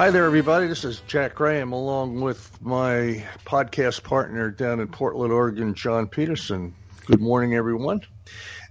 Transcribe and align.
Hi 0.00 0.10
there, 0.10 0.24
everybody. 0.24 0.66
This 0.66 0.86
is 0.86 1.02
Jack 1.08 1.34
Graham, 1.34 1.74
along 1.74 2.22
with 2.22 2.50
my 2.62 3.22
podcast 3.44 4.02
partner 4.02 4.50
down 4.50 4.80
in 4.80 4.88
Portland, 4.88 5.30
Oregon, 5.30 5.74
John 5.74 6.08
Peterson. 6.08 6.74
Good 7.04 7.20
morning, 7.20 7.54
everyone. 7.54 8.00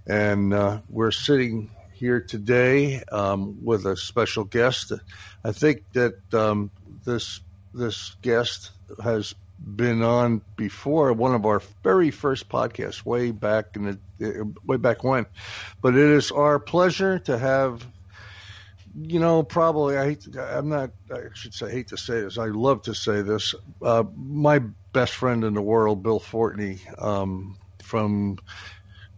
And 0.08 0.52
uh, 0.52 0.80
we're 0.88 1.12
sitting 1.12 1.70
here 1.92 2.20
today 2.20 3.04
um, 3.12 3.64
with 3.64 3.86
a 3.86 3.96
special 3.96 4.42
guest. 4.42 4.90
I 5.44 5.52
think 5.52 5.84
that 5.92 6.34
um, 6.34 6.72
this 7.04 7.40
this 7.72 8.16
guest 8.22 8.72
has 9.00 9.32
been 9.56 10.02
on 10.02 10.42
before 10.56 11.12
one 11.12 11.36
of 11.36 11.46
our 11.46 11.62
very 11.84 12.10
first 12.10 12.48
podcasts, 12.48 13.04
way 13.04 13.30
back 13.30 13.76
in 13.76 14.00
the 14.18 14.52
way 14.66 14.78
back 14.78 15.04
when. 15.04 15.26
But 15.80 15.94
it 15.94 16.10
is 16.10 16.32
our 16.32 16.58
pleasure 16.58 17.20
to 17.20 17.38
have 17.38 17.86
you 18.94 19.20
know, 19.20 19.42
probably 19.42 19.96
I 19.96 20.04
hate 20.06 20.22
to, 20.22 20.58
I'm 20.58 20.68
not. 20.68 20.90
I 21.10 21.20
should 21.34 21.54
say 21.54 21.70
hate 21.70 21.88
to 21.88 21.96
say 21.96 22.20
this. 22.20 22.38
I 22.38 22.46
love 22.46 22.82
to 22.82 22.94
say 22.94 23.22
this. 23.22 23.54
Uh, 23.82 24.04
my 24.16 24.60
best 24.92 25.14
friend 25.14 25.44
in 25.44 25.54
the 25.54 25.62
world, 25.62 26.02
Bill 26.02 26.20
Fortney, 26.20 26.80
um, 27.02 27.56
from 27.82 28.38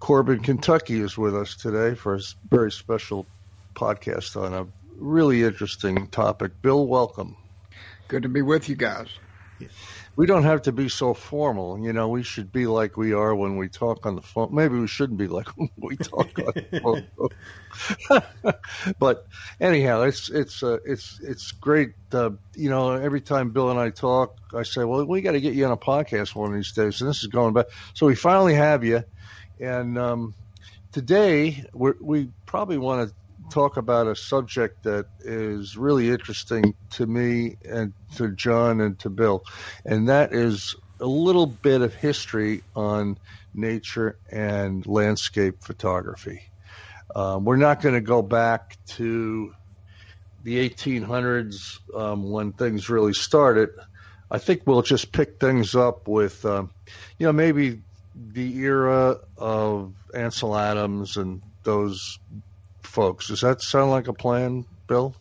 Corbin, 0.00 0.40
Kentucky, 0.40 1.00
is 1.00 1.16
with 1.16 1.36
us 1.36 1.56
today 1.56 1.94
for 1.94 2.16
a 2.16 2.20
very 2.50 2.72
special 2.72 3.30
podcast 3.76 4.40
on 4.40 4.54
a 4.54 4.66
really 4.98 5.42
interesting 5.42 6.08
topic. 6.08 6.52
Bill, 6.62 6.86
welcome. 6.86 7.36
Good 8.08 8.24
to 8.24 8.28
be 8.28 8.42
with 8.42 8.68
you 8.68 8.76
guys 8.76 9.18
we 10.16 10.26
don't 10.26 10.42
have 10.44 10.62
to 10.62 10.72
be 10.72 10.88
so 10.88 11.14
formal. 11.14 11.78
You 11.78 11.92
know, 11.92 12.08
we 12.08 12.22
should 12.22 12.52
be 12.52 12.66
like 12.66 12.96
we 12.96 13.12
are 13.12 13.34
when 13.34 13.56
we 13.56 13.68
talk 13.68 14.06
on 14.06 14.16
the 14.16 14.22
phone. 14.22 14.54
Maybe 14.54 14.78
we 14.78 14.86
shouldn't 14.86 15.18
be 15.18 15.28
like 15.28 15.48
when 15.56 15.70
we 15.78 15.96
talk 15.96 16.38
on 16.38 16.52
the 16.54 16.80
phone. 16.82 17.02
but 18.98 19.22
anyhow, 19.60 20.02
it's 20.02 20.28
it's 20.30 20.62
uh, 20.62 20.78
it's 20.84 21.18
it's 21.22 21.52
great. 21.52 21.90
Uh, 22.12 22.30
you 22.54 22.70
know, 22.70 22.92
every 22.92 23.20
time 23.20 23.52
Bill 23.52 23.70
and 23.70 23.80
I 23.80 23.90
talk, 23.90 24.30
I 24.54 24.62
say, 24.62 24.84
"Well, 24.84 25.06
we 25.06 25.22
got 25.22 25.32
to 25.32 25.40
get 25.40 25.54
you 25.54 25.64
on 25.66 25.72
a 25.72 25.76
podcast 25.76 26.34
one 26.34 26.50
of 26.50 26.56
these 26.56 26.72
days." 26.72 27.00
And 27.00 27.08
this 27.08 27.22
is 27.22 27.28
going 27.28 27.54
back. 27.54 27.66
So 27.94 28.06
we 28.06 28.14
finally 28.14 28.54
have 28.54 28.84
you, 28.84 29.02
and 29.60 29.98
um, 29.98 30.34
today 30.92 31.64
we 31.74 31.92
we 32.02 32.30
probably 32.46 32.78
want 32.78 33.08
to 33.08 33.14
talk 33.50 33.76
about 33.76 34.06
a 34.06 34.16
subject 34.16 34.76
that 34.84 35.06
is 35.20 35.76
really 35.76 36.10
interesting 36.10 36.74
to 36.90 37.06
me 37.06 37.56
and 37.64 37.94
to 38.16 38.32
John 38.34 38.80
and 38.80 38.98
to 39.00 39.10
Bill, 39.10 39.42
and 39.84 40.08
that 40.08 40.32
is 40.34 40.74
a 41.00 41.06
little 41.06 41.46
bit 41.46 41.82
of 41.82 41.94
history 41.94 42.62
on 42.76 43.16
nature 43.54 44.18
and 44.30 44.86
landscape 44.86 45.56
photography. 45.64 46.40
Um, 47.14 47.44
we're 47.44 47.56
not 47.56 47.82
going 47.82 47.94
to 47.94 48.00
go 48.00 48.22
back 48.22 48.76
to 48.88 49.52
the 50.42 50.68
1800s 50.68 51.78
um, 51.94 52.30
when 52.30 52.52
things 52.52 52.88
really 52.88 53.12
started. 53.12 53.70
I 54.30 54.38
think 54.38 54.62
we'll 54.66 54.82
just 54.82 55.12
pick 55.12 55.38
things 55.38 55.74
up 55.74 56.08
with, 56.08 56.44
um, 56.44 56.70
you 57.18 57.26
know, 57.26 57.32
maybe 57.32 57.82
the 58.14 58.56
era 58.58 59.18
of 59.36 59.94
Ansel 60.14 60.56
Adams 60.56 61.16
and 61.16 61.42
those 61.64 62.18
folks. 62.82 63.28
Does 63.28 63.42
that 63.42 63.62
sound 63.62 63.90
like 63.90 64.08
a 64.08 64.12
plan, 64.12 64.64
Bill? 64.88 65.14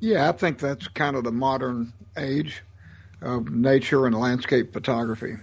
Yeah, 0.00 0.28
I 0.28 0.32
think 0.32 0.58
that's 0.58 0.88
kind 0.88 1.16
of 1.16 1.24
the 1.24 1.32
modern 1.32 1.92
age 2.18 2.62
of 3.22 3.50
nature 3.50 4.06
and 4.06 4.14
landscape 4.14 4.72
photography. 4.72 5.36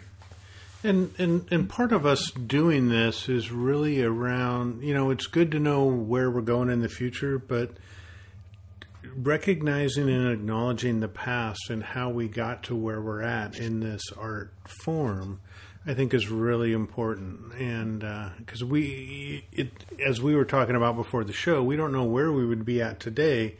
And, 0.83 1.13
and 1.17 1.47
and 1.49 1.69
part 1.69 1.93
of 1.93 2.05
us 2.05 2.29
doing 2.31 2.89
this 2.89 3.29
is 3.29 3.51
really 3.51 4.03
around 4.03 4.83
you 4.83 4.93
know 4.93 5.11
it's 5.11 5.27
good 5.27 5.51
to 5.51 5.59
know 5.59 5.85
where 5.85 6.29
we're 6.29 6.41
going 6.41 6.69
in 6.69 6.81
the 6.81 6.89
future, 6.89 7.39
but 7.39 7.71
recognizing 9.15 10.09
and 10.09 10.31
acknowledging 10.31 10.99
the 10.99 11.07
past 11.07 11.69
and 11.69 11.83
how 11.83 12.09
we 12.09 12.27
got 12.27 12.63
to 12.63 12.75
where 12.75 13.01
we're 13.01 13.21
at 13.21 13.57
in 13.59 13.79
this 13.79 14.11
art 14.17 14.51
form 14.65 15.39
I 15.85 15.93
think 15.93 16.13
is 16.13 16.29
really 16.29 16.71
important, 16.71 17.53
and 17.59 17.99
because 18.37 18.63
uh, 18.63 18.67
we, 18.67 19.43
it, 19.51 19.71
as 20.05 20.21
we 20.21 20.33
were 20.33 20.45
talking 20.45 20.77
about 20.77 20.95
before 20.95 21.25
the 21.25 21.33
show, 21.33 21.61
we 21.61 21.75
don't 21.75 21.91
know 21.91 22.05
where 22.05 22.31
we 22.31 22.45
would 22.45 22.63
be 22.63 22.81
at 22.81 23.01
today 23.01 23.55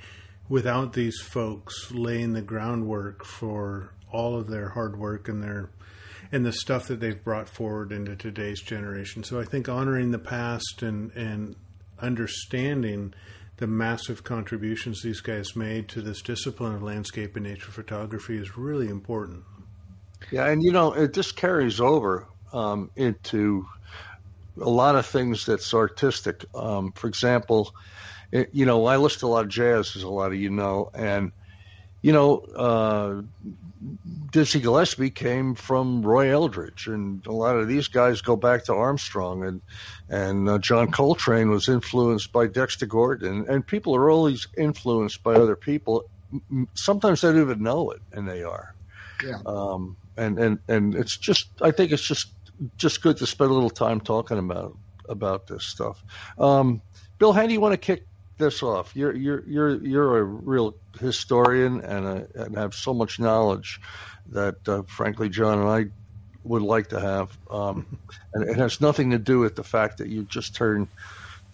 without 0.48 0.94
these 0.94 1.20
folks 1.20 1.92
laying 1.92 2.32
the 2.32 2.42
groundwork 2.42 3.26
for 3.26 3.92
all 4.10 4.38
of 4.38 4.48
their 4.48 4.70
hard 4.70 4.98
work 4.98 5.28
and 5.28 5.44
their 5.44 5.70
and 6.34 6.44
the 6.44 6.52
stuff 6.52 6.88
that 6.88 7.00
they've 7.00 7.24
brought 7.24 7.48
forward 7.48 7.92
into 7.92 8.16
today's 8.16 8.60
generation. 8.60 9.24
So 9.24 9.40
I 9.40 9.46
think 9.46 9.70
honoring 9.70 10.12
the 10.12 10.20
past 10.20 10.82
and 10.82 11.12
and 11.12 11.56
understanding 12.00 13.14
the 13.58 13.68
massive 13.68 14.24
contributions 14.24 15.04
these 15.04 15.22
guys 15.22 15.56
made 15.56 15.88
to 15.90 16.02
this 16.02 16.24
discipline 16.24 16.74
of 16.74 16.82
landscape 16.82 17.36
and 17.36 17.46
nature 17.46 17.72
photography 17.72 18.36
is 18.36 18.58
really 18.58 18.90
important. 18.90 19.44
Yeah, 20.32 20.48
and 20.48 20.64
you 20.64 20.72
know, 20.72 20.94
it 20.94 21.14
just 21.14 21.36
carries 21.36 21.80
over 21.80 22.28
um, 22.52 22.90
into 22.96 23.68
a 24.60 24.70
lot 24.70 24.96
of 24.96 25.06
things 25.06 25.46
that's 25.46 25.72
artistic. 25.72 26.46
Um, 26.56 26.94
for 26.94 27.08
example, 27.08 27.76
it, 28.32 28.50
you 28.54 28.66
know, 28.66 28.88
I 28.88 28.98
listen 28.98 29.20
to 29.20 29.28
a 29.28 29.28
lot 29.28 29.46
of 29.46 29.50
jazz, 29.50 29.96
as 29.96 30.02
a 30.02 30.10
lot 30.10 30.32
of 30.32 30.36
you 30.36 30.50
know, 30.50 30.90
and 30.96 31.32
you 32.04 32.12
know, 32.12 32.40
uh, 32.56 33.22
Dizzy 34.32 34.60
Gillespie 34.60 35.10
came 35.10 35.56
from 35.56 36.04
Roy 36.04 36.32
Eldridge, 36.32 36.88
and 36.88 37.26
a 37.26 37.32
lot 37.32 37.56
of 37.56 37.68
these 37.68 37.88
guys 37.88 38.22
go 38.22 38.36
back 38.36 38.66
to 38.66 38.74
Armstrong, 38.74 39.46
and 39.46 39.62
and 40.10 40.48
uh, 40.48 40.60
John 40.60 40.92
Coltrane 40.92 41.50
was 41.50 41.70
influenced 41.70 42.32
by 42.32 42.48
Dexter 42.48 42.86
Gordon, 42.86 43.46
and 43.50 43.66
people 43.66 43.96
are 43.96 44.12
always 44.12 44.48
influenced 44.58 45.24
by 45.24 45.34
other 45.34 45.56
people. 45.56 46.04
Sometimes 46.76 47.22
they 47.22 47.30
don't 47.30 47.42
even 47.42 47.64
know 47.64 47.92
it, 47.92 48.02
and 48.12 48.28
they 48.28 48.44
are. 48.44 48.76
Yeah. 49.26 49.40
Um, 49.46 49.96
and 50.18 50.38
and 50.38 50.60
and 50.68 50.96
it's 50.96 51.16
just 51.16 51.48
I 51.62 51.72
think 51.72 51.94
it's 51.94 52.06
just 52.06 52.28
just 52.78 53.02
good 53.02 53.18
to 53.18 53.26
spend 53.26 53.50
a 53.50 53.54
little 53.54 53.70
time 53.70 54.02
talking 54.02 54.40
about 54.40 54.78
about 55.08 55.48
this 55.48 55.66
stuff. 55.66 56.04
Um, 56.38 56.82
Bill, 57.18 57.32
how 57.32 57.48
do 57.48 57.54
you 57.54 57.62
want 57.62 57.74
to 57.74 57.78
kick 57.78 58.06
this 58.38 58.64
off? 58.64 58.96
You're 58.96 59.16
you're 59.16 59.44
you're 59.48 59.84
you're 59.84 60.18
a 60.18 60.24
real 60.24 60.74
historian 61.00 61.82
and 61.82 62.06
a, 62.06 62.28
and 62.36 62.58
have 62.58 62.74
so 62.74 62.94
much 62.94 63.20
knowledge 63.20 63.80
that 64.28 64.56
uh, 64.68 64.84
frankly, 64.88 65.30
John 65.30 65.60
and 65.60 65.70
I 65.70 65.86
would 66.44 66.62
like 66.62 66.90
to 66.90 67.00
have. 67.00 67.38
Um, 67.50 68.00
and 68.34 68.50
it 68.50 68.58
has 68.58 68.82
nothing 68.82 69.12
to 69.12 69.20
do 69.20 69.40
with 69.40 69.56
the 69.56 69.64
fact 69.64 69.98
that 69.98 70.10
you 70.10 70.26
just 70.26 70.56
turned 70.56 70.88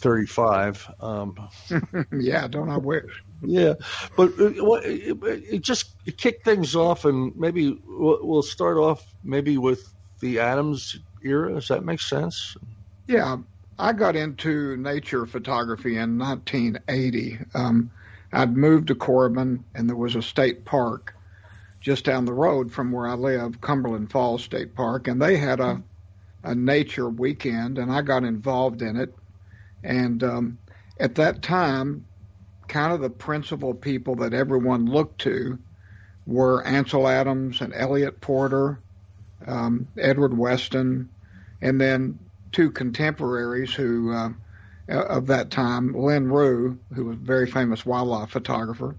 35. 0.01 0.85
Um, 1.00 1.35
yeah, 2.19 2.47
don't 2.47 2.69
I 2.69 2.78
wish? 2.78 3.03
Yeah, 3.41 3.73
but 4.17 4.31
uh, 4.40 4.51
it, 4.84 5.17
it 5.23 5.63
just 5.63 5.96
kick 6.17 6.40
things 6.44 6.75
off, 6.75 7.06
and 7.06 7.34
maybe 7.35 7.78
we'll 7.88 8.41
start 8.44 8.78
off 8.78 9.01
maybe 9.23 9.57
with 9.57 9.81
the 10.22 10.40
Adams 10.40 10.96
era. 11.23 11.53
Does 11.53 11.67
that 11.67 11.85
make 11.85 12.01
sense? 12.01 12.56
Yeah, 13.07 13.38
I 13.79 13.94
got 13.94 14.17
into 14.17 14.75
nature 14.75 15.25
photography 15.25 15.95
in 15.97 16.17
1980. 16.19 17.40
Um, 17.53 17.91
I'd 18.34 18.56
moved 18.56 18.88
to 18.90 18.95
Corbin, 18.95 19.63
and 19.73 19.88
there 19.88 19.95
was 19.95 20.16
a 20.16 20.22
state 20.22 20.66
park 20.66 21.16
just 21.79 22.03
down 22.03 22.25
the 22.25 22.34
road 22.34 22.72
from 22.73 22.91
where 22.91 23.07
I 23.07 23.13
live, 23.13 23.62
Cumberland 23.62 24.12
Falls 24.12 24.44
State 24.44 24.75
Park, 24.75 25.07
and 25.07 25.22
they 25.22 25.38
had 25.38 25.59
a 25.59 25.81
a 26.44 26.56
nature 26.56 27.09
weekend, 27.09 27.78
and 27.78 27.91
I 27.91 28.01
got 28.01 28.23
involved 28.23 28.81
in 28.81 28.95
it. 28.95 29.13
And 29.84 30.23
um, 30.23 30.57
at 31.00 31.16
that 31.16 31.41
time, 31.41 32.06
kind 32.67 32.94
of 32.94 33.01
the 33.01 33.09
principal 33.09 33.73
people 33.73 34.16
that 34.16 34.34
everyone 34.34 34.85
looked 34.85 35.19
to 35.22 35.59
were 36.25 36.66
Ansel 36.66 37.07
Adams 37.07 37.59
and 37.59 37.73
Eliot 37.73 38.22
Porter, 38.22 38.79
um, 39.46 39.88
Edward 39.97 40.38
Weston, 40.38 41.09
and 41.61 41.82
then 41.82 42.20
two 42.51 42.72
contemporaries 42.72 43.73
who 43.73 44.11
uh, 44.11 44.29
of 44.87 45.28
that 45.28 45.51
time, 45.51 45.93
Len 45.93 46.31
Rue, 46.31 46.79
who 46.93 47.05
was 47.05 47.16
a 47.16 47.19
very 47.19 47.46
famous 47.46 47.85
wildlife 47.85 48.31
photographer, 48.31 48.96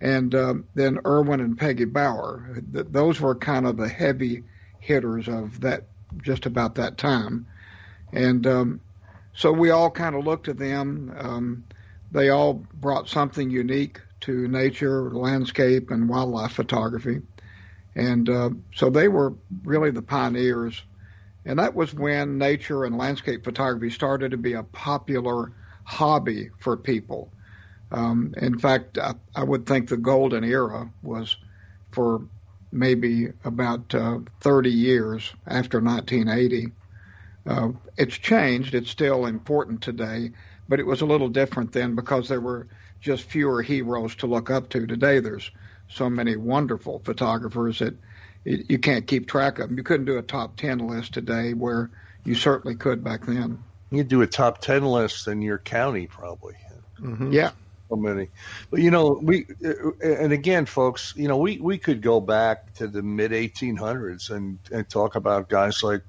and 0.00 0.34
um, 0.34 0.64
then 0.74 1.00
Erwin 1.04 1.40
and 1.40 1.58
Peggy 1.58 1.84
Bauer. 1.84 2.60
Those 2.62 3.20
were 3.20 3.34
kind 3.34 3.66
of 3.66 3.76
the 3.76 3.88
heavy 3.88 4.44
hitters 4.78 5.28
of 5.28 5.60
that 5.60 5.84
just 6.22 6.46
about 6.46 6.76
that 6.76 6.96
time, 6.96 7.46
and 8.12 8.46
um, 8.46 8.80
so 9.34 9.52
we 9.52 9.70
all 9.70 9.90
kind 9.90 10.14
of 10.14 10.24
looked 10.24 10.48
at 10.48 10.58
them. 10.58 11.14
Um, 11.16 11.64
they 12.12 12.30
all 12.30 12.54
brought 12.74 13.08
something 13.08 13.50
unique 13.50 14.00
to 14.20 14.48
nature, 14.48 15.10
landscape, 15.10 15.90
and 15.90 16.08
wildlife 16.08 16.52
photography. 16.52 17.22
And 17.94 18.28
uh, 18.28 18.50
so 18.74 18.90
they 18.90 19.08
were 19.08 19.34
really 19.64 19.90
the 19.90 20.02
pioneers. 20.02 20.82
And 21.44 21.58
that 21.58 21.74
was 21.74 21.94
when 21.94 22.38
nature 22.38 22.84
and 22.84 22.98
landscape 22.98 23.44
photography 23.44 23.90
started 23.90 24.32
to 24.32 24.36
be 24.36 24.52
a 24.52 24.62
popular 24.62 25.52
hobby 25.84 26.50
for 26.58 26.76
people. 26.76 27.32
Um, 27.90 28.34
in 28.36 28.58
fact, 28.58 28.98
I, 28.98 29.14
I, 29.34 29.42
would 29.42 29.66
think 29.66 29.88
the 29.88 29.96
golden 29.96 30.44
era 30.44 30.90
was 31.02 31.36
for 31.90 32.22
maybe 32.70 33.32
about 33.44 33.92
uh, 33.94 34.18
30 34.40 34.70
years 34.70 35.32
after 35.46 35.80
1980. 35.80 36.68
Uh, 37.46 37.70
it's 37.96 38.16
changed. 38.16 38.74
It's 38.74 38.90
still 38.90 39.26
important 39.26 39.82
today, 39.82 40.30
but 40.68 40.78
it 40.78 40.86
was 40.86 41.00
a 41.00 41.06
little 41.06 41.28
different 41.28 41.72
then 41.72 41.96
because 41.96 42.28
there 42.28 42.40
were 42.40 42.68
just 43.00 43.24
fewer 43.24 43.62
heroes 43.62 44.14
to 44.16 44.26
look 44.26 44.50
up 44.50 44.68
to. 44.68 44.86
Today, 44.86 45.18
there's 45.18 45.50
so 45.88 46.08
many 46.08 46.36
wonderful 46.36 47.00
photographers 47.04 47.80
that 47.80 47.96
you 48.44 48.78
can't 48.78 49.06
keep 49.06 49.28
track 49.28 49.58
of 49.58 49.68
them. 49.68 49.76
You 49.76 49.84
couldn't 49.84 50.06
do 50.06 50.18
a 50.18 50.22
top 50.22 50.56
10 50.56 50.78
list 50.78 51.14
today 51.14 51.52
where 51.52 51.90
you 52.24 52.34
certainly 52.34 52.76
could 52.76 53.04
back 53.04 53.26
then. 53.26 53.62
You'd 53.90 54.08
do 54.08 54.22
a 54.22 54.26
top 54.26 54.60
10 54.60 54.84
list 54.84 55.28
in 55.28 55.42
your 55.42 55.58
county, 55.58 56.06
probably. 56.06 56.54
Mm-hmm. 57.00 57.32
Yeah. 57.32 57.50
So 57.88 57.96
many. 57.96 58.28
But, 58.70 58.80
you 58.80 58.90
know, 58.90 59.18
we, 59.20 59.46
and 60.00 60.32
again, 60.32 60.66
folks, 60.66 61.12
you 61.16 61.26
know, 61.26 61.38
we, 61.38 61.58
we 61.58 61.76
could 61.76 62.02
go 62.02 62.20
back 62.20 62.74
to 62.74 62.86
the 62.86 63.02
mid 63.02 63.32
1800s 63.32 64.30
and, 64.30 64.58
and 64.70 64.88
talk 64.88 65.16
about 65.16 65.48
guys 65.48 65.82
like, 65.82 66.02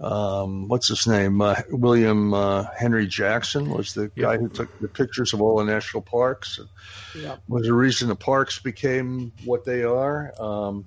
um, 0.00 0.66
what's 0.68 0.88
his 0.88 1.06
name? 1.06 1.42
Uh, 1.42 1.56
William 1.68 2.32
uh, 2.32 2.64
Henry 2.74 3.06
Jackson 3.06 3.68
was 3.68 3.92
the 3.92 4.08
guy 4.16 4.38
who 4.38 4.48
took 4.48 4.78
the 4.80 4.88
pictures 4.88 5.34
of 5.34 5.42
all 5.42 5.58
the 5.58 5.64
national 5.64 6.02
parks. 6.02 6.58
Yeah. 7.14 7.36
Was 7.48 7.64
the 7.64 7.74
reason 7.74 8.08
the 8.08 8.16
parks 8.16 8.58
became 8.58 9.32
what 9.44 9.66
they 9.66 9.82
are. 9.84 10.32
Um, 10.40 10.86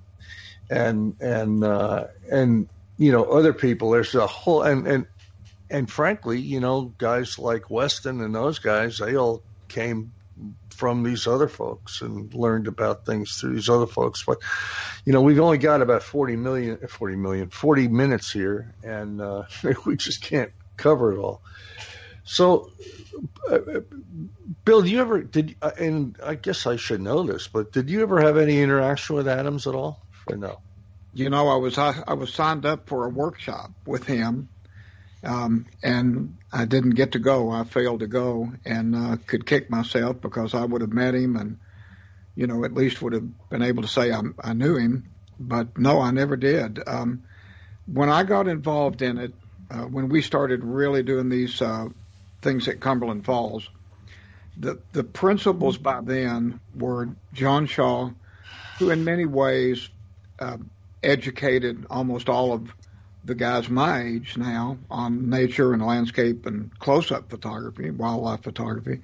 and 0.70 1.16
and 1.20 1.64
uh, 1.64 2.06
and 2.30 2.68
you 2.98 3.12
know 3.12 3.24
other 3.24 3.52
people. 3.52 3.90
There's 3.90 4.14
a 4.14 4.26
whole 4.26 4.62
and 4.62 4.86
and 4.86 5.06
and 5.70 5.90
frankly, 5.90 6.40
you 6.40 6.60
know, 6.60 6.92
guys 6.98 7.38
like 7.38 7.70
Weston 7.70 8.20
and 8.20 8.34
those 8.34 8.58
guys, 8.58 8.98
they 8.98 9.16
all 9.16 9.42
came 9.68 10.12
from 10.70 11.02
these 11.02 11.26
other 11.26 11.48
folks 11.48 12.00
and 12.00 12.34
learned 12.34 12.66
about 12.66 13.06
things 13.06 13.36
through 13.36 13.54
these 13.54 13.68
other 13.68 13.86
folks. 13.86 14.24
But, 14.24 14.38
you 15.04 15.12
know, 15.12 15.22
we've 15.22 15.40
only 15.40 15.58
got 15.58 15.82
about 15.82 16.02
40 16.02 16.36
million, 16.36 16.78
40 16.88 17.16
million, 17.16 17.48
40 17.50 17.88
minutes 17.88 18.32
here, 18.32 18.74
and 18.82 19.20
uh, 19.20 19.44
we 19.86 19.96
just 19.96 20.22
can't 20.22 20.52
cover 20.76 21.12
it 21.12 21.18
all. 21.18 21.40
So, 22.24 22.70
uh, 23.50 23.80
Bill, 24.64 24.82
do 24.82 24.88
you 24.88 25.00
ever 25.00 25.22
did? 25.22 25.56
Uh, 25.60 25.72
and 25.78 26.16
I 26.22 26.34
guess 26.34 26.66
I 26.66 26.76
should 26.76 27.00
know 27.00 27.22
this, 27.22 27.48
but 27.48 27.70
did 27.70 27.90
you 27.90 28.02
ever 28.02 28.20
have 28.20 28.38
any 28.38 28.60
interaction 28.60 29.16
with 29.16 29.28
Adams 29.28 29.66
at 29.66 29.74
all, 29.74 30.00
or 30.26 30.36
no? 30.36 30.58
You 31.12 31.30
know, 31.30 31.48
I 31.48 31.56
was 31.56 31.78
I, 31.78 31.94
I 32.06 32.14
was 32.14 32.32
signed 32.32 32.66
up 32.66 32.88
for 32.88 33.04
a 33.04 33.08
workshop 33.08 33.70
with 33.86 34.04
him, 34.04 34.48
um, 35.22 35.66
and 35.82 36.36
I 36.52 36.64
didn't 36.64 36.90
get 36.90 37.12
to 37.12 37.18
go. 37.18 37.50
I 37.50 37.64
failed 37.64 38.00
to 38.00 38.06
go, 38.06 38.52
and 38.64 38.96
uh, 38.96 39.16
could 39.26 39.46
kick 39.46 39.70
myself 39.70 40.20
because 40.20 40.54
I 40.54 40.64
would 40.64 40.80
have 40.80 40.92
met 40.92 41.14
him, 41.14 41.36
and 41.36 41.58
you 42.34 42.46
know, 42.46 42.64
at 42.64 42.74
least 42.74 43.00
would 43.00 43.12
have 43.12 43.48
been 43.48 43.62
able 43.62 43.82
to 43.82 43.88
say 43.88 44.12
I, 44.12 44.22
I 44.42 44.52
knew 44.54 44.76
him. 44.76 45.10
But 45.38 45.78
no, 45.78 46.00
I 46.00 46.10
never 46.10 46.36
did. 46.36 46.80
Um, 46.86 47.24
when 47.86 48.08
I 48.08 48.22
got 48.24 48.48
involved 48.48 49.02
in 49.02 49.18
it, 49.18 49.34
uh, 49.70 49.82
when 49.82 50.08
we 50.08 50.22
started 50.22 50.64
really 50.64 51.02
doing 51.02 51.28
these 51.28 51.60
uh, 51.60 51.86
things 52.42 52.68
at 52.68 52.80
Cumberland 52.80 53.24
Falls, 53.24 53.68
the 54.56 54.80
the 54.92 55.04
principals 55.04 55.78
by 55.78 56.00
then 56.00 56.60
were 56.74 57.08
John 57.32 57.66
Shaw, 57.66 58.10
who 58.78 58.90
in 58.90 59.04
many 59.04 59.26
ways 59.26 59.88
uh, 60.38 60.56
educated 61.02 61.86
almost 61.90 62.28
all 62.28 62.52
of 62.52 62.72
the 63.24 63.34
guys 63.34 63.68
my 63.68 64.02
age 64.02 64.36
now 64.36 64.76
on 64.90 65.30
nature 65.30 65.72
and 65.72 65.84
landscape 65.84 66.46
and 66.46 66.78
close-up 66.78 67.30
photography, 67.30 67.90
wildlife 67.90 68.42
photography, 68.42 69.00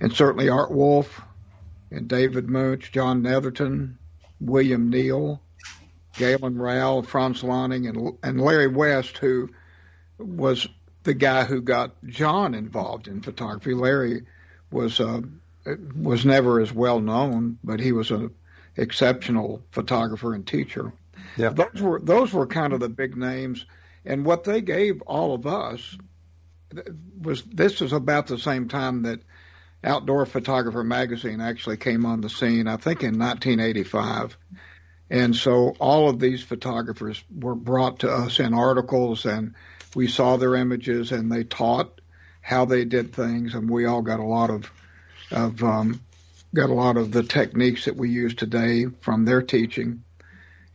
and 0.00 0.12
certainly 0.12 0.48
Art 0.48 0.70
Wolfe 0.70 1.20
and 1.90 2.08
David 2.08 2.48
Muench, 2.48 2.90
John 2.90 3.22
Netherton, 3.22 3.98
William 4.40 4.90
Neill, 4.90 5.40
Galen 6.14 6.58
Rowell, 6.58 7.02
Frans 7.02 7.44
Lanting, 7.44 7.86
and, 7.86 8.18
and 8.22 8.40
Larry 8.40 8.68
West, 8.68 9.18
who 9.18 9.50
was 10.18 10.66
the 11.04 11.14
guy 11.14 11.44
who 11.44 11.60
got 11.60 11.92
John 12.04 12.54
involved 12.54 13.06
in 13.06 13.20
photography. 13.20 13.74
Larry 13.74 14.22
was 14.70 14.98
uh, 14.98 15.20
was 15.94 16.24
never 16.24 16.60
as 16.60 16.72
well 16.72 17.00
known, 17.00 17.58
but 17.62 17.80
he 17.80 17.92
was 17.92 18.10
an 18.10 18.30
exceptional 18.76 19.62
photographer 19.70 20.34
and 20.34 20.46
teacher. 20.46 20.92
Yeah. 21.36 21.50
Those 21.50 21.80
were 21.80 22.00
those 22.00 22.32
were 22.32 22.46
kind 22.46 22.72
of 22.72 22.80
the 22.80 22.88
big 22.88 23.16
names, 23.16 23.64
and 24.04 24.24
what 24.24 24.44
they 24.44 24.60
gave 24.60 25.02
all 25.02 25.34
of 25.34 25.46
us 25.46 25.96
was 27.20 27.42
this 27.42 27.80
was 27.80 27.92
about 27.92 28.26
the 28.26 28.38
same 28.38 28.68
time 28.68 29.02
that 29.02 29.20
Outdoor 29.84 30.26
Photographer 30.26 30.82
magazine 30.84 31.40
actually 31.40 31.76
came 31.76 32.06
on 32.06 32.20
the 32.20 32.30
scene. 32.30 32.66
I 32.66 32.76
think 32.76 33.02
in 33.02 33.18
1985. 33.18 34.36
And 35.08 35.36
so 35.36 35.76
all 35.78 36.08
of 36.08 36.18
these 36.18 36.42
photographers 36.42 37.22
were 37.32 37.54
brought 37.54 38.00
to 38.00 38.10
us 38.10 38.40
in 38.40 38.54
articles 38.54 39.24
and 39.24 39.54
we 39.94 40.08
saw 40.08 40.36
their 40.36 40.56
images 40.56 41.12
and 41.12 41.30
they 41.30 41.44
taught 41.44 42.00
how 42.40 42.64
they 42.64 42.84
did 42.84 43.14
things 43.14 43.54
and 43.54 43.70
we 43.70 43.86
all 43.86 44.02
got 44.02 44.20
a 44.20 44.24
lot 44.24 44.50
of 44.50 44.70
of 45.30 45.62
um, 45.62 46.00
got 46.56 46.70
a 46.70 46.74
lot 46.74 46.96
of 46.96 47.12
the 47.12 47.22
techniques 47.22 47.84
that 47.84 47.96
we 47.96 48.10
use 48.10 48.34
today 48.34 48.86
from 49.00 49.24
their 49.24 49.42
teaching 49.42 50.02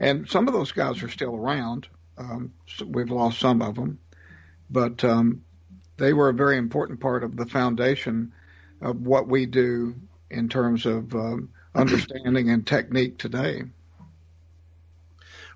and 0.02 0.28
some 0.28 0.48
of 0.48 0.54
those 0.56 0.72
guys 0.72 1.04
are 1.04 1.10
still 1.10 1.36
around. 1.36 1.88
Um, 2.18 2.54
so 2.66 2.86
we've 2.86 3.12
lost 3.12 3.40
some 3.40 3.62
of 3.62 3.76
them, 3.76 4.00
but 4.68 5.04
um, 5.04 5.44
they 5.98 6.12
were 6.12 6.30
a 6.30 6.34
very 6.34 6.58
important 6.58 7.00
part 7.00 7.24
of 7.24 7.38
the 7.38 7.46
foundation 7.46 8.34
of 8.82 9.00
what 9.06 9.28
we 9.28 9.46
do 9.46 9.94
in 10.32 10.50
terms 10.50 10.88
of 10.88 11.14
um, 11.14 11.50
understanding 11.76 12.50
and 12.50 12.66
technique 12.66 13.20
today. 13.20 13.62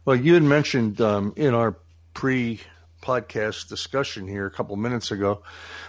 Well, 0.05 0.15
you 0.15 0.35
had 0.35 0.43
mentioned 0.43 1.01
um, 1.01 1.33
in 1.35 1.55
our 1.55 1.75
pre 2.13 2.61
podcast 3.01 3.67
discussion 3.67 4.27
here 4.27 4.45
a 4.45 4.51
couple 4.51 4.75
minutes 4.75 5.09
ago. 5.09 5.41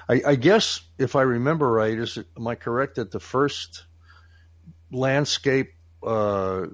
I, 0.08 0.22
I, 0.26 0.34
guess 0.34 0.80
if 0.98 1.14
I 1.14 1.22
remember 1.22 1.70
right, 1.70 1.96
is 1.96 2.16
it, 2.16 2.26
am 2.38 2.46
I 2.46 2.54
correct 2.54 2.94
that 2.94 3.10
the 3.10 3.20
first 3.20 3.84
landscape 4.90 5.72
uh, 6.02 6.66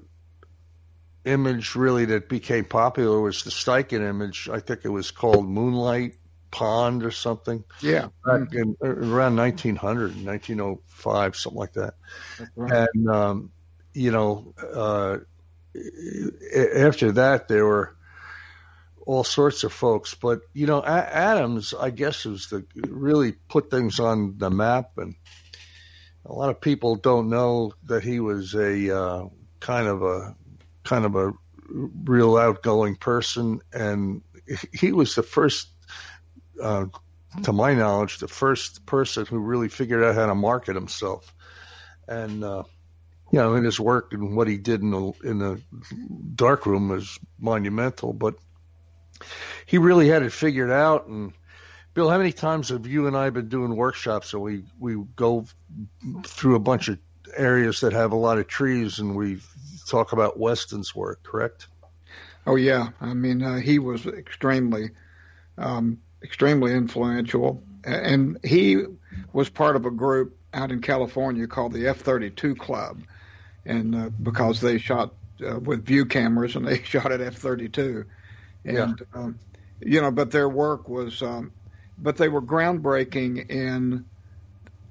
image 1.25 1.75
really 1.75 2.05
that 2.05 2.29
became 2.29 2.65
popular 2.65 3.19
was 3.19 3.43
the 3.43 3.49
Steichen 3.49 4.07
image. 4.07 4.49
I 4.51 4.59
think 4.59 4.81
it 4.83 4.89
was 4.89 5.11
called 5.11 5.47
Moonlight 5.47 6.15
Pond 6.51 7.03
or 7.03 7.11
something. 7.11 7.63
Yeah. 7.81 8.09
Back 8.25 8.53
in, 8.53 8.77
around 8.81 9.35
1900, 9.37 10.23
1905, 10.23 11.35
something 11.35 11.59
like 11.59 11.73
that. 11.73 11.95
Right. 12.55 12.87
And, 12.93 13.09
um, 13.09 13.51
you 13.93 14.11
know, 14.11 14.53
uh, 14.57 15.17
after 16.75 17.13
that, 17.13 17.47
there 17.47 17.65
were 17.65 17.95
all 19.05 19.23
sorts 19.23 19.63
of 19.63 19.73
folks. 19.73 20.13
But, 20.13 20.41
you 20.53 20.67
know, 20.67 20.83
Adams, 20.83 21.73
I 21.73 21.89
guess, 21.89 22.25
was 22.25 22.47
the 22.49 22.65
really 22.75 23.31
put 23.31 23.71
things 23.71 23.99
on 23.99 24.37
the 24.37 24.51
map. 24.51 24.91
And 24.97 25.15
a 26.25 26.33
lot 26.33 26.49
of 26.49 26.61
people 26.61 26.95
don't 26.95 27.29
know 27.29 27.73
that 27.85 28.03
he 28.03 28.19
was 28.19 28.53
a 28.53 28.95
uh, 28.95 29.27
kind 29.59 29.87
of 29.87 30.03
a 30.03 30.35
kind 30.83 31.05
of 31.05 31.15
a 31.15 31.33
real 31.69 32.37
outgoing 32.37 32.95
person, 32.95 33.61
and 33.71 34.21
he 34.73 34.91
was 34.91 35.15
the 35.15 35.23
first, 35.23 35.69
uh, 36.61 36.85
to 37.43 37.53
my 37.53 37.73
knowledge, 37.73 38.19
the 38.19 38.27
first 38.27 38.85
person 38.85 39.25
who 39.25 39.39
really 39.39 39.69
figured 39.69 40.03
out 40.03 40.15
how 40.15 40.25
to 40.25 40.35
market 40.35 40.75
himself, 40.75 41.33
and 42.07 42.43
uh, 42.43 42.63
you 43.31 43.39
know, 43.39 43.55
in 43.55 43.63
his 43.63 43.79
work 43.79 44.13
and 44.13 44.35
what 44.35 44.47
he 44.47 44.57
did 44.57 44.81
in 44.81 44.91
the 44.91 45.11
in 45.23 45.39
the 45.39 45.61
dark 46.35 46.65
room 46.65 46.89
was 46.89 47.19
monumental. 47.39 48.13
But 48.13 48.35
he 49.65 49.77
really 49.77 50.07
had 50.07 50.23
it 50.23 50.31
figured 50.31 50.71
out. 50.71 51.07
And 51.07 51.33
Bill, 51.93 52.09
how 52.09 52.17
many 52.17 52.31
times 52.31 52.69
have 52.69 52.87
you 52.87 53.07
and 53.07 53.15
I 53.15 53.29
been 53.29 53.49
doing 53.49 53.75
workshops? 53.75 54.33
And 54.33 54.41
we 54.41 54.63
we 54.79 54.95
go 55.15 55.45
through 56.25 56.55
a 56.55 56.59
bunch 56.59 56.87
of 56.87 56.97
areas 57.35 57.81
that 57.81 57.93
have 57.93 58.11
a 58.11 58.15
lot 58.15 58.39
of 58.39 58.47
trees, 58.47 58.99
and 58.99 59.15
we 59.15 59.39
talk 59.87 60.11
about 60.11 60.39
Weston's 60.39 60.95
work, 60.95 61.21
correct? 61.23 61.67
Oh 62.47 62.55
yeah, 62.55 62.89
I 62.99 63.13
mean 63.13 63.43
uh, 63.43 63.59
he 63.59 63.79
was 63.79 64.05
extremely, 64.05 64.89
um, 65.57 66.01
extremely 66.23 66.73
influential, 66.73 67.63
and 67.83 68.39
he 68.43 68.83
was 69.31 69.49
part 69.49 69.75
of 69.75 69.85
a 69.85 69.91
group 69.91 70.37
out 70.53 70.71
in 70.71 70.81
California 70.81 71.47
called 71.47 71.73
the 71.73 71.87
F-32 71.87 72.57
Club, 72.57 73.01
and 73.65 73.95
uh, 73.95 74.09
because 74.21 74.61
they 74.61 74.77
shot 74.77 75.13
uh, 75.45 75.59
with 75.59 75.85
view 75.85 76.05
cameras 76.05 76.55
and 76.55 76.67
they 76.67 76.81
shot 76.83 77.11
at 77.11 77.21
F-32, 77.21 78.05
and 78.65 78.75
yeah. 78.75 79.05
um, 79.13 79.39
you 79.79 80.01
know, 80.01 80.11
but 80.11 80.31
their 80.31 80.49
work 80.49 80.89
was, 80.89 81.21
um, 81.21 81.51
but 82.03 82.17
they 82.17 82.27
were 82.27 82.41
groundbreaking 82.41 83.49
in 83.49 84.05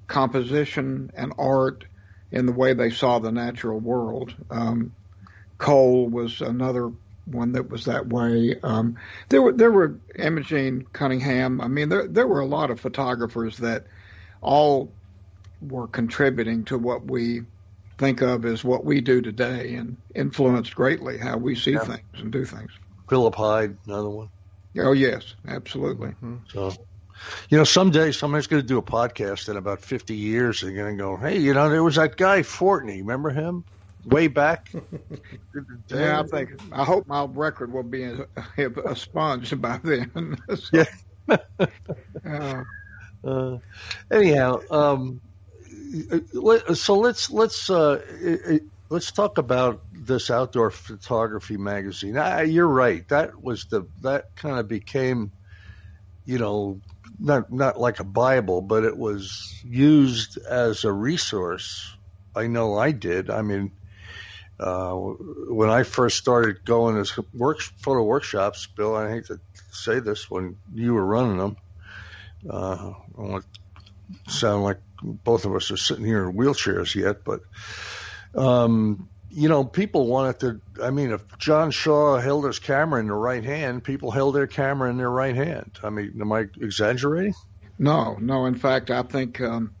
composition 0.07 1.11
and 1.15 1.33
art 1.37 1.85
in 2.31 2.47
the 2.47 2.51
way 2.51 2.73
they 2.73 2.89
saw 2.89 3.19
the 3.19 3.31
natural 3.31 3.79
world. 3.79 4.33
Um, 4.49 4.93
Cole 5.59 6.09
was 6.09 6.41
another 6.41 6.91
one 7.25 7.53
that 7.53 7.69
was 7.69 7.85
that 7.85 8.07
way. 8.07 8.55
Um, 8.61 8.97
there 9.29 9.41
were 9.41 9.53
there 9.53 9.71
were 9.71 9.99
Imogen 10.15 10.85
Cunningham. 10.91 11.61
I 11.61 11.67
mean, 11.67 11.89
there 11.89 12.07
there 12.07 12.27
were 12.27 12.41
a 12.41 12.45
lot 12.45 12.71
of 12.71 12.79
photographers 12.79 13.57
that 13.59 13.85
all 14.41 14.91
were 15.61 15.87
contributing 15.87 16.65
to 16.65 16.77
what 16.77 17.05
we 17.05 17.43
think 17.97 18.21
of 18.21 18.43
as 18.43 18.63
what 18.63 18.83
we 18.83 18.99
do 18.99 19.21
today, 19.21 19.75
and 19.75 19.97
influenced 20.13 20.75
greatly 20.75 21.17
how 21.17 21.37
we 21.37 21.55
see 21.55 21.73
yeah. 21.73 21.85
things 21.85 22.01
and 22.15 22.31
do 22.31 22.43
things. 22.43 22.71
Philip 23.07 23.35
Hyde, 23.35 23.77
another 23.85 24.09
one. 24.09 24.29
Oh 24.79 24.91
yes, 24.91 25.35
absolutely. 25.47 26.09
Mm-hmm. 26.09 26.37
So 26.49 26.73
you 27.49 27.57
know, 27.57 27.63
someday 27.63 28.11
somebody's 28.11 28.47
going 28.47 28.61
to 28.61 28.67
do 28.67 28.77
a 28.77 28.83
podcast 28.83 29.49
in 29.49 29.57
about 29.57 29.81
50 29.81 30.15
years. 30.15 30.61
They're 30.61 30.71
going 30.71 30.97
to 30.97 31.01
go, 31.01 31.17
hey, 31.17 31.39
you 31.39 31.53
know, 31.53 31.69
there 31.69 31.83
was 31.83 31.95
that 31.95 32.17
guy 32.17 32.41
Fortney. 32.41 32.99
Remember 32.99 33.29
him? 33.29 33.65
way 34.05 34.27
back. 34.27 34.69
yeah, 35.89 36.21
I 36.21 36.23
think. 36.23 36.49
I 36.71 36.83
hope 36.83 37.07
my 37.07 37.25
record 37.25 37.71
will 37.71 37.83
be 37.83 38.03
a, 38.03 38.27
a 38.85 38.95
sponge 38.95 39.59
by 39.59 39.79
then. 39.83 40.37
so, 40.55 40.83
yeah. 41.29 41.37
uh, 42.25 42.63
uh, 43.23 43.57
anyhow, 44.11 44.59
um, 44.69 45.21
so 46.73 46.97
let's 46.99 47.29
let's 47.29 47.69
uh, 47.69 48.01
let's 48.89 49.11
talk 49.11 49.37
about 49.37 49.81
this 49.91 50.29
outdoor 50.29 50.71
photography 50.71 51.57
magazine. 51.57 52.17
I, 52.17 52.43
you're 52.43 52.67
right. 52.67 53.07
That 53.09 53.41
was 53.41 53.65
the 53.65 53.87
that 54.01 54.25
kind 54.35 54.59
of 54.59 54.67
became, 54.67 55.31
you 56.25 56.39
know, 56.39 56.81
not 57.19 57.51
not 57.51 57.79
like 57.79 57.99
a 57.99 58.05
Bible, 58.05 58.61
but 58.61 58.83
it 58.83 58.97
was 58.97 59.61
used 59.63 60.37
as 60.37 60.83
a 60.83 60.91
resource. 60.91 61.95
I 62.35 62.47
know 62.47 62.77
I 62.77 62.91
did. 62.91 63.29
I 63.29 63.41
mean, 63.41 63.71
uh, 64.59 64.93
when 64.93 65.69
I 65.69 65.83
first 65.83 66.17
started 66.17 66.65
going 66.65 66.97
as 66.97 67.13
work 67.33 67.61
photo 67.61 68.03
workshops, 68.03 68.67
Bill, 68.67 68.95
I 68.95 69.09
hate 69.09 69.25
to 69.27 69.39
say 69.71 69.99
this 69.99 70.29
when 70.29 70.57
you 70.73 70.93
were 70.93 71.05
running 71.05 71.37
them. 71.37 71.57
Uh, 72.49 72.93
I 73.17 73.21
want 73.21 73.45
to 74.25 74.31
sound 74.31 74.63
like 74.63 74.79
both 75.01 75.45
of 75.45 75.55
us 75.55 75.71
are 75.71 75.77
sitting 75.77 76.05
here 76.05 76.29
in 76.29 76.35
wheelchairs 76.35 76.95
yet, 76.95 77.23
but 77.23 77.41
um, 78.35 79.09
you 79.35 79.49
know, 79.49 79.63
people 79.63 80.07
wanted 80.07 80.39
to. 80.41 80.83
I 80.83 80.91
mean, 80.91 81.11
if 81.11 81.21
John 81.39 81.71
Shaw 81.71 82.17
held 82.19 82.45
his 82.45 82.59
camera 82.59 82.99
in 82.99 83.07
the 83.07 83.13
right 83.13 83.43
hand, 83.43 83.83
people 83.83 84.11
held 84.11 84.35
their 84.35 84.47
camera 84.47 84.89
in 84.89 84.97
their 84.97 85.09
right 85.09 85.35
hand. 85.35 85.71
I 85.83 85.89
mean, 85.89 86.13
am 86.21 86.31
I 86.31 86.45
exaggerating? 86.61 87.33
No, 87.79 88.15
no. 88.19 88.45
In 88.45 88.55
fact, 88.55 88.91
I 88.91 89.01
think, 89.01 89.41
um, 89.41 89.75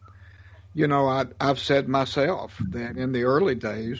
you 0.73 0.87
know, 0.87 1.07
I, 1.07 1.25
I've 1.39 1.59
said 1.59 1.87
myself 1.87 2.55
that 2.71 2.97
in 2.97 3.11
the 3.11 3.23
early 3.23 3.53
days, 3.53 3.99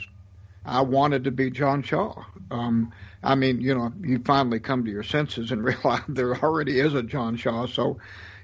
I 0.65 0.81
wanted 0.81 1.25
to 1.25 1.31
be 1.31 1.51
John 1.51 1.83
Shaw. 1.83 2.23
Um, 2.49 2.91
I 3.21 3.35
mean, 3.35 3.61
you 3.61 3.75
know, 3.75 3.93
you 4.01 4.19
finally 4.25 4.59
come 4.59 4.85
to 4.85 4.91
your 4.91 5.03
senses 5.03 5.51
and 5.51 5.63
realize 5.63 6.01
there 6.07 6.35
already 6.35 6.79
is 6.79 6.95
a 6.95 7.03
John 7.03 7.37
Shaw, 7.37 7.67
so 7.67 7.99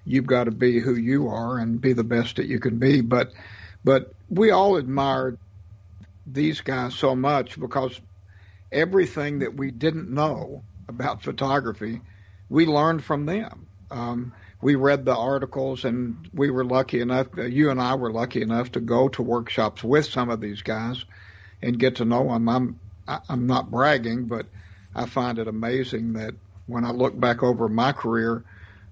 you've 0.06 0.28
got 0.28 0.44
to 0.44 0.52
be 0.52 0.80
who 0.80 0.96
you 0.96 1.30
are 1.30 1.58
and 1.58 1.82
be 1.82 1.94
the 1.94 2.04
best 2.04 2.36
that 2.36 2.46
you 2.46 2.60
can 2.60 2.78
be. 2.78 3.02
But, 3.02 3.32
but 3.84 4.14
we 4.30 4.52
all 4.52 4.76
admired 4.76 5.40
these 6.34 6.62
guys 6.62 6.96
so 6.96 7.16
much 7.16 7.60
because 7.60 8.00
everything 8.72 9.40
that 9.40 9.56
we 9.56 9.72
didn't 9.72 10.10
know 10.10 10.64
about 10.88 11.24
photography, 11.24 12.02
we 12.50 12.66
learned 12.66 13.04
from 13.04 13.26
them. 13.26 13.68
Um, 13.92 14.34
we 14.62 14.76
read 14.76 15.06
the 15.06 15.16
articles, 15.16 15.86
and 15.86 16.30
we 16.34 16.50
were 16.52 16.66
lucky 16.66 17.00
enough. 17.00 17.28
Uh, 17.38 17.44
you 17.44 17.70
and 17.70 17.82
I 17.82 17.96
were 17.96 18.12
lucky 18.12 18.42
enough 18.42 18.74
to 18.74 18.82
go 18.82 19.08
to 19.10 19.22
workshops 19.22 19.84
with 19.84 20.06
some 20.06 20.30
of 20.30 20.42
these 20.42 20.62
guys 20.62 21.06
and 21.62 21.80
get 21.80 21.98
to 21.98 22.06
know 22.06 22.28
them. 22.28 22.50
I'm 22.50 22.80
I'm 23.28 23.48
not 23.48 23.72
bragging, 23.72 24.26
but 24.26 24.46
I 24.94 25.06
find 25.06 25.40
it 25.40 25.48
amazing 25.48 26.14
that 26.14 26.36
when 26.68 26.86
I 26.86 26.92
look 26.92 27.20
back 27.20 27.42
over 27.42 27.68
my 27.68 27.92
career, 27.92 28.44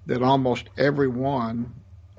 that 0.08 0.24
almost 0.24 0.70
every 0.77 1.08
one 1.08 1.74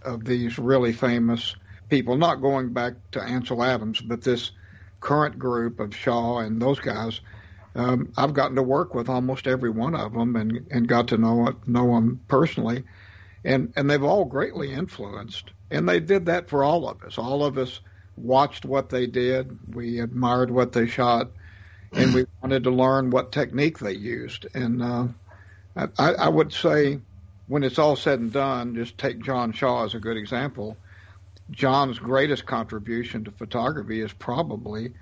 of 0.04 0.24
these 0.24 0.58
really 0.58 0.92
famous 0.92 1.56
people, 1.88 2.16
not 2.16 2.36
going 2.36 2.72
back 2.72 2.94
to 3.12 3.22
Ansel 3.22 3.64
Adams, 3.64 4.00
but 4.00 4.22
this 4.22 4.52
current 5.00 5.38
group 5.38 5.80
of 5.80 5.94
Shaw 5.94 6.38
and 6.38 6.60
those 6.60 6.80
guys, 6.80 7.20
um, 7.74 8.12
I've 8.16 8.34
gotten 8.34 8.56
to 8.56 8.62
work 8.62 8.94
with 8.94 9.08
almost 9.08 9.46
every 9.46 9.70
one 9.70 9.94
of 9.94 10.12
them 10.12 10.36
and, 10.36 10.66
and 10.70 10.88
got 10.88 11.08
to 11.08 11.18
know 11.18 11.54
know 11.66 11.94
them 11.94 12.20
personally, 12.28 12.84
and 13.44 13.72
and 13.76 13.88
they've 13.88 14.02
all 14.02 14.24
greatly 14.24 14.72
influenced. 14.72 15.50
And 15.70 15.88
they 15.88 16.00
did 16.00 16.26
that 16.26 16.48
for 16.48 16.64
all 16.64 16.88
of 16.88 17.02
us. 17.02 17.18
All 17.18 17.44
of 17.44 17.58
us 17.58 17.80
watched 18.16 18.64
what 18.64 18.88
they 18.88 19.06
did. 19.06 19.74
We 19.74 20.00
admired 20.00 20.50
what 20.50 20.72
they 20.72 20.86
shot, 20.86 21.30
and 21.92 22.14
we 22.14 22.26
wanted 22.42 22.64
to 22.64 22.70
learn 22.70 23.10
what 23.10 23.32
technique 23.32 23.78
they 23.78 23.92
used. 23.92 24.46
And 24.54 24.82
uh, 24.82 25.06
I, 25.76 26.14
I 26.14 26.28
would 26.28 26.52
say, 26.52 27.00
when 27.46 27.62
it's 27.62 27.78
all 27.78 27.96
said 27.96 28.18
and 28.18 28.32
done, 28.32 28.74
just 28.74 28.98
take 28.98 29.22
John 29.22 29.52
Shaw 29.52 29.84
as 29.84 29.94
a 29.94 30.00
good 30.00 30.16
example 30.16 30.76
John's 31.50 31.98
greatest 31.98 32.46
contribution 32.46 33.24
to 33.24 33.30
photography 33.30 34.00
is 34.00 34.12
probably 34.12 34.92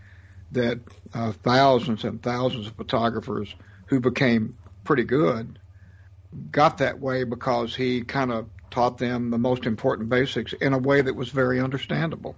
that 0.53 0.81
uh, 1.13 1.33
thousands 1.33 2.05
and 2.05 2.23
thousands 2.23 2.67
of 2.69 2.75
photographers 2.75 3.55
who 3.87 4.01
became 4.01 4.57
pretty 4.85 5.05
good 5.05 5.59
got 6.51 6.79
that 6.79 7.01
way 7.01 7.25
because 7.25 7.75
he 7.75 8.03
kind 8.03 8.31
of 8.31 8.49
taught 8.71 8.99
them 8.99 9.31
the 9.31 9.39
most 9.39 9.67
important 9.67 10.09
basics 10.09 10.53
in 10.53 10.73
a 10.73 10.79
way 10.79 11.01
that 11.01 11.15
was 11.15 11.31
very 11.31 11.61
understandable. 11.61 12.37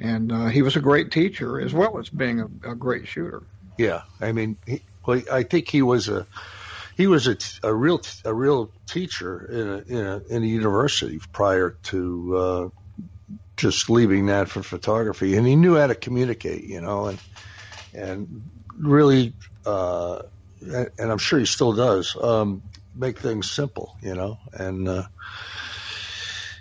And 0.00 0.30
uh, 0.30 0.46
he 0.46 0.62
was 0.62 0.76
a 0.76 0.80
great 0.80 1.10
teacher 1.10 1.60
as 1.60 1.72
well 1.72 1.98
as 1.98 2.08
being 2.08 2.40
a, 2.40 2.70
a 2.70 2.74
great 2.74 3.06
shooter. 3.06 3.42
Yeah, 3.78 4.02
I 4.20 4.32
mean, 4.32 4.58
he, 4.66 4.82
well, 5.06 5.22
I 5.30 5.42
think 5.42 5.68
he 5.68 5.82
was 5.82 6.08
a 6.08 6.26
he 6.96 7.06
was 7.06 7.26
a, 7.26 7.36
a 7.62 7.74
real 7.74 8.00
a 8.24 8.32
real 8.32 8.70
teacher 8.86 9.46
in 9.50 9.68
a, 9.68 9.98
in 9.98 10.06
a 10.06 10.22
in 10.28 10.42
a 10.42 10.46
university 10.46 11.20
prior 11.32 11.76
to 11.84 12.36
uh, 12.36 12.68
just 13.56 13.88
leaving 13.90 14.26
that 14.26 14.48
for 14.48 14.62
photography, 14.62 15.36
and 15.36 15.46
he 15.46 15.56
knew 15.56 15.76
how 15.76 15.86
to 15.86 15.94
communicate, 15.94 16.64
you 16.64 16.80
know, 16.80 17.06
and 17.06 17.18
and 17.92 18.42
really, 18.76 19.34
uh, 19.64 20.22
and 20.60 20.90
I'm 20.98 21.18
sure 21.18 21.38
he 21.38 21.46
still 21.46 21.72
does, 21.72 22.16
um, 22.20 22.62
make 22.94 23.18
things 23.18 23.50
simple, 23.50 23.94
you 24.00 24.14
know, 24.14 24.38
and 24.52 24.88
uh, 24.88 25.04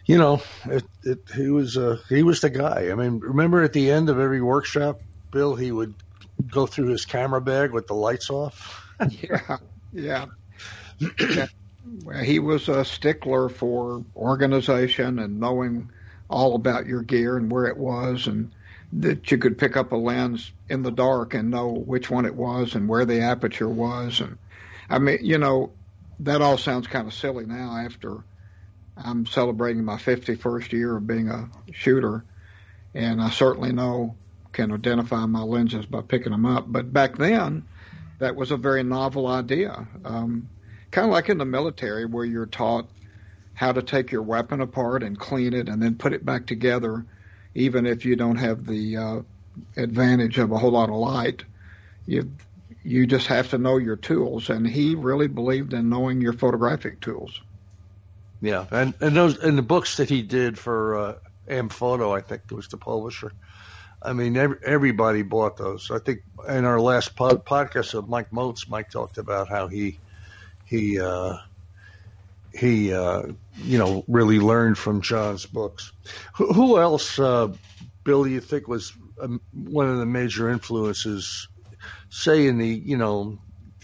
you 0.06 0.18
know, 0.18 0.42
it, 0.66 0.84
it 1.04 1.20
he 1.34 1.50
was 1.50 1.78
uh, 1.78 1.98
he 2.10 2.24
was 2.24 2.42
the 2.42 2.50
guy. 2.50 2.90
I 2.92 2.96
mean, 2.96 3.20
remember 3.20 3.64
at 3.64 3.74
the 3.74 3.92
end 3.92 4.10
of 4.10 4.20
every 4.20 4.42
workshop, 4.42 5.00
Bill, 5.32 5.56
he 5.56 5.72
would 5.72 5.96
go 6.50 6.66
through 6.66 6.88
his 6.88 7.06
camera 7.06 7.42
bag 7.42 7.72
with 7.72 7.88
the 7.88 7.94
lights 7.94 8.30
off. 8.30 8.86
yeah, 9.10 9.58
yeah. 9.92 10.26
yeah. 11.20 11.48
He 12.24 12.40
was 12.40 12.70
a 12.70 12.86
stickler 12.86 13.50
for 13.50 14.04
organization 14.16 15.20
and 15.20 15.40
knowing 15.40 15.90
all 16.30 16.56
about 16.56 16.86
your 16.86 17.02
gear 17.02 17.38
and 17.38 17.52
where 17.52 17.66
it 17.66 17.78
was 17.78 18.28
and 18.28 18.52
that 18.94 19.32
you 19.32 19.38
could 19.38 19.58
pick 19.58 19.76
up 19.76 19.92
a 19.92 19.96
lens 19.96 20.52
in 20.70 20.84
the 20.84 20.92
dark 20.92 21.34
and 21.34 21.50
know 21.50 21.70
which 21.70 22.10
one 22.10 22.26
it 22.26 22.36
was 22.36 22.76
and 22.76 22.88
where 22.88 23.06
the 23.06 23.22
aperture 23.22 23.70
was. 23.70 24.22
And 24.22 24.38
I 24.90 25.00
mean 25.00 25.20
you 25.22 25.38
know 25.38 25.72
that 26.20 26.42
all 26.42 26.58
sounds 26.58 26.88
kind 26.88 27.08
of 27.08 27.14
silly 27.14 27.46
now 27.46 27.78
after 27.78 28.24
I'm 28.96 29.26
celebrating 29.26 29.84
my 29.84 29.96
51st 29.96 30.72
year 30.72 30.98
of 30.98 31.08
being 31.08 31.30
a 31.30 31.50
shooter. 31.72 32.24
And 32.94 33.22
I 33.22 33.30
certainly 33.30 33.74
know 33.74 34.16
can 34.52 34.72
identify 34.72 35.26
my 35.26 35.42
lenses 35.42 35.86
by 35.88 36.02
picking 36.02 36.32
them 36.32 36.46
up. 36.46 36.66
But 36.68 36.94
back 36.94 37.18
then 37.18 37.66
that 38.20 38.36
was 38.36 38.52
a 38.52 38.58
very 38.58 38.84
novel 38.84 39.28
idea. 39.28 39.88
Um, 40.06 40.50
kind 40.92 41.08
of 41.08 41.12
like 41.12 41.30
in 41.30 41.40
the 41.40 41.46
military 41.46 42.06
where 42.06 42.24
you're 42.24 42.46
taught 42.46 42.88
how 43.54 43.72
to 43.72 43.82
take 43.82 44.12
your 44.12 44.24
weapon 44.24 44.62
apart 44.62 45.04
and 45.04 45.18
clean 45.18 45.54
it 45.54 45.70
and 45.70 45.82
then 45.82 45.96
put 45.96 46.14
it 46.14 46.26
back 46.26 46.46
together, 46.46 47.06
even 47.54 47.86
if 47.86 48.06
you 48.06 48.16
don't 48.16 48.38
have 48.38 48.66
the 48.66 48.98
uh, 48.98 49.22
advantage 49.78 50.38
of 50.38 50.52
a 50.52 50.58
whole 50.58 50.72
lot 50.72 50.90
of 50.90 50.96
light. 50.96 51.44
You 52.06 52.32
you 52.84 53.06
just 53.06 53.28
have 53.28 53.50
to 53.52 53.58
know 53.58 53.78
your 53.78 53.96
tools, 53.96 54.50
and 54.50 54.68
he 54.68 54.96
really 54.96 55.28
believed 55.28 55.74
in 55.74 55.90
knowing 55.90 56.20
your 56.20 56.34
photographic 56.34 57.00
tools. 57.00 57.40
Yeah, 58.42 58.66
and 58.72 58.94
and 59.00 59.16
those 59.16 59.38
in 59.38 59.56
the 59.56 59.62
books 59.62 59.98
that 59.98 60.10
he 60.10 60.22
did 60.22 60.58
for 60.58 60.98
uh, 60.98 61.16
Amphoto, 61.48 62.16
I 62.16 62.22
think 62.22 62.42
was 62.52 62.68
the 62.68 62.78
publisher. 62.78 63.32
I 64.02 64.12
mean, 64.12 64.36
every, 64.36 64.58
everybody 64.66 65.22
bought 65.22 65.56
those. 65.56 65.90
I 65.90 66.00
think 66.00 66.20
in 66.50 66.66
our 66.66 66.80
last 66.80 67.16
pod, 67.16 67.46
podcast 67.46 67.94
of 67.94 68.10
Mike 68.10 68.34
Moats, 68.34 68.68
Mike 68.68 68.90
talked 68.90 69.18
about 69.18 69.48
how 69.48 69.68
he 69.68 69.98
he 70.66 71.00
uh, 71.00 71.38
he, 72.54 72.94
uh, 72.94 73.24
you 73.56 73.78
know, 73.78 74.04
really 74.08 74.40
learned 74.40 74.78
from 74.78 75.02
John's 75.02 75.46
books. 75.46 75.92
Who, 76.36 76.54
who 76.54 76.80
else, 76.80 77.18
uh, 77.20 77.54
Bill, 78.04 78.24
do 78.24 78.30
you 78.30 78.42
think 78.42 78.68
was 78.68 78.94
um, 79.22 79.42
one 79.54 79.90
of 79.90 79.98
the 79.98 80.06
major 80.06 80.50
influences, 80.50 81.48
say 82.10 82.48
in 82.48 82.58
the, 82.58 82.68
you 82.68 82.98
know, 82.98 83.40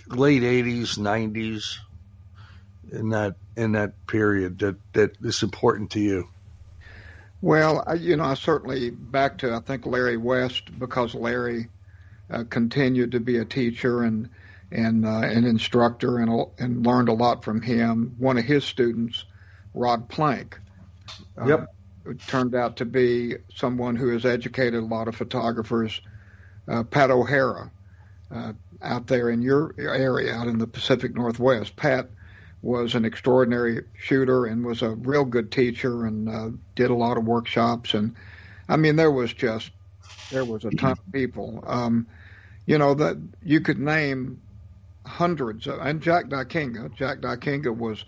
late 0.07 0.43
'80s, 0.43 0.97
'90s, 0.97 1.77
in 2.91 3.09
that 3.09 3.35
in 3.55 3.73
that 3.73 3.93
period 4.07 4.59
that 4.59 4.77
that 4.93 5.11
is 5.21 5.43
important 5.43 5.91
to 5.91 5.99
you? 5.99 6.27
Well, 7.41 7.83
you 7.97 8.17
know, 8.17 8.25
I 8.25 8.33
certainly 8.33 8.89
back 8.89 9.37
to 9.39 9.53
I 9.53 9.59
think 9.59 9.85
Larry 9.85 10.17
West 10.17 10.77
because 10.77 11.15
Larry 11.15 11.69
uh, 12.29 12.43
continued 12.49 13.11
to 13.13 13.19
be 13.19 13.37
a 13.37 13.45
teacher 13.45 14.03
and 14.03 14.29
and 14.71 15.05
uh, 15.05 15.19
an 15.19 15.45
instructor 15.45 16.19
and, 16.19 16.45
and 16.57 16.85
learned 16.85 17.09
a 17.09 17.13
lot 17.13 17.43
from 17.43 17.61
him. 17.61 18.15
One 18.17 18.37
of 18.37 18.45
his 18.45 18.63
students, 18.63 19.25
Rod 19.73 20.09
Planck, 20.09 20.53
uh, 21.37 21.65
turned 22.27 22.55
out 22.55 22.77
to 22.77 22.85
be 22.85 23.35
someone 23.55 23.95
who 23.95 24.09
has 24.09 24.25
educated 24.25 24.81
a 24.81 24.85
lot 24.85 25.07
of 25.07 25.15
photographers. 25.15 26.01
Uh, 26.67 26.83
Pat 26.83 27.09
O'Hara, 27.09 27.71
uh, 28.31 28.53
out 28.81 29.07
there 29.07 29.29
in 29.29 29.41
your 29.41 29.73
area, 29.77 30.33
out 30.35 30.47
in 30.47 30.59
the 30.59 30.67
Pacific 30.67 31.15
Northwest, 31.15 31.75
Pat 31.75 32.09
was 32.61 32.93
an 32.93 33.05
extraordinary 33.05 33.85
shooter 33.97 34.45
and 34.45 34.65
was 34.65 34.81
a 34.81 34.89
real 34.89 35.25
good 35.25 35.51
teacher 35.51 36.05
and 36.05 36.29
uh, 36.29 36.49
did 36.75 36.91
a 36.91 36.95
lot 36.95 37.17
of 37.17 37.25
workshops. 37.25 37.93
And 37.93 38.15
I 38.67 38.75
mean, 38.75 38.97
there 38.97 39.11
was 39.11 39.33
just 39.33 39.71
there 40.29 40.45
was 40.45 40.65
a 40.65 40.71
ton 40.71 40.91
of 40.91 41.11
people. 41.11 41.63
Um, 41.65 42.07
you 42.65 42.77
know 42.77 42.93
that 42.93 43.17
you 43.43 43.61
could 43.61 43.79
name 43.79 44.41
hundreds, 45.09 45.67
of, 45.67 45.79
and 45.79 46.01
Jack 46.01 46.27
Dykinga. 46.27 46.93
Jack 46.95 47.19
Dykinga 47.19 47.75
was 47.75 48.05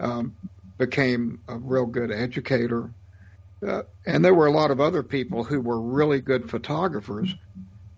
um, 0.00 0.34
became 0.78 1.40
a 1.48 1.56
real 1.58 1.86
good 1.86 2.10
educator, 2.10 2.90
uh, 3.66 3.82
and 4.06 4.24
there 4.24 4.34
were 4.34 4.46
a 4.46 4.52
lot 4.52 4.70
of 4.70 4.80
other 4.80 5.02
people 5.02 5.44
who 5.44 5.60
were 5.60 5.80
really 5.80 6.20
good 6.20 6.50
photographers, 6.50 7.34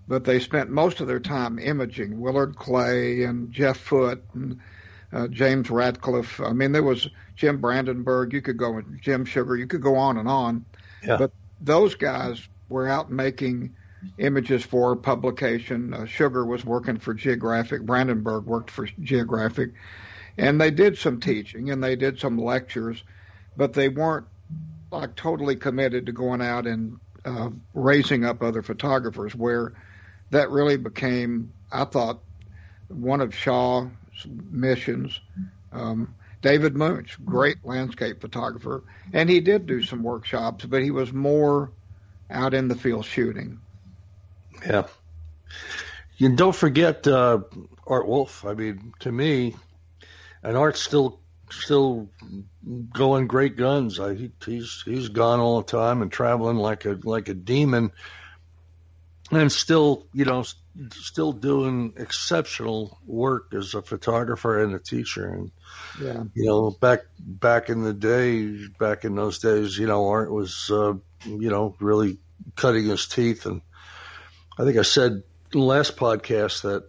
but 0.08 0.24
they 0.24 0.40
spent 0.40 0.70
most 0.70 1.00
of 1.00 1.06
their 1.06 1.20
time 1.20 1.58
imaging. 1.58 2.20
Willard 2.20 2.56
Clay 2.56 3.22
and 3.22 3.52
Jeff 3.52 3.78
Foote 3.78 4.24
and 4.34 4.58
uh, 5.12 5.28
James 5.28 5.70
Radcliffe. 5.70 6.40
I 6.40 6.52
mean, 6.52 6.72
there 6.72 6.82
was 6.82 7.08
Jim 7.36 7.60
Brandenburg. 7.60 8.32
You 8.32 8.42
could 8.42 8.56
go 8.56 8.72
with 8.72 9.00
Jim 9.00 9.24
Sugar. 9.24 9.56
You 9.56 9.66
could 9.66 9.82
go 9.82 9.96
on 9.96 10.18
and 10.18 10.28
on. 10.28 10.64
Yeah. 11.02 11.16
But 11.16 11.32
those 11.60 11.94
guys 11.94 12.48
were 12.68 12.88
out 12.88 13.10
making 13.10 13.74
images 14.18 14.64
for 14.64 14.96
publication. 14.96 15.94
Uh, 15.94 16.06
Sugar 16.06 16.44
was 16.44 16.64
working 16.64 16.98
for 16.98 17.14
Geographic. 17.14 17.82
Brandenburg 17.82 18.44
worked 18.44 18.70
for 18.70 18.86
Geographic. 19.00 19.70
And 20.38 20.60
they 20.60 20.70
did 20.70 20.96
some 20.96 21.20
teaching 21.20 21.70
and 21.70 21.82
they 21.82 21.96
did 21.96 22.18
some 22.18 22.38
lectures, 22.38 23.02
but 23.56 23.72
they 23.72 23.88
weren't 23.88 24.26
like 24.90 25.14
totally 25.14 25.56
committed 25.56 26.06
to 26.06 26.12
going 26.12 26.40
out 26.40 26.66
and 26.66 26.98
uh, 27.24 27.50
raising 27.74 28.24
up 28.24 28.42
other 28.42 28.62
photographers, 28.62 29.34
where 29.34 29.74
that 30.30 30.50
really 30.50 30.76
became, 30.76 31.52
I 31.70 31.84
thought, 31.84 32.20
one 32.88 33.20
of 33.20 33.34
Shaw's 33.34 33.90
missions. 34.50 35.20
Um, 35.72 36.14
David 36.42 36.74
Muench, 36.74 37.22
great 37.24 37.58
landscape 37.64 38.20
photographer, 38.20 38.82
and 39.12 39.28
he 39.28 39.40
did 39.40 39.66
do 39.66 39.82
some 39.82 40.02
workshops, 40.02 40.64
but 40.64 40.82
he 40.82 40.90
was 40.90 41.12
more 41.12 41.70
out 42.30 42.54
in 42.54 42.68
the 42.68 42.74
field 42.74 43.04
shooting. 43.04 43.60
Yeah. 44.66 44.86
You 46.16 46.36
don't 46.36 46.54
forget 46.54 47.06
uh, 47.06 47.40
Art 47.86 48.06
Wolfe. 48.06 48.44
I 48.44 48.54
mean, 48.54 48.92
to 49.00 49.10
me, 49.10 49.56
and 50.42 50.56
Art's 50.56 50.80
still 50.80 51.20
still 51.50 52.08
going 52.92 53.26
great 53.26 53.56
guns. 53.56 53.98
I, 53.98 54.14
he, 54.14 54.30
he's 54.44 54.82
he's 54.84 55.08
gone 55.08 55.40
all 55.40 55.62
the 55.62 55.70
time 55.70 56.02
and 56.02 56.12
traveling 56.12 56.56
like 56.56 56.84
a 56.84 56.98
like 57.02 57.28
a 57.28 57.34
demon, 57.34 57.92
and 59.30 59.50
still 59.50 60.06
you 60.12 60.24
know 60.24 60.44
still 60.92 61.32
doing 61.32 61.94
exceptional 61.96 62.98
work 63.06 63.52
as 63.52 63.74
a 63.74 63.82
photographer 63.82 64.62
and 64.62 64.74
a 64.74 64.78
teacher. 64.78 65.26
And 65.26 65.50
yeah, 66.00 66.22
you 66.34 66.44
know 66.44 66.70
back 66.70 67.00
back 67.18 67.70
in 67.70 67.82
the 67.82 67.94
day, 67.94 68.66
back 68.78 69.04
in 69.04 69.14
those 69.14 69.38
days, 69.38 69.76
you 69.78 69.86
know 69.86 70.08
Art 70.08 70.30
was 70.30 70.70
uh, 70.70 70.94
you 71.24 71.50
know 71.50 71.76
really 71.80 72.18
cutting 72.56 72.86
his 72.86 73.06
teeth, 73.06 73.46
and 73.46 73.62
I 74.60 74.64
think 74.64 74.76
I 74.76 74.82
said 74.82 75.22
last 75.54 75.96
podcast 75.96 76.62
that 76.62 76.84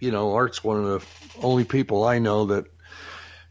you 0.00 0.10
know 0.10 0.34
Art's 0.34 0.64
one 0.64 0.84
of 0.84 0.84
the 0.84 1.40
only 1.46 1.62
people 1.62 2.02
I 2.02 2.18
know 2.18 2.46
that 2.46 2.64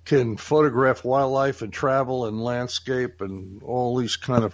can 0.03 0.35
photograph 0.35 1.05
wildlife 1.05 1.61
and 1.61 1.71
travel 1.71 2.25
and 2.25 2.43
landscape 2.43 3.21
and 3.21 3.63
all 3.63 3.95
these 3.95 4.17
kind 4.17 4.43
of 4.43 4.53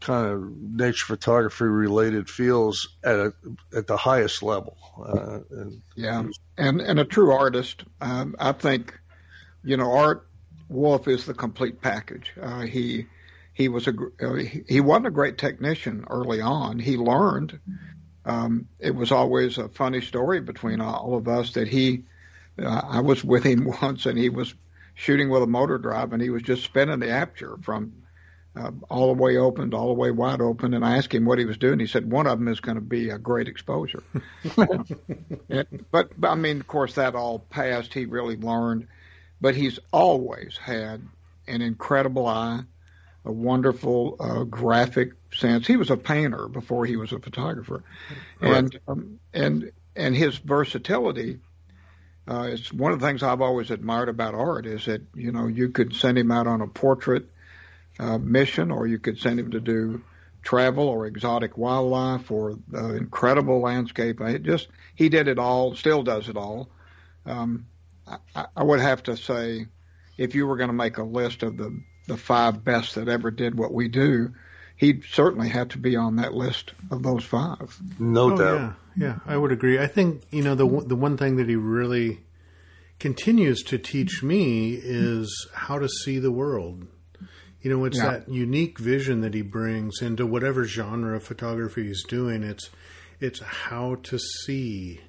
kind 0.00 0.26
of 0.26 0.56
nature 0.56 1.04
photography 1.04 1.64
related 1.64 2.30
fields 2.30 2.88
at 3.04 3.18
a, 3.18 3.34
at 3.76 3.86
the 3.86 3.98
highest 3.98 4.42
level. 4.42 4.78
Uh, 4.98 5.40
and 5.50 5.82
yeah, 5.94 6.22
and 6.56 6.80
and 6.80 6.98
a 6.98 7.04
true 7.04 7.32
artist. 7.32 7.84
Um, 8.00 8.36
I 8.38 8.52
think, 8.52 8.98
you 9.62 9.76
know, 9.76 9.92
Art 9.92 10.26
Wolfe 10.70 11.08
is 11.08 11.26
the 11.26 11.34
complete 11.34 11.82
package. 11.82 12.32
Uh, 12.40 12.60
he 12.60 13.04
he 13.52 13.68
was 13.68 13.86
a 13.86 13.92
uh, 14.22 14.34
he 14.66 14.80
wasn't 14.80 15.08
a 15.08 15.10
great 15.10 15.36
technician 15.36 16.06
early 16.08 16.40
on. 16.40 16.78
He 16.78 16.96
learned. 16.96 17.60
Um, 18.30 18.68
it 18.78 18.94
was 18.94 19.10
always 19.10 19.58
a 19.58 19.68
funny 19.68 20.00
story 20.00 20.40
between 20.40 20.80
all 20.80 21.16
of 21.16 21.26
us 21.26 21.54
that 21.54 21.68
he. 21.68 22.04
Uh, 22.58 22.82
I 22.84 23.00
was 23.00 23.24
with 23.24 23.42
him 23.44 23.64
once, 23.82 24.06
and 24.06 24.16
he 24.16 24.28
was 24.28 24.54
shooting 24.94 25.30
with 25.30 25.42
a 25.42 25.46
motor 25.46 25.78
drive, 25.78 26.12
and 26.12 26.22
he 26.22 26.30
was 26.30 26.42
just 26.42 26.62
spinning 26.62 27.00
the 27.00 27.10
aperture 27.10 27.56
from 27.62 27.92
uh, 28.54 28.70
all 28.88 29.14
the 29.14 29.20
way 29.20 29.36
open 29.36 29.70
to 29.70 29.76
all 29.76 29.88
the 29.88 29.94
way 29.94 30.10
wide 30.10 30.40
open. 30.40 30.74
And 30.74 30.84
I 30.84 30.96
asked 30.96 31.12
him 31.12 31.24
what 31.24 31.38
he 31.38 31.44
was 31.44 31.56
doing. 31.56 31.80
He 31.80 31.86
said 31.86 32.10
one 32.10 32.26
of 32.26 32.38
them 32.38 32.48
is 32.48 32.60
going 32.60 32.76
to 32.76 32.80
be 32.80 33.10
a 33.10 33.18
great 33.18 33.48
exposure. 33.48 34.02
but, 34.56 34.86
but 35.90 36.28
I 36.28 36.34
mean, 36.36 36.60
of 36.60 36.66
course, 36.68 36.94
that 36.94 37.14
all 37.16 37.40
passed. 37.40 37.94
He 37.94 38.04
really 38.06 38.36
learned, 38.36 38.86
but 39.40 39.56
he's 39.56 39.78
always 39.92 40.56
had 40.56 41.02
an 41.48 41.62
incredible 41.62 42.26
eye, 42.26 42.60
a 43.24 43.32
wonderful 43.32 44.16
uh, 44.18 44.44
graphic 44.44 45.12
sense. 45.32 45.66
He 45.66 45.76
was 45.76 45.90
a 45.90 45.96
painter 45.96 46.48
before 46.48 46.86
he 46.86 46.96
was 46.96 47.12
a 47.12 47.18
photographer, 47.18 47.84
right. 48.40 48.56
and 48.56 48.80
um, 48.88 49.20
and 49.32 49.72
and 49.96 50.16
his 50.16 50.38
versatility 50.38 51.40
uh, 52.30 52.44
it's 52.44 52.72
one 52.72 52.92
of 52.92 53.00
the 53.00 53.06
things 53.06 53.24
I've 53.24 53.40
always 53.40 53.72
admired 53.72 54.08
about 54.08 54.34
art 54.34 54.64
is 54.64 54.84
that 54.86 55.02
you 55.14 55.32
know 55.32 55.48
you 55.48 55.70
could 55.70 55.94
send 55.96 56.16
him 56.16 56.30
out 56.30 56.46
on 56.46 56.60
a 56.60 56.66
portrait 56.68 57.28
uh, 57.98 58.18
mission, 58.18 58.70
or 58.70 58.86
you 58.86 59.00
could 59.00 59.18
send 59.18 59.40
him 59.40 59.50
to 59.50 59.60
do 59.60 60.02
travel 60.42 60.88
or 60.88 61.06
exotic 61.06 61.58
wildlife 61.58 62.30
or 62.30 62.56
uh, 62.72 62.94
incredible 62.94 63.60
landscape. 63.60 64.20
It 64.20 64.44
just 64.44 64.68
he 64.94 65.08
did 65.08 65.26
it 65.26 65.40
all, 65.40 65.74
still 65.74 66.04
does 66.04 66.28
it 66.28 66.36
all. 66.36 66.68
Um, 67.26 67.66
I, 68.06 68.46
I 68.56 68.62
would 68.62 68.80
have 68.80 69.02
to 69.04 69.16
say, 69.16 69.66
if 70.16 70.36
you 70.36 70.46
were 70.46 70.56
going 70.56 70.68
to 70.68 70.74
make 70.74 70.98
a 70.98 71.02
list 71.02 71.42
of 71.42 71.56
the 71.56 71.82
the 72.06 72.16
five 72.16 72.64
best 72.64 72.94
that 72.94 73.08
ever 73.08 73.30
did 73.30 73.56
what 73.56 73.72
we 73.72 73.88
do, 73.88 74.32
he'd 74.76 75.04
certainly 75.04 75.48
have 75.48 75.68
to 75.68 75.78
be 75.78 75.96
on 75.96 76.16
that 76.16 76.34
list 76.34 76.72
of 76.90 77.02
those 77.02 77.24
five. 77.24 77.78
No 77.98 78.32
oh, 78.32 78.36
doubt. 78.36 78.74
Yeah, 78.96 79.06
yeah, 79.06 79.18
I 79.26 79.36
would 79.36 79.52
agree. 79.52 79.78
I 79.78 79.86
think 79.86 80.22
you 80.30 80.42
know 80.42 80.54
the 80.54 80.66
the 80.86 80.96
one 80.96 81.16
thing 81.16 81.36
that 81.36 81.48
he 81.48 81.56
really 81.56 82.20
continues 82.98 83.62
to 83.64 83.78
teach 83.78 84.22
me 84.22 84.74
is 84.74 85.48
how 85.54 85.78
to 85.78 85.88
see 85.88 86.18
the 86.18 86.32
world. 86.32 86.86
You 87.62 87.70
know, 87.70 87.84
it's 87.84 87.98
yeah. 87.98 88.12
that 88.12 88.28
unique 88.28 88.78
vision 88.78 89.20
that 89.20 89.34
he 89.34 89.42
brings 89.42 90.00
into 90.00 90.26
whatever 90.26 90.64
genre 90.64 91.16
of 91.16 91.22
photography 91.22 91.86
he's 91.86 92.04
doing. 92.04 92.42
It's 92.42 92.70
it's 93.20 93.40
how 93.40 93.96
to 94.04 94.18
see 94.18 95.00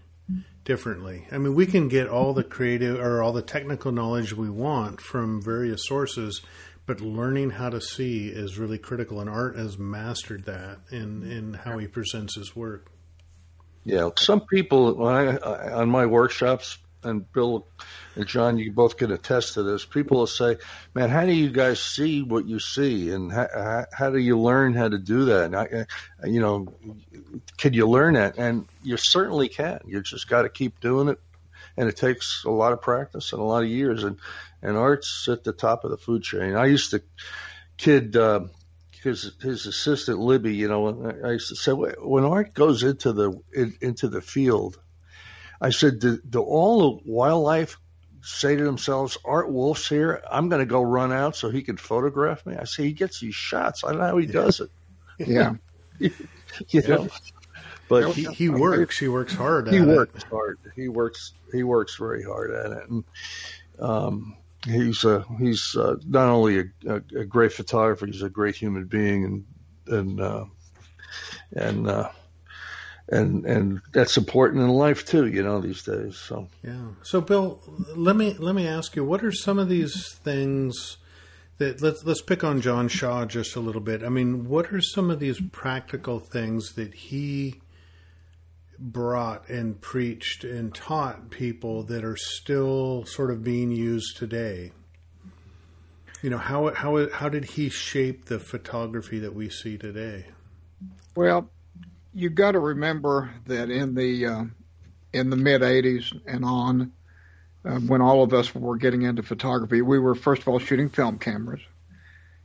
differently. 0.63 1.27
I 1.31 1.37
mean, 1.37 1.55
we 1.55 1.65
can 1.65 1.87
get 1.87 2.07
all 2.07 2.33
the 2.33 2.43
creative 2.43 2.99
or 2.99 3.23
all 3.23 3.33
the 3.33 3.41
technical 3.41 3.91
knowledge 3.91 4.33
we 4.33 4.49
want 4.49 5.01
from 5.01 5.41
various 5.41 5.85
sources, 5.85 6.41
but 6.85 7.01
learning 7.01 7.51
how 7.51 7.69
to 7.69 7.81
see 7.81 8.27
is 8.27 8.57
really 8.57 8.77
critical, 8.77 9.19
and 9.19 9.29
Art 9.29 9.55
has 9.57 9.77
mastered 9.77 10.45
that 10.45 10.79
in 10.91 11.23
in 11.23 11.53
how 11.53 11.77
he 11.77 11.87
presents 11.87 12.35
his 12.35 12.55
work. 12.55 12.91
Yeah, 13.83 14.09
some 14.17 14.41
people 14.41 14.93
when 14.95 15.13
I, 15.13 15.37
on 15.37 15.89
my 15.89 16.05
workshops, 16.05 16.77
and 17.03 17.31
Bill 17.31 17.67
and 18.15 18.27
John, 18.27 18.57
you 18.57 18.71
both 18.71 18.97
can 18.97 19.11
attest 19.11 19.55
to 19.55 19.63
this. 19.63 19.85
People 19.85 20.19
will 20.19 20.27
say, 20.27 20.57
"Man, 20.93 21.09
how 21.09 21.25
do 21.25 21.33
you 21.33 21.49
guys 21.49 21.79
see 21.79 22.21
what 22.21 22.47
you 22.47 22.59
see, 22.59 23.11
and 23.11 23.31
how, 23.31 23.85
how 23.91 24.09
do 24.09 24.19
you 24.19 24.39
learn 24.39 24.73
how 24.73 24.87
to 24.87 24.97
do 24.97 25.25
that?" 25.25 25.45
And 25.45 25.55
I, 25.55 25.85
you 26.27 26.39
know, 26.39 26.67
can 27.57 27.73
you 27.73 27.87
learn 27.87 28.15
that? 28.15 28.37
And 28.37 28.67
you 28.83 28.97
certainly 28.97 29.49
can. 29.49 29.79
You 29.85 30.01
just 30.01 30.27
got 30.27 30.43
to 30.43 30.49
keep 30.49 30.79
doing 30.79 31.07
it, 31.07 31.19
and 31.77 31.89
it 31.89 31.97
takes 31.97 32.43
a 32.43 32.51
lot 32.51 32.73
of 32.73 32.81
practice 32.81 33.33
and 33.33 33.41
a 33.41 33.45
lot 33.45 33.63
of 33.63 33.69
years. 33.69 34.03
And 34.03 34.17
and 34.61 34.77
art's 34.77 35.27
at 35.29 35.43
the 35.43 35.53
top 35.53 35.83
of 35.83 35.91
the 35.91 35.97
food 35.97 36.23
chain. 36.23 36.55
I 36.55 36.65
used 36.65 36.91
to 36.91 37.01
kid 37.77 38.15
uh, 38.15 38.41
his 39.03 39.31
his 39.41 39.65
assistant 39.65 40.19
Libby. 40.19 40.55
You 40.55 40.67
know, 40.67 41.13
I 41.23 41.31
used 41.31 41.49
to 41.49 41.55
say 41.55 41.71
when 41.71 42.23
art 42.23 42.53
goes 42.53 42.83
into 42.83 43.13
the 43.13 43.41
in, 43.53 43.75
into 43.81 44.07
the 44.07 44.21
field, 44.21 44.79
I 45.59 45.69
said, 45.69 45.99
do, 45.99 46.19
do 46.27 46.41
all 46.41 46.79
the 46.79 47.11
wildlife 47.11 47.77
say 48.23 48.55
to 48.55 48.63
themselves, 48.63 49.17
Art 49.25 49.51
Wolfe's 49.51 49.87
here. 49.87 50.21
I'm 50.29 50.49
going 50.49 50.59
to 50.59 50.65
go 50.65 50.81
run 50.81 51.11
out 51.11 51.35
so 51.35 51.49
he 51.49 51.61
can 51.61 51.77
photograph 51.77 52.45
me. 52.45 52.55
I 52.55 52.65
say 52.65 52.83
he 52.83 52.93
gets 52.93 53.19
these 53.19 53.35
shots. 53.35 53.83
I 53.83 53.89
don't 53.89 53.99
know 53.99 54.07
how 54.07 54.17
he 54.17 54.27
does 54.27 54.59
it. 54.59 54.69
Yeah. 55.19 55.53
you 55.99 56.81
know. 56.87 57.07
But 57.87 58.15
he, 58.15 58.23
he 58.23 58.49
works. 58.49 58.97
He 58.97 59.07
works 59.07 59.35
hard. 59.35 59.67
he 59.67 59.81
works 59.81 60.23
it. 60.23 60.29
hard. 60.31 60.57
He 60.75 60.87
works. 60.87 61.33
He 61.51 61.61
works 61.61 61.95
very 61.95 62.23
hard 62.23 62.49
at 62.49 62.71
it. 62.71 62.89
And 62.89 63.03
um, 63.77 64.35
he's 64.65 65.03
a 65.03 65.25
he's 65.39 65.75
uh, 65.75 65.95
not 66.07 66.29
only 66.29 66.59
a, 66.59 66.63
a, 66.87 66.95
a, 67.19 67.25
great 67.25 67.53
photographer, 67.53 68.05
he's 68.05 68.21
a 68.21 68.29
great 68.29 68.55
human 68.55 68.85
being, 68.85 69.25
and 69.25 69.45
and 69.87 70.21
uh, 70.21 70.45
and 71.53 71.87
uh, 71.87 72.09
and 73.09 73.45
and 73.45 73.81
that's 73.93 74.17
important 74.17 74.63
in 74.63 74.69
life 74.69 75.05
too, 75.05 75.27
you 75.27 75.43
know, 75.43 75.59
these 75.59 75.83
days. 75.83 76.17
So 76.17 76.47
yeah. 76.63 76.87
So 77.03 77.21
Bill, 77.21 77.61
let 77.95 78.15
me 78.15 78.35
let 78.37 78.55
me 78.55 78.67
ask 78.67 78.95
you, 78.95 79.03
what 79.03 79.23
are 79.23 79.31
some 79.31 79.59
of 79.59 79.69
these 79.69 80.13
things? 80.13 80.97
That, 81.57 81.79
let's 81.79 82.03
let's 82.03 82.23
pick 82.23 82.43
on 82.43 82.61
John 82.61 82.87
Shaw 82.87 83.25
just 83.25 83.55
a 83.55 83.59
little 83.59 83.81
bit. 83.81 84.03
I 84.03 84.09
mean, 84.09 84.47
what 84.47 84.73
are 84.73 84.81
some 84.81 85.11
of 85.11 85.19
these 85.19 85.39
practical 85.51 86.19
things 86.19 86.73
that 86.73 86.93
he 86.93 87.61
brought 88.81 89.47
and 89.47 89.79
preached 89.79 90.43
and 90.43 90.73
taught 90.73 91.29
people 91.29 91.83
that 91.83 92.03
are 92.03 92.17
still 92.17 93.05
sort 93.05 93.29
of 93.29 93.43
being 93.43 93.71
used 93.71 94.17
today? 94.17 94.71
You 96.21 96.29
know, 96.29 96.37
how 96.37 96.73
how 96.73 97.09
how 97.09 97.29
did 97.29 97.45
he 97.45 97.69
shape 97.69 98.25
the 98.25 98.39
photography 98.39 99.19
that 99.19 99.33
we 99.33 99.49
see 99.49 99.77
today? 99.77 100.27
Well, 101.15 101.49
you've 102.13 102.35
got 102.35 102.51
to 102.51 102.59
remember 102.59 103.31
that 103.47 103.69
in 103.69 103.95
the 103.95 104.25
uh, 104.25 104.43
in 105.13 105.29
the 105.29 105.35
mid 105.35 105.61
'80s 105.61 106.19
and 106.27 106.45
on, 106.45 106.91
uh, 107.65 107.79
when 107.79 108.01
all 108.01 108.23
of 108.23 108.33
us 108.33 108.53
were 108.53 108.77
getting 108.77 109.03
into 109.03 109.23
photography, 109.23 109.81
we 109.81 109.99
were 109.99 110.15
first 110.15 110.43
of 110.43 110.47
all 110.47 110.59
shooting 110.59 110.89
film 110.89 111.17
cameras, 111.17 111.61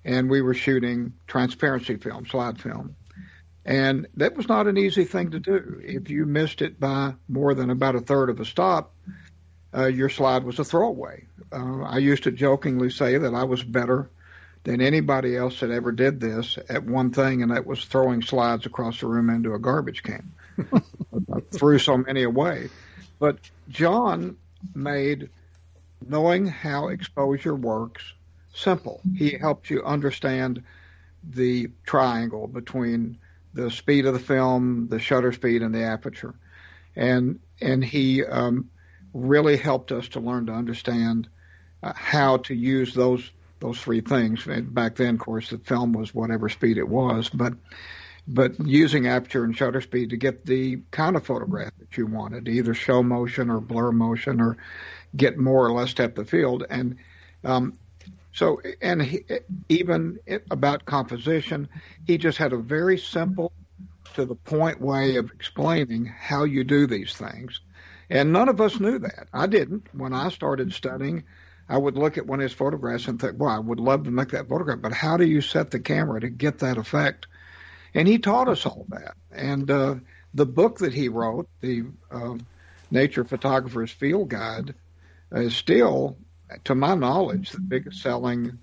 and 0.04 0.30
we 0.30 0.40
were 0.40 0.54
shooting 0.54 1.12
transparency 1.26 1.96
film, 1.96 2.26
slide 2.26 2.60
film, 2.60 2.96
and 3.66 4.06
that 4.14 4.36
was 4.36 4.48
not 4.48 4.68
an 4.68 4.78
easy 4.78 5.04
thing 5.04 5.32
to 5.32 5.40
do. 5.40 5.80
If 5.84 6.08
you 6.08 6.24
missed 6.24 6.62
it 6.62 6.78
by 6.78 7.14
more 7.28 7.52
than 7.52 7.70
about 7.70 7.96
a 7.96 8.00
third 8.00 8.30
of 8.30 8.38
a 8.38 8.44
stop, 8.44 8.94
uh, 9.76 9.86
your 9.86 10.08
slide 10.08 10.44
was 10.44 10.60
a 10.60 10.64
throwaway. 10.64 11.26
Uh, 11.52 11.82
I 11.82 11.98
used 11.98 12.22
to 12.24 12.30
jokingly 12.30 12.90
say 12.90 13.18
that 13.18 13.34
I 13.34 13.42
was 13.42 13.64
better 13.64 14.08
than 14.62 14.80
anybody 14.80 15.36
else 15.36 15.60
that 15.60 15.72
ever 15.72 15.90
did 15.90 16.20
this 16.20 16.58
at 16.68 16.84
one 16.84 17.10
thing, 17.10 17.42
and 17.42 17.50
that 17.50 17.66
was 17.66 17.84
throwing 17.84 18.22
slides 18.22 18.66
across 18.66 19.00
the 19.00 19.08
room 19.08 19.30
into 19.30 19.52
a 19.52 19.58
garbage 19.58 20.04
can. 20.04 20.32
I 21.32 21.40
threw 21.50 21.80
so 21.80 21.96
many 21.96 22.22
away. 22.22 22.70
But 23.18 23.38
John 23.68 24.36
made 24.74 25.28
knowing 26.06 26.46
how 26.46 26.88
exposure 26.88 27.54
works 27.54 28.02
simple. 28.54 29.00
He 29.16 29.36
helped 29.36 29.70
you 29.70 29.82
understand 29.82 30.62
the 31.28 31.70
triangle 31.84 32.46
between 32.46 33.18
the 33.56 33.70
speed 33.70 34.06
of 34.06 34.12
the 34.12 34.20
film, 34.20 34.88
the 34.88 35.00
shutter 35.00 35.32
speed, 35.32 35.62
and 35.62 35.74
the 35.74 35.84
aperture. 35.84 36.34
And 36.94 37.40
and 37.60 37.82
he 37.82 38.24
um, 38.24 38.70
really 39.12 39.56
helped 39.56 39.92
us 39.92 40.08
to 40.08 40.20
learn 40.20 40.46
to 40.46 40.52
understand 40.52 41.28
uh, 41.82 41.92
how 41.94 42.38
to 42.38 42.54
use 42.54 42.94
those 42.94 43.28
those 43.60 43.80
three 43.80 44.02
things. 44.02 44.46
And 44.46 44.74
back 44.74 44.96
then, 44.96 45.14
of 45.14 45.20
course, 45.20 45.50
the 45.50 45.58
film 45.58 45.92
was 45.92 46.14
whatever 46.14 46.48
speed 46.48 46.76
it 46.78 46.88
was, 46.88 47.30
but 47.30 47.54
but 48.28 48.58
using 48.64 49.06
aperture 49.06 49.44
and 49.44 49.56
shutter 49.56 49.80
speed 49.80 50.10
to 50.10 50.16
get 50.16 50.44
the 50.44 50.82
kind 50.90 51.16
of 51.16 51.24
photograph 51.24 51.72
that 51.78 51.96
you 51.96 52.06
wanted, 52.06 52.48
either 52.48 52.74
show 52.74 53.02
motion 53.02 53.50
or 53.50 53.60
blur 53.60 53.92
motion, 53.92 54.40
or 54.40 54.56
get 55.16 55.38
more 55.38 55.66
or 55.66 55.72
less 55.72 55.94
depth 55.94 56.18
of 56.18 56.28
field. 56.28 56.64
And 56.68 56.96
um, 57.44 57.78
so, 58.36 58.60
and 58.82 59.00
he, 59.00 59.24
even 59.70 60.18
about 60.50 60.84
composition, 60.84 61.70
he 62.06 62.18
just 62.18 62.36
had 62.36 62.52
a 62.52 62.58
very 62.58 62.98
simple, 62.98 63.50
to 64.14 64.26
the 64.26 64.34
point 64.34 64.78
way 64.78 65.16
of 65.16 65.30
explaining 65.32 66.04
how 66.04 66.44
you 66.44 66.62
do 66.62 66.86
these 66.86 67.14
things. 67.14 67.60
And 68.10 68.34
none 68.34 68.50
of 68.50 68.60
us 68.60 68.78
knew 68.78 68.98
that. 68.98 69.28
I 69.32 69.46
didn't 69.46 69.88
when 69.94 70.12
I 70.12 70.28
started 70.28 70.74
studying. 70.74 71.24
I 71.66 71.78
would 71.78 71.96
look 71.96 72.18
at 72.18 72.26
one 72.26 72.40
of 72.40 72.44
his 72.44 72.52
photographs 72.52 73.08
and 73.08 73.18
think, 73.18 73.36
well, 73.38 73.48
I 73.48 73.58
would 73.58 73.80
love 73.80 74.04
to 74.04 74.10
make 74.10 74.28
that 74.28 74.48
photograph, 74.48 74.82
but 74.82 74.92
how 74.92 75.16
do 75.16 75.24
you 75.24 75.40
set 75.40 75.70
the 75.70 75.80
camera 75.80 76.20
to 76.20 76.28
get 76.28 76.58
that 76.58 76.76
effect? 76.76 77.26
And 77.94 78.06
he 78.06 78.18
taught 78.18 78.48
us 78.48 78.66
all 78.66 78.84
that. 78.90 79.14
And 79.32 79.70
uh, 79.70 79.94
the 80.34 80.46
book 80.46 80.80
that 80.80 80.92
he 80.92 81.08
wrote, 81.08 81.48
the 81.62 81.84
uh, 82.10 82.34
Nature 82.90 83.24
Photographer's 83.24 83.90
Field 83.90 84.28
Guide, 84.28 84.74
is 85.32 85.56
still, 85.56 86.18
to 86.64 86.74
my 86.74 86.94
knowledge, 86.94 87.50
the 87.50 87.60
biggest 87.60 88.02
selling 88.02 88.58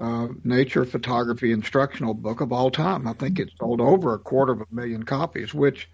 uh, 0.00 0.28
nature 0.44 0.84
photography 0.84 1.52
instructional 1.52 2.14
book 2.14 2.40
of 2.40 2.52
all 2.52 2.70
time. 2.70 3.06
I 3.06 3.12
think 3.12 3.38
it 3.38 3.50
sold 3.58 3.80
over 3.80 4.14
a 4.14 4.18
quarter 4.18 4.52
of 4.52 4.60
a 4.60 4.66
million 4.70 5.04
copies, 5.04 5.54
which 5.54 5.88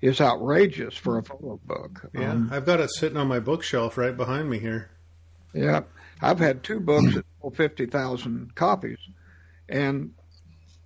is 0.00 0.20
outrageous 0.20 0.96
for 0.96 1.18
a 1.18 1.22
photo 1.22 1.60
book. 1.64 2.10
Yeah, 2.14 2.32
um, 2.32 2.50
I've 2.52 2.66
got 2.66 2.80
it 2.80 2.90
sitting 2.90 3.18
on 3.18 3.28
my 3.28 3.40
bookshelf 3.40 3.96
right 3.96 4.16
behind 4.16 4.48
me 4.50 4.58
here. 4.58 4.90
Yeah, 5.54 5.82
I've 6.20 6.38
had 6.38 6.62
two 6.62 6.80
books 6.80 7.14
that 7.14 7.26
sold 7.40 7.56
fifty 7.56 7.86
thousand 7.86 8.54
copies, 8.54 8.98
and 9.68 10.14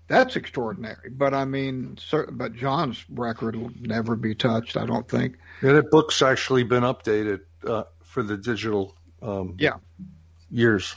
that's 0.09 0.37
extraordinary. 0.37 1.11
But 1.11 1.35
I 1.35 1.45
mean, 1.45 1.97
certain, 2.01 2.37
but 2.37 2.55
John's 2.55 3.05
record 3.09 3.57
will 3.57 3.73
never 3.81 4.17
be 4.17 4.35
touched. 4.35 4.77
I 4.77 4.87
don't 4.87 5.09
think. 5.09 5.37
Yeah, 5.63 5.73
that 5.73 5.91
book's 5.91 6.21
actually 6.21 6.65
been 6.65 6.83
updated 6.83 7.41
uh, 7.67 7.85
for 8.05 8.23
the 8.23 8.37
digital. 8.37 8.95
Um, 9.23 9.57
yeah. 9.59 9.75
Years. 10.51 10.95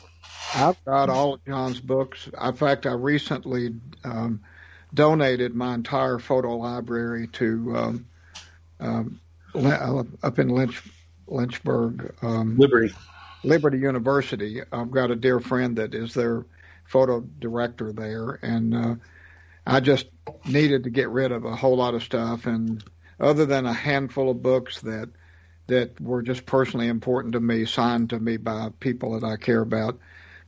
I've 0.56 0.84
got 0.86 1.10
all 1.10 1.36
of 1.36 1.46
John's 1.46 1.80
books. 1.80 2.30
In 2.42 2.54
fact, 2.54 2.86
I 2.86 2.94
recently 2.94 3.76
um, 4.04 4.42
donated 4.94 5.56
my 5.56 5.74
entire 5.76 6.20
photo 6.20 6.58
library 6.58 7.28
to 7.28 7.76
um, 7.76 8.06
um, 8.80 9.20
up 10.24 10.40
in 10.40 10.50
Lynch, 10.50 10.82
Lynchburg. 11.28 12.16
Um, 12.22 12.58
Liberty. 12.58 12.94
Liberty 13.44 13.78
University. 13.78 14.62
I've 14.72 14.92
got 14.92 15.12
a 15.12 15.16
dear 15.16 15.40
friend 15.40 15.78
that 15.78 15.94
is 15.94 16.14
their 16.14 16.46
photo 16.86 17.22
director 17.22 17.94
there, 17.94 18.40
and 18.42 18.76
uh, 18.76 18.96
I 19.66 19.80
just 19.80 20.08
needed 20.46 20.84
to 20.84 20.90
get 20.90 21.10
rid 21.10 21.32
of 21.32 21.46
a 21.46 21.56
whole 21.56 21.78
lot 21.78 21.94
of 21.94 22.04
stuff. 22.04 22.46
And 22.48 22.84
other 23.20 23.46
than 23.46 23.66
a 23.66 23.74
handful 23.74 24.30
of 24.30 24.42
books 24.42 24.82
that 24.82 25.10
that 25.70 26.00
were 26.00 26.22
just 26.22 26.46
personally 26.46 26.88
important 26.88 27.34
to 27.34 27.40
me, 27.40 27.66
signed 27.66 28.12
to 28.12 28.20
me 28.20 28.38
by 28.38 28.70
people 28.80 29.20
that 29.20 29.26
I 29.26 29.38
care 29.38 29.62
about, 29.62 29.98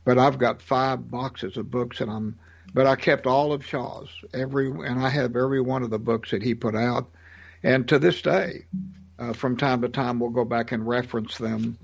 but 0.04 0.18
I've 0.18 0.38
got 0.38 0.62
five 0.62 1.10
boxes 1.10 1.56
of 1.56 1.70
books 1.70 2.00
and 2.00 2.10
I'm. 2.10 2.38
But 2.74 2.86
I 2.86 2.96
kept 2.96 3.26
all 3.26 3.52
of 3.52 3.66
Shaw's 3.66 4.08
every, 4.32 4.70
and 4.70 4.98
I 4.98 5.10
have 5.10 5.36
every 5.36 5.60
one 5.60 5.82
of 5.82 5.90
the 5.90 5.98
books 5.98 6.30
that 6.30 6.42
he 6.42 6.54
put 6.54 6.74
out, 6.74 7.10
and 7.62 7.86
to 7.88 7.98
this 7.98 8.22
day, 8.22 8.64
uh, 9.18 9.34
from 9.34 9.58
time 9.58 9.82
to 9.82 9.90
time, 9.90 10.18
we'll 10.18 10.30
go 10.30 10.44
back 10.44 10.72
and 10.72 10.86
reference 10.86 11.36
them 11.36 11.76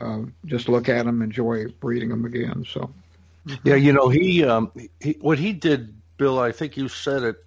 uh, 0.00 0.22
just 0.46 0.68
look 0.68 0.88
at 0.88 1.04
them, 1.04 1.22
enjoy 1.22 1.66
reading 1.82 2.08
them 2.08 2.24
again. 2.24 2.64
So, 2.68 2.90
yeah, 3.64 3.74
you 3.74 3.92
know, 3.92 4.08
he, 4.08 4.44
um, 4.44 4.72
he 4.98 5.16
what 5.20 5.38
he 5.38 5.52
did, 5.52 5.94
Bill. 6.16 6.38
I 6.38 6.52
think 6.52 6.76
you 6.76 6.88
said 6.88 7.22
it 7.22 7.44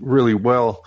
really 0.00 0.34
well. 0.34 0.84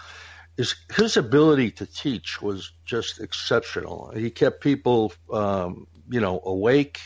Is 0.57 0.75
his 0.95 1.17
ability 1.17 1.71
to 1.71 1.85
teach 1.85 2.41
was 2.41 2.71
just 2.83 3.19
exceptional. 3.19 4.11
He 4.15 4.31
kept 4.31 4.61
people, 4.61 5.13
um, 5.31 5.85
you 6.09 6.19
know, 6.19 6.41
awake. 6.43 6.99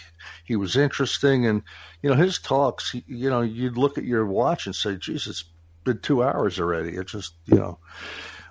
He 0.46 0.56
was 0.56 0.78
interesting, 0.78 1.46
and 1.46 1.64
you 2.02 2.10
know, 2.10 2.16
his 2.16 2.40
talks. 2.40 2.94
You 2.94 3.30
know, 3.30 3.42
you'd 3.42 3.78
look 3.78 3.98
at 3.98 4.06
your 4.06 4.26
watch 4.26 4.68
and 4.68 4.76
say, 4.76 4.96
"Jesus, 4.96 5.42
it's 5.42 5.50
been 5.84 6.00
two 6.00 6.24
hours 6.24 6.60
already." 6.60 6.96
It 6.96 7.08
just, 7.08 7.34
you 7.46 7.58
know. 7.58 7.80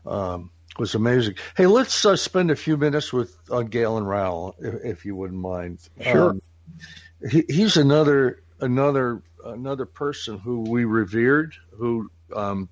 Um, 0.07 0.51
was 0.79 0.95
amazing. 0.95 1.35
Hey, 1.57 1.67
let's 1.67 2.05
uh, 2.05 2.17
spend 2.17 2.51
a 2.51 2.57
few 2.57 2.77
minutes 2.77 3.13
with 3.13 3.37
uh, 3.51 3.63
Galen 3.63 4.05
Rowell, 4.05 4.55
if, 4.59 4.85
if, 4.85 5.05
you 5.05 5.15
wouldn't 5.15 5.41
mind. 5.41 5.81
Sure. 6.01 6.31
Um, 6.31 6.43
he, 7.29 7.45
he's 7.49 7.77
another 7.77 8.43
another 8.61 9.23
another 9.45 9.87
person 9.87 10.39
who 10.39 10.61
we 10.63 10.85
revered, 10.85 11.55
who 11.77 12.11
um, 12.35 12.69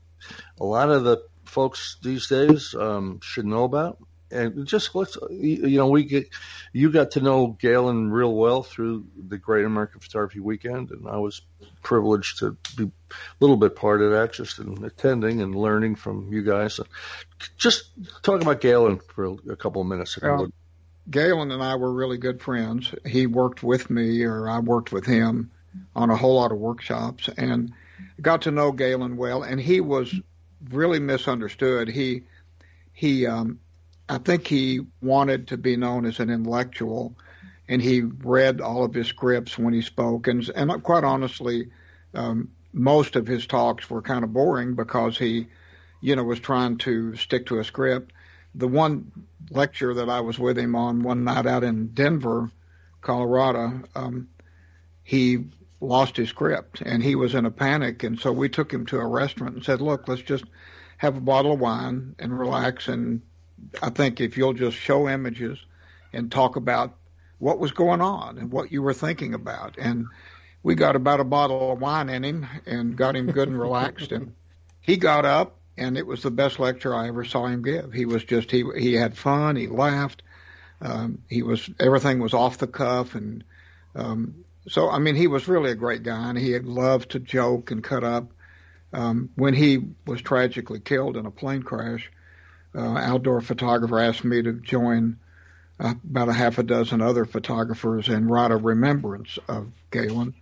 a 0.58 0.64
lot 0.64 0.90
of 0.90 1.04
the 1.04 1.22
folks 1.48 1.96
these 2.02 2.26
days 2.28 2.74
um, 2.74 3.20
should 3.22 3.46
know 3.46 3.64
about. 3.64 3.98
And 4.30 4.66
just 4.66 4.94
let's, 4.94 5.16
you 5.30 5.78
know, 5.78 5.88
we 5.88 6.04
get, 6.04 6.28
you 6.74 6.90
got 6.90 7.12
to 7.12 7.22
know 7.22 7.56
Galen 7.58 8.10
real 8.10 8.34
well 8.34 8.62
through 8.62 9.06
the 9.16 9.38
Great 9.38 9.64
American 9.64 10.00
Photography 10.00 10.40
Weekend, 10.40 10.90
and 10.90 11.08
I 11.08 11.16
was 11.16 11.40
privileged 11.82 12.40
to 12.40 12.56
be 12.76 12.84
a 12.84 13.14
little 13.40 13.56
bit 13.56 13.74
part 13.74 14.02
of 14.02 14.10
that, 14.10 14.34
just 14.34 14.58
in 14.58 14.84
attending 14.84 15.40
and 15.40 15.54
learning 15.54 15.94
from 15.96 16.30
you 16.30 16.42
guys. 16.42 16.78
Just 17.56 17.84
talk 18.22 18.42
about 18.42 18.60
Galen 18.60 19.00
for 19.14 19.36
a 19.50 19.56
couple 19.56 19.80
of 19.80 19.88
minutes. 19.88 20.20
Well, 20.20 20.50
Galen 21.08 21.50
and 21.50 21.62
I 21.62 21.76
were 21.76 21.92
really 21.92 22.18
good 22.18 22.42
friends. 22.42 22.94
He 23.06 23.26
worked 23.26 23.62
with 23.62 23.88
me, 23.88 24.24
or 24.24 24.46
I 24.46 24.58
worked 24.58 24.92
with 24.92 25.06
him 25.06 25.50
on 25.96 26.10
a 26.10 26.16
whole 26.16 26.36
lot 26.36 26.52
of 26.52 26.58
workshops, 26.58 27.30
and 27.38 27.72
got 28.20 28.42
to 28.42 28.50
know 28.50 28.72
Galen 28.72 29.16
well. 29.16 29.42
And 29.42 29.58
he 29.58 29.80
was 29.80 30.14
really 30.70 30.98
misunderstood. 30.98 31.88
He 31.88 32.24
he 32.92 33.26
um, 33.26 33.60
I 34.08 34.18
think 34.18 34.46
he 34.46 34.80
wanted 35.00 35.48
to 35.48 35.56
be 35.56 35.76
known 35.76 36.04
as 36.06 36.20
an 36.20 36.30
intellectual, 36.30 37.14
and 37.68 37.80
he 37.82 38.00
read 38.00 38.60
all 38.60 38.84
of 38.84 38.94
his 38.94 39.06
scripts 39.06 39.58
when 39.58 39.74
he 39.74 39.82
spoke. 39.82 40.26
And, 40.26 40.48
and 40.54 40.82
quite 40.82 41.04
honestly, 41.04 41.70
um, 42.14 42.50
most 42.72 43.16
of 43.16 43.26
his 43.26 43.46
talks 43.46 43.88
were 43.88 44.02
kind 44.02 44.24
of 44.24 44.32
boring 44.32 44.74
because 44.74 45.18
he 45.18 45.48
you 46.00 46.16
know, 46.16 46.24
was 46.24 46.40
trying 46.40 46.78
to 46.78 47.16
stick 47.16 47.46
to 47.46 47.58
a 47.58 47.64
script. 47.64 48.12
The 48.54 48.68
one 48.68 49.12
lecture 49.50 49.94
that 49.94 50.08
I 50.08 50.20
was 50.20 50.38
with 50.38 50.58
him 50.58 50.74
on 50.74 51.02
one 51.02 51.24
night 51.24 51.46
out 51.46 51.64
in 51.64 51.88
Denver, 51.88 52.50
Colorado, 53.00 53.82
um, 53.94 54.28
he 55.02 55.44
lost 55.80 56.16
his 56.16 56.28
script 56.28 56.80
and 56.80 57.02
he 57.02 57.14
was 57.14 57.34
in 57.34 57.46
a 57.46 57.50
panic. 57.50 58.02
And 58.02 58.18
so 58.18 58.32
we 58.32 58.48
took 58.48 58.72
him 58.72 58.86
to 58.86 58.98
a 58.98 59.06
restaurant 59.06 59.54
and 59.54 59.64
said, 59.64 59.80
look, 59.80 60.08
let's 60.08 60.22
just 60.22 60.44
have 60.96 61.16
a 61.16 61.20
bottle 61.20 61.52
of 61.52 61.60
wine 61.60 62.16
and 62.18 62.36
relax. 62.36 62.88
And 62.88 63.22
I 63.82 63.90
think 63.90 64.20
if 64.20 64.36
you'll 64.36 64.54
just 64.54 64.76
show 64.76 65.08
images 65.08 65.58
and 66.12 66.30
talk 66.30 66.56
about 66.56 66.96
what 67.38 67.58
was 67.58 67.70
going 67.70 68.00
on 68.00 68.38
and 68.38 68.50
what 68.50 68.72
you 68.72 68.82
were 68.82 68.94
thinking 68.94 69.34
about. 69.34 69.76
And 69.78 70.06
we 70.62 70.74
got 70.74 70.96
about 70.96 71.20
a 71.20 71.24
bottle 71.24 71.72
of 71.72 71.80
wine 71.80 72.08
in 72.08 72.24
him 72.24 72.46
and 72.66 72.96
got 72.96 73.14
him 73.14 73.30
good 73.30 73.48
and 73.48 73.58
relaxed. 73.58 74.10
And 74.10 74.34
he 74.80 74.96
got 74.96 75.24
up 75.24 75.58
and 75.78 75.96
it 75.96 76.06
was 76.06 76.22
the 76.22 76.30
best 76.30 76.58
lecture 76.58 76.94
I 76.94 77.08
ever 77.08 77.24
saw 77.24 77.46
him 77.46 77.62
give. 77.62 77.92
He 77.92 78.04
was 78.04 78.24
just 78.24 78.50
he 78.50 78.64
he 78.76 78.94
had 78.94 79.16
fun, 79.16 79.54
he 79.54 79.68
laughed, 79.68 80.22
um, 80.80 81.22
he 81.28 81.42
was 81.42 81.70
everything 81.78 82.18
was 82.18 82.34
off 82.34 82.58
the 82.58 82.66
cuff, 82.66 83.14
and 83.14 83.44
um, 83.94 84.44
so 84.68 84.90
I 84.90 84.98
mean 84.98 85.14
he 85.16 85.26
was 85.26 85.48
really 85.48 85.70
a 85.70 85.74
great 85.76 86.02
guy, 86.02 86.28
and 86.28 86.38
he 86.38 86.58
loved 86.58 87.10
to 87.12 87.18
joke 87.20 87.70
and 87.70 87.82
cut 87.82 88.04
up. 88.04 88.32
um, 88.92 89.30
when 89.34 89.54
he 89.54 89.78
was 90.06 90.22
tragically 90.22 90.80
killed 90.80 91.16
in 91.16 91.26
a 91.26 91.30
plane 91.30 91.62
crash, 91.62 92.10
uh, 92.74 92.96
outdoor 92.96 93.40
photographer 93.40 93.98
asked 93.98 94.24
me 94.24 94.42
to 94.42 94.52
join 94.54 95.18
uh, 95.80 95.94
about 96.08 96.28
a 96.28 96.32
half 96.32 96.58
a 96.58 96.62
dozen 96.62 97.00
other 97.02 97.24
photographers 97.24 98.08
and 98.08 98.30
write 98.30 98.50
a 98.50 98.56
remembrance 98.56 99.38
of 99.48 99.70
Galen. 99.90 100.34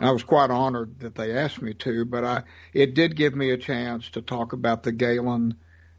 And 0.00 0.08
I 0.08 0.12
was 0.12 0.22
quite 0.22 0.50
honored 0.50 1.00
that 1.00 1.14
they 1.16 1.36
asked 1.36 1.60
me 1.60 1.74
to, 1.74 2.04
but 2.04 2.24
I 2.24 2.42
it 2.72 2.94
did 2.94 3.16
give 3.16 3.34
me 3.34 3.50
a 3.50 3.58
chance 3.58 4.08
to 4.10 4.22
talk 4.22 4.52
about 4.52 4.82
the 4.82 4.92
Galen 4.92 5.56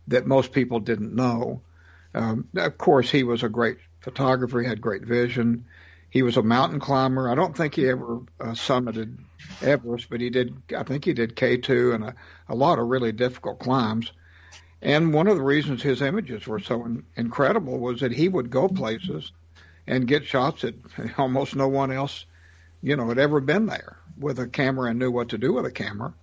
that 0.07 0.25
most 0.25 0.53
people 0.53 0.79
didn't 0.79 1.13
know. 1.15 1.61
Um, 2.13 2.47
of 2.55 2.77
course, 2.77 3.11
he 3.11 3.23
was 3.23 3.43
a 3.43 3.49
great 3.49 3.77
photographer. 4.01 4.61
He 4.61 4.67
had 4.67 4.81
great 4.81 5.03
vision. 5.03 5.65
He 6.09 6.23
was 6.23 6.37
a 6.37 6.43
mountain 6.43 6.79
climber. 6.79 7.29
I 7.29 7.35
don't 7.35 7.55
think 7.55 7.75
he 7.75 7.87
ever 7.87 8.19
uh, 8.39 8.51
summited 8.51 9.17
Everest, 9.61 10.09
but 10.09 10.21
he 10.21 10.29
did. 10.29 10.55
I 10.75 10.83
think 10.83 11.05
he 11.05 11.13
did 11.13 11.35
K2 11.35 11.95
and 11.95 12.03
a, 12.03 12.15
a 12.47 12.55
lot 12.55 12.79
of 12.79 12.87
really 12.87 13.11
difficult 13.11 13.59
climbs. 13.59 14.11
And 14.81 15.13
one 15.13 15.27
of 15.27 15.35
the 15.35 15.43
reasons 15.43 15.83
his 15.83 16.01
images 16.01 16.47
were 16.47 16.59
so 16.59 16.85
in, 16.85 17.03
incredible 17.15 17.77
was 17.77 17.99
that 17.99 18.13
he 18.13 18.27
would 18.27 18.49
go 18.49 18.67
places 18.67 19.31
and 19.85 20.07
get 20.07 20.25
shots 20.25 20.61
that 20.61 20.75
almost 21.17 21.55
no 21.55 21.67
one 21.67 21.91
else, 21.91 22.25
you 22.81 22.95
know, 22.95 23.09
had 23.09 23.19
ever 23.19 23.41
been 23.41 23.65
there 23.65 23.97
with 24.17 24.39
a 24.39 24.47
camera 24.47 24.89
and 24.89 24.99
knew 24.99 25.11
what 25.11 25.29
to 25.29 25.37
do 25.37 25.53
with 25.53 25.65
a 25.65 25.71
camera. 25.71 26.13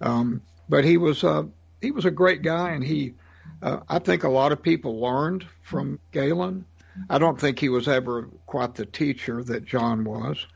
Um, 0.00 0.42
but 0.68 0.84
he 0.84 0.96
was 0.96 1.22
uh, 1.22 1.44
he 1.80 1.90
was 1.90 2.04
a 2.04 2.10
great 2.10 2.42
guy, 2.42 2.70
and 2.70 2.82
he 2.82 3.14
uh, 3.62 3.80
I 3.88 3.98
think 3.98 4.24
a 4.24 4.28
lot 4.28 4.52
of 4.52 4.62
people 4.62 5.00
learned 5.00 5.46
from 5.62 5.98
Galen. 6.12 6.64
I 7.08 7.18
don't 7.18 7.40
think 7.40 7.58
he 7.58 7.68
was 7.68 7.88
ever 7.88 8.28
quite 8.46 8.74
the 8.74 8.86
teacher 8.86 9.42
that 9.44 9.64
John 9.64 10.04
was 10.04 10.46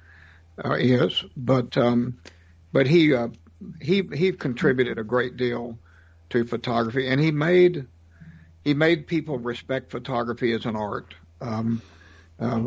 uh, 0.64 0.74
is, 0.74 1.24
but 1.36 1.76
um, 1.76 2.18
but 2.72 2.86
he 2.86 3.14
uh, 3.14 3.28
he 3.80 4.02
he 4.12 4.32
contributed 4.32 4.98
a 4.98 5.04
great 5.04 5.36
deal 5.36 5.78
to 6.30 6.44
photography, 6.44 7.08
and 7.08 7.20
he 7.20 7.30
made 7.30 7.86
he 8.64 8.74
made 8.74 9.06
people 9.06 9.38
respect 9.38 9.90
photography 9.90 10.52
as 10.52 10.66
an 10.66 10.76
art. 10.76 11.14
Um, 11.40 11.82
uh, 12.40 12.64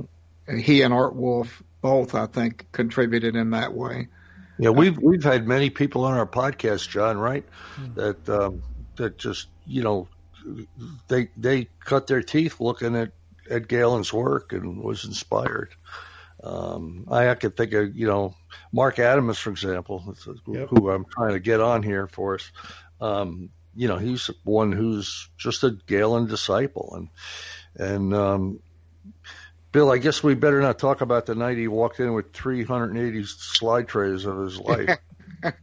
he 0.57 0.81
and 0.81 0.93
Art 0.93 1.15
Wolfe 1.15 1.61
both, 1.81 2.15
I 2.15 2.27
think, 2.27 2.67
contributed 2.71 3.35
in 3.35 3.51
that 3.51 3.73
way. 3.73 4.07
Yeah, 4.59 4.69
we've 4.71 4.97
we've 4.97 5.23
had 5.23 5.47
many 5.47 5.69
people 5.69 6.03
on 6.05 6.17
our 6.17 6.25
podcast, 6.25 6.89
John, 6.89 7.17
right? 7.17 7.45
Mm-hmm. 7.75 7.93
That 7.99 8.29
um, 8.29 8.63
that 8.95 9.17
just 9.17 9.47
you 9.65 9.83
know 9.83 10.07
they 11.07 11.29
they 11.37 11.69
cut 11.83 12.07
their 12.07 12.23
teeth 12.23 12.59
looking 12.59 12.95
at 12.95 13.11
at 13.49 13.67
Galen's 13.67 14.11
work 14.11 14.53
and 14.53 14.83
was 14.83 15.05
inspired. 15.05 15.73
Um, 16.43 17.07
I, 17.09 17.29
I 17.29 17.35
could 17.35 17.57
think 17.57 17.73
of 17.73 17.95
you 17.95 18.07
know 18.07 18.35
Mark 18.71 18.99
Adams, 18.99 19.39
for 19.39 19.49
example, 19.49 20.15
yep. 20.47 20.69
who 20.69 20.91
I'm 20.91 21.05
trying 21.05 21.33
to 21.33 21.39
get 21.39 21.59
on 21.59 21.83
here 21.83 22.07
for 22.07 22.35
us. 22.35 22.51
Um, 23.01 23.49
you 23.75 23.87
know, 23.87 23.97
he's 23.97 24.29
one 24.43 24.71
who's 24.71 25.29
just 25.37 25.63
a 25.63 25.71
Galen 25.71 26.27
disciple, 26.27 26.93
and 26.95 27.09
and 27.75 28.13
um, 28.13 28.59
Bill, 29.71 29.91
I 29.91 29.97
guess 29.97 30.23
we 30.23 30.35
better 30.35 30.61
not 30.61 30.79
talk 30.79 31.01
about 31.01 31.25
the 31.25 31.35
night 31.35 31.57
he 31.57 31.67
walked 31.67 31.99
in 31.99 32.13
with 32.13 32.33
380 32.33 33.23
slide 33.25 33.87
trays 33.87 34.25
of 34.25 34.39
his 34.39 34.59
life. 34.59 34.97
that, 35.41 35.53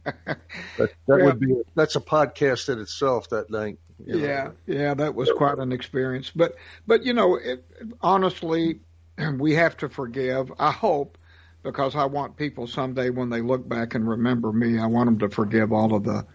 that 0.77 0.89
yeah. 1.07 1.15
would 1.25 1.39
be 1.39 1.61
that's 1.75 1.95
a 1.95 2.01
podcast 2.01 2.69
in 2.69 2.79
itself 2.79 3.29
that 3.29 3.49
night. 3.49 3.77
You 4.03 4.17
know. 4.17 4.25
Yeah, 4.25 4.51
yeah, 4.67 4.93
that 4.93 5.15
was 5.15 5.31
quite 5.31 5.57
an 5.57 5.71
experience. 5.71 6.31
But 6.35 6.55
but 6.85 7.05
you 7.05 7.13
know, 7.13 7.35
it, 7.35 7.63
honestly, 8.01 8.79
we 9.37 9.53
have 9.53 9.77
to 9.77 9.89
forgive. 9.89 10.51
I 10.59 10.71
hope 10.71 11.17
because 11.63 11.95
I 11.95 12.05
want 12.05 12.37
people 12.37 12.67
someday 12.67 13.09
when 13.09 13.29
they 13.29 13.41
look 13.41 13.67
back 13.67 13.95
and 13.95 14.07
remember 14.07 14.51
me, 14.51 14.77
I 14.77 14.85
want 14.85 15.07
them 15.07 15.19
to 15.19 15.33
forgive 15.33 15.71
all 15.71 15.95
of 15.95 16.03
the 16.03 16.25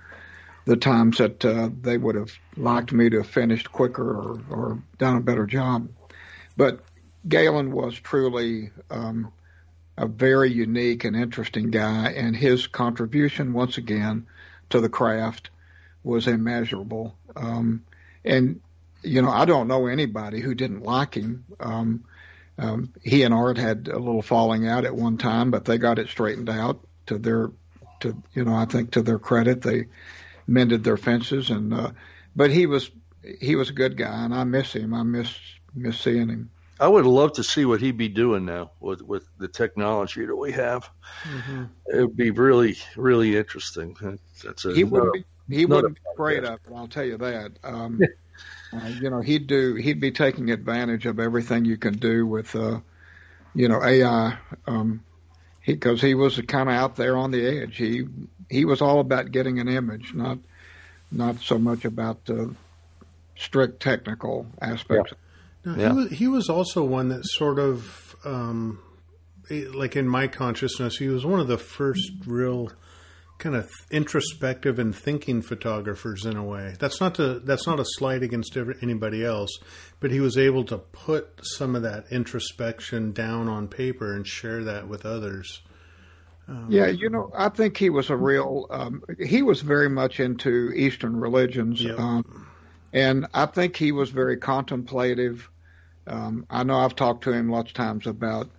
the 0.67 0.77
times 0.77 1.19
that 1.19 1.45
uh, 1.45 1.71
they 1.81 1.97
would 1.97 2.15
have 2.15 2.33
liked 2.57 2.93
me 2.93 3.09
to 3.11 3.19
have 3.19 3.27
finished 3.27 3.73
quicker 3.73 4.11
or, 4.11 4.41
or 4.51 4.83
done 4.99 5.17
a 5.17 5.21
better 5.21 5.47
job. 5.47 5.89
But 6.57 6.81
Galen 7.27 7.73
was 7.73 7.95
truly 7.95 8.71
um, 8.91 9.33
a 9.97 10.07
very 10.07 10.53
unique 10.53 11.05
and 11.05 11.17
interesting 11.17 11.71
guy, 11.71 12.11
and 12.11 12.37
his 12.37 12.67
contribution, 12.67 13.53
once 13.53 13.79
again, 13.79 14.27
to 14.71 14.81
the 14.81 14.89
craft 14.89 15.51
was 16.03 16.27
immeasurable. 16.27 17.17
Um, 17.37 17.85
and 18.25 18.61
you 19.03 19.23
know, 19.23 19.31
I 19.31 19.45
don't 19.45 19.69
know 19.69 19.87
anybody 19.87 20.41
who 20.41 20.55
didn't 20.55 20.83
like 20.83 21.15
him. 21.15 21.45
Um, 21.59 22.05
um, 22.59 22.93
he 23.03 23.23
and 23.23 23.33
Art 23.33 23.57
had 23.57 23.89
a 23.89 23.99
little 23.99 24.23
falling 24.23 24.69
out 24.69 24.85
at 24.85 24.95
one 24.95 25.17
time, 25.17 25.51
but 25.51 25.65
they 25.65 25.79
got 25.79 25.99
it 25.99 26.09
straightened 26.09 26.51
out 26.51 26.81
to 27.07 27.17
their, 27.17 27.51
to 28.01 28.23
you 28.35 28.45
know, 28.45 28.55
I 28.55 28.67
think 28.67 28.93
to 28.93 29.03
their 29.03 29.19
credit, 29.19 29.63
they 29.63 29.87
mended 30.47 30.85
their 30.85 30.99
fences. 30.99 31.49
And 31.49 31.73
uh, 31.73 31.93
but 32.37 32.51
he 32.51 32.67
was 32.67 32.91
he 33.41 33.57
was 33.57 33.71
a 33.71 33.75
good 33.75 33.97
guy, 33.97 34.25
and 34.25 34.35
I 34.35 34.45
miss 34.45 34.75
him. 34.75 34.93
I 34.93 35.03
miss 35.03 35.35
miss 35.75 35.99
seeing 35.99 36.29
him. 36.29 36.51
I 36.79 36.89
would 36.89 37.05
love 37.05 37.35
to 37.35 37.45
see 37.45 37.67
what 37.67 37.83
he'd 37.83 37.99
be 37.99 38.09
doing 38.09 38.45
now 38.45 38.73
with 38.81 39.03
with 39.03 39.27
the 39.39 39.49
technology 39.49 40.25
that 40.25 40.37
we 40.37 40.53
have. 40.53 40.91
Mm-hmm. 41.25 41.65
It 41.87 42.01
would 42.03 42.17
be 42.17 42.31
really 42.31 42.77
really 42.97 43.37
interesting. 43.37 43.97
That's 44.45 44.65
a, 44.65 44.75
he 44.75 44.85
would 44.85 45.13
be 45.13 45.25
he 45.51 45.67
wouldn't 45.67 45.97
be 45.97 46.01
afraid 46.15 46.45
of 46.45 46.55
it. 46.55 46.73
I'll 46.75 46.89
tell 46.89 47.05
you 47.05 47.19
that. 47.19 47.53
Um, 47.63 48.01
uh, 48.73 48.87
you 48.87 49.11
know, 49.11 49.21
he'd 49.21 49.47
do 49.47 49.75
he'd 49.75 50.01
be 50.01 50.13
taking 50.13 50.51
advantage 50.51 51.07
of 51.07 51.19
everything 51.19 51.65
you 51.65 51.77
can 51.77 51.99
do 51.99 52.27
with, 52.27 52.55
uh, 52.55 52.81
you 53.55 53.69
know, 53.69 53.83
AI. 53.83 54.39
Um, 54.67 55.03
because 55.67 56.01
he, 56.01 56.09
he 56.09 56.15
was 56.15 56.41
kind 56.49 56.69
of 56.69 56.75
out 56.75 56.97
there 56.97 57.17
on 57.17 57.31
the 57.31 57.47
edge. 57.47 57.77
He 57.77 58.07
he 58.49 58.65
was 58.65 58.81
all 58.81 59.01
about 59.01 59.31
getting 59.31 59.59
an 59.59 59.69
image, 59.69 60.15
not 60.15 60.39
not 61.11 61.41
so 61.41 61.59
much 61.59 61.85
about 61.85 62.25
the 62.27 62.55
strict 63.37 63.81
technical 63.81 64.47
aspects. 64.61 65.13
Yeah. 65.65 65.77
yeah. 65.77 65.89
He, 65.89 65.95
was, 65.95 66.11
he 66.11 66.27
was 66.29 66.49
also 66.49 66.85
one 66.85 67.09
that 67.09 67.25
sort 67.25 67.59
of, 67.59 68.17
um, 68.25 68.81
like 69.51 69.97
in 69.97 70.09
my 70.09 70.29
consciousness, 70.29 70.97
he 70.99 71.09
was 71.09 71.27
one 71.27 71.41
of 71.41 71.49
the 71.49 71.59
first 71.59 72.13
real 72.27 72.71
kind 73.41 73.57
of 73.57 73.69
introspective 73.91 74.79
and 74.79 74.95
thinking 74.95 75.43
photographers 75.43 76.25
in 76.25 76.37
a 76.37 76.45
way. 76.45 76.77
That's 76.79 77.01
not 77.01 77.17
to 77.17 77.41
that's 77.41 77.67
not 77.67 77.81
a 77.81 77.85
slight 77.85 78.23
against 78.23 78.57
anybody 78.83 79.25
else, 79.25 79.51
but 79.99 80.13
he 80.13 80.21
was 80.21 80.39
able 80.39 80.65
to 80.67 80.79
put 80.79 81.41
some 81.43 81.75
of 81.75 81.83
that 81.83 82.05
introspection 82.11 83.13
down 83.13 83.49
on 83.49 83.67
paper 83.67 84.15
and 84.15 84.27
share 84.27 84.63
that 84.65 84.87
with 84.87 85.05
others. 85.05 85.63
Um, 86.47 86.67
yeah, 86.69 86.87
you 86.87 87.09
know, 87.09 87.31
I 87.35 87.49
think 87.49 87.77
he 87.77 87.91
was 87.91 88.11
a 88.11 88.17
real. 88.17 88.67
Um, 88.71 89.03
he 89.19 89.43
was 89.43 89.63
very 89.63 89.89
much 89.89 90.21
into 90.21 90.73
Eastern 90.73 91.17
religions, 91.17 91.83
yep. 91.83 91.99
um, 91.99 92.47
and 92.93 93.27
I 93.33 93.47
think 93.47 93.77
he 93.77 93.93
was 93.93 94.11
very 94.11 94.37
contemplative. 94.37 95.49
Um, 96.07 96.47
I 96.51 96.65
know 96.65 96.79
I've 96.79 96.97
talked 96.97 97.25
to 97.25 97.33
him 97.33 97.51
lots 97.51 97.71
of 97.71 97.75
times 97.75 98.07
about 98.07 98.51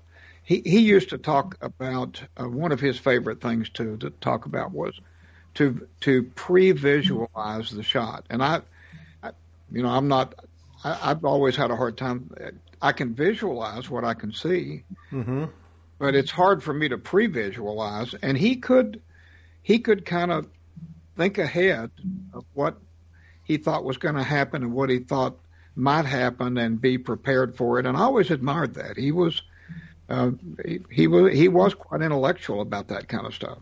he, 0.44 0.62
he 0.66 0.80
used 0.80 1.10
to 1.10 1.18
talk 1.18 1.58
about 1.62 2.22
uh, 2.38 2.48
one 2.48 2.72
of 2.72 2.80
his 2.80 2.98
favorite 2.98 3.42
things 3.42 3.70
to, 3.70 3.98
to 3.98 4.10
talk 4.10 4.46
about 4.46 4.72
was 4.72 5.00
to 5.56 5.88
to 6.02 6.24
pre-visualize 6.24 7.70
the 7.70 7.84
shot. 7.84 8.26
And 8.30 8.44
I, 8.44 8.62
I 9.22 9.32
you 9.72 9.84
know, 9.84 9.90
I'm 9.90 10.08
not. 10.08 10.36
I, 10.84 11.10
have 11.10 11.26
always 11.26 11.56
had 11.56 11.70
a 11.70 11.76
hard 11.76 11.98
time. 11.98 12.32
I 12.82 12.92
can 12.92 13.14
visualize 13.14 13.90
what 13.90 14.04
I 14.04 14.16
can 14.16 14.34
see, 14.34 14.84
mm-hmm. 15.12 15.46
but 16.00 16.16
it's 16.16 16.32
hard 16.32 16.64
for 16.64 16.74
me 16.74 16.90
to 16.90 16.98
pre-visualize. 16.98 18.16
And 18.16 18.36
he 18.36 18.56
could, 18.56 19.02
he 19.62 19.78
could 19.78 20.06
kind 20.06 20.32
of 20.32 20.48
think 21.16 21.38
ahead 21.38 21.92
of 22.34 22.46
what 22.54 22.78
he 23.44 23.58
thought 23.58 23.84
was 23.84 23.98
going 23.98 24.16
to 24.16 24.24
happen 24.24 24.64
and 24.64 24.74
what 24.74 24.90
he 24.90 25.00
thought 25.00 25.38
might 25.76 26.06
happen 26.06 26.58
and 26.58 26.82
be 26.82 26.98
prepared 26.98 27.56
for 27.56 27.80
it. 27.80 27.86
And 27.86 27.96
I 27.96 28.02
always 28.02 28.32
admired 28.32 28.74
that. 28.74 28.98
He 28.98 29.12
was 29.12 29.44
uh, 30.12 30.32
he, 30.90 31.08
was 31.08 31.34
he 31.34 31.48
was 31.48 31.74
quite 31.74 32.02
intellectual 32.02 32.60
about 32.62 32.90
that 32.90 33.08
kind 33.08 33.26
of 33.26 33.34
stuff. 33.34 33.60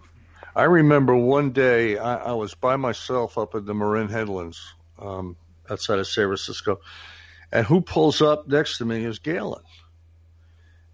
I 0.56 0.64
remember 0.64 1.16
one 1.16 1.52
day 1.52 1.98
I, 1.98 2.16
I 2.16 2.32
was 2.34 2.56
by 2.56 2.76
myself 2.76 3.38
up 3.38 3.54
at 3.54 3.66
the 3.66 3.76
Marin 3.76 4.10
Headlands 4.10 4.74
um, 4.98 5.36
outside 5.70 6.00
of 6.00 6.08
San 6.08 6.26
Francisco, 6.26 6.80
and 7.52 7.68
who 7.68 7.82
pulls 7.82 8.24
up 8.24 8.48
next 8.48 8.80
to 8.80 8.86
me 8.86 9.06
is 9.06 9.20
Galen. 9.20 9.62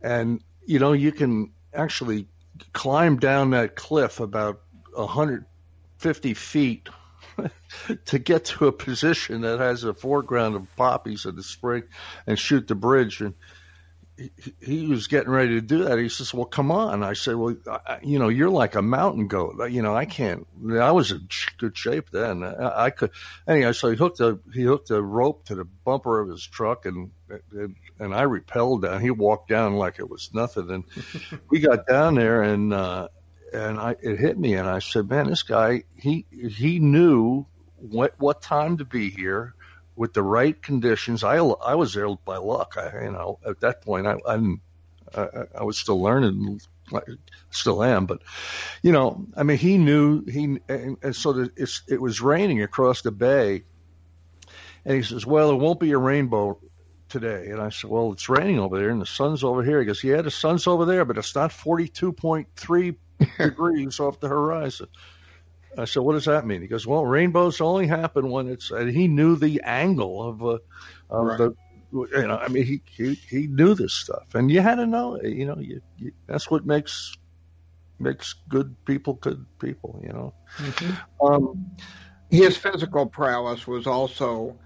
And 0.01 0.41
you 0.65 0.79
know 0.79 0.91
you 0.91 1.13
can 1.13 1.53
actually 1.73 2.27
climb 2.73 3.17
down 3.17 3.51
that 3.51 3.77
cliff 3.77 4.19
about 4.19 4.61
150 4.93 6.33
feet 6.33 6.89
to 8.05 8.19
get 8.19 8.45
to 8.45 8.67
a 8.67 8.73
position 8.73 9.41
that 9.41 9.59
has 9.59 9.85
a 9.85 9.93
foreground 9.93 10.55
of 10.55 10.75
poppies 10.75 11.25
in 11.25 11.37
the 11.37 11.43
spring 11.43 11.83
and 12.27 12.37
shoot 12.37 12.67
the 12.67 12.75
bridge 12.75 13.21
and 13.21 13.35
he, 14.61 14.87
was 14.87 15.07
getting 15.07 15.29
ready 15.29 15.55
to 15.55 15.61
do 15.61 15.85
that. 15.85 15.99
He 15.99 16.09
says, 16.09 16.33
"Well, 16.33 16.45
come 16.45 16.71
on." 16.71 17.03
I 17.03 17.13
said, 17.13 17.35
"Well, 17.35 17.55
I, 17.67 17.99
you 18.01 18.19
know, 18.19 18.29
you're 18.29 18.49
like 18.49 18.75
a 18.75 18.81
mountain 18.81 19.27
goat. 19.27 19.55
You 19.69 19.81
know, 19.81 19.95
I 19.95 20.05
can't. 20.05 20.47
I 20.71 20.91
was 20.91 21.11
in 21.11 21.27
good 21.57 21.77
shape 21.77 22.09
then. 22.11 22.43
I, 22.43 22.85
I 22.85 22.89
could." 22.91 23.11
Anyway, 23.47 23.73
so 23.73 23.89
he 23.89 23.97
hooked 23.97 24.19
a 24.21 24.39
he 24.53 24.63
hooked 24.63 24.89
a 24.91 25.01
rope 25.01 25.45
to 25.47 25.55
the 25.55 25.65
bumper 25.65 26.19
of 26.21 26.29
his 26.29 26.45
truck, 26.45 26.85
and 26.85 27.11
and, 27.51 27.75
and 27.99 28.13
I 28.13 28.23
repelled 28.23 28.83
down. 28.83 29.01
He 29.01 29.11
walked 29.11 29.49
down 29.49 29.75
like 29.75 29.99
it 29.99 30.09
was 30.09 30.29
nothing, 30.33 30.69
and 30.71 30.83
we 31.49 31.59
got 31.59 31.85
down 31.87 32.15
there, 32.15 32.41
and 32.41 32.73
uh, 32.73 33.09
and 33.53 33.79
I 33.79 33.95
it 34.01 34.17
hit 34.19 34.39
me, 34.39 34.55
and 34.55 34.67
I 34.67 34.79
said, 34.79 35.09
"Man, 35.09 35.27
this 35.27 35.43
guy 35.43 35.83
he 35.97 36.25
he 36.31 36.79
knew 36.79 37.47
what 37.77 38.15
what 38.17 38.41
time 38.41 38.77
to 38.77 38.85
be 38.85 39.09
here." 39.09 39.54
With 39.95 40.13
the 40.13 40.23
right 40.23 40.61
conditions, 40.61 41.23
I, 41.23 41.37
I 41.37 41.75
was 41.75 41.93
there 41.93 42.13
by 42.25 42.37
luck. 42.37 42.75
I, 42.77 43.05
you 43.05 43.11
know, 43.11 43.39
at 43.47 43.61
that 43.61 43.81
point, 43.81 44.07
I, 44.07 44.17
I 44.27 44.35
didn't 44.35 44.61
I, 45.13 45.27
I 45.59 45.63
was 45.63 45.77
still 45.77 46.01
learning, 46.01 46.61
still 47.51 47.83
am, 47.83 48.05
but 48.05 48.21
you 48.81 48.91
know, 48.91 49.25
I 49.35 49.43
mean, 49.43 49.57
he 49.57 49.77
knew 49.77 50.23
he, 50.25 50.59
and, 50.67 50.97
and 51.01 51.15
so 51.15 51.33
the, 51.33 51.51
it's, 51.55 51.83
it 51.87 52.01
was 52.01 52.21
raining 52.21 52.61
across 52.61 53.01
the 53.01 53.11
bay, 53.11 53.63
and 54.83 54.95
he 54.95 55.03
says, 55.03 55.25
"Well, 55.25 55.51
it 55.51 55.55
won't 55.55 55.79
be 55.79 55.91
a 55.91 55.97
rainbow 55.97 56.59
today." 57.09 57.47
And 57.49 57.61
I 57.61 57.69
said, 57.69 57.89
"Well, 57.89 58.11
it's 58.11 58.29
raining 58.29 58.59
over 58.59 58.77
there, 58.77 58.89
and 58.89 59.01
the 59.01 59.05
sun's 59.05 59.43
over 59.43 59.63
here." 59.63 59.79
He 59.79 59.85
goes, 59.85 60.03
"Yeah, 60.03 60.21
the 60.21 60.31
sun's 60.31 60.67
over 60.67 60.85
there, 60.85 61.05
but 61.05 61.17
it's 61.17 61.35
not 61.35 61.51
forty-two 61.51 62.13
point 62.13 62.47
three 62.55 62.95
degrees 63.37 63.99
off 63.99 64.19
the 64.19 64.27
horizon." 64.27 64.87
I 65.77 65.85
said, 65.85 66.03
"What 66.03 66.13
does 66.13 66.25
that 66.25 66.45
mean?" 66.45 66.61
He 66.61 66.67
goes, 66.67 66.87
"Well, 66.87 67.05
rainbows 67.05 67.61
only 67.61 67.87
happen 67.87 68.29
when 68.29 68.47
it's." 68.47 68.71
And 68.71 68.89
he 68.89 69.07
knew 69.07 69.35
the 69.35 69.61
angle 69.63 70.27
of, 70.27 70.43
uh, 70.43 70.57
of 71.09 71.25
right. 71.25 71.37
the 71.37 71.55
you 71.91 72.27
know, 72.27 72.37
I 72.37 72.47
mean, 72.49 72.65
he, 72.65 72.81
he, 72.91 73.13
he 73.13 73.47
knew 73.47 73.73
this 73.73 73.93
stuff, 73.93 74.35
and 74.35 74.51
you 74.51 74.61
had 74.61 74.75
to 74.75 74.85
know. 74.85 75.21
You 75.21 75.45
know, 75.45 75.57
you, 75.57 75.81
you, 75.97 76.11
that's 76.27 76.49
what 76.49 76.65
makes 76.65 77.15
makes 77.99 78.35
good 78.49 78.75
people 78.85 79.13
good 79.13 79.45
people. 79.59 80.01
You 80.03 80.09
know, 80.09 80.33
mm-hmm. 80.57 81.25
um, 81.25 81.71
his 82.29 82.57
physical 82.57 83.05
prowess 83.05 83.65
was 83.65 83.87
also, 83.87 84.57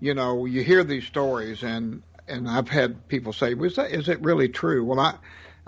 you 0.00 0.14
know, 0.14 0.46
you 0.46 0.62
hear 0.62 0.84
these 0.84 1.06
stories, 1.06 1.62
and 1.62 2.02
and 2.28 2.48
I've 2.48 2.68
had 2.68 3.08
people 3.08 3.32
say, 3.32 3.54
"Was 3.54 3.76
that 3.76 3.90
is 3.90 4.08
it 4.08 4.22
really 4.22 4.48
true?" 4.48 4.84
Well, 4.84 5.00
I 5.00 5.16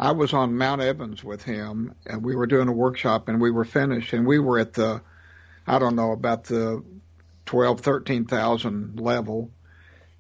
I 0.03 0.13
was 0.13 0.33
on 0.33 0.59
Mount 0.59 0.83
Evans 0.83 1.23
with 1.23 1.43
him, 1.45 1.95
and 2.07 2.25
we 2.25 2.35
were 2.35 2.47
doing 2.47 2.69
a 2.69 2.73
workshop, 2.73 3.29
and 3.29 3.41
we 3.41 3.51
were 3.51 3.65
finished, 3.65 4.13
and 4.13 4.27
we 4.27 4.39
were 4.39 4.59
at 4.59 4.73
the, 4.75 5.01
I 5.67 5.79
don't 5.79 5.97
know 5.97 6.13
about 6.13 6.45
the 6.45 6.83
twelve, 7.47 7.81
thirteen 7.81 8.25
thousand 8.25 8.99
level 9.01 9.51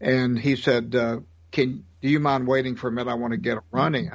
and 0.02 0.38
he 0.38 0.56
said, 0.56 0.94
uh, 0.94 1.20
"Can 1.52 1.84
do 2.02 2.08
you 2.08 2.18
mind 2.18 2.46
waiting 2.46 2.74
for 2.74 2.88
a 2.88 2.92
minute? 2.92 3.10
I 3.10 3.14
want 3.14 3.32
to 3.32 3.38
get 3.38 3.56
a 3.56 3.62
run 3.70 3.94
in." 3.94 4.10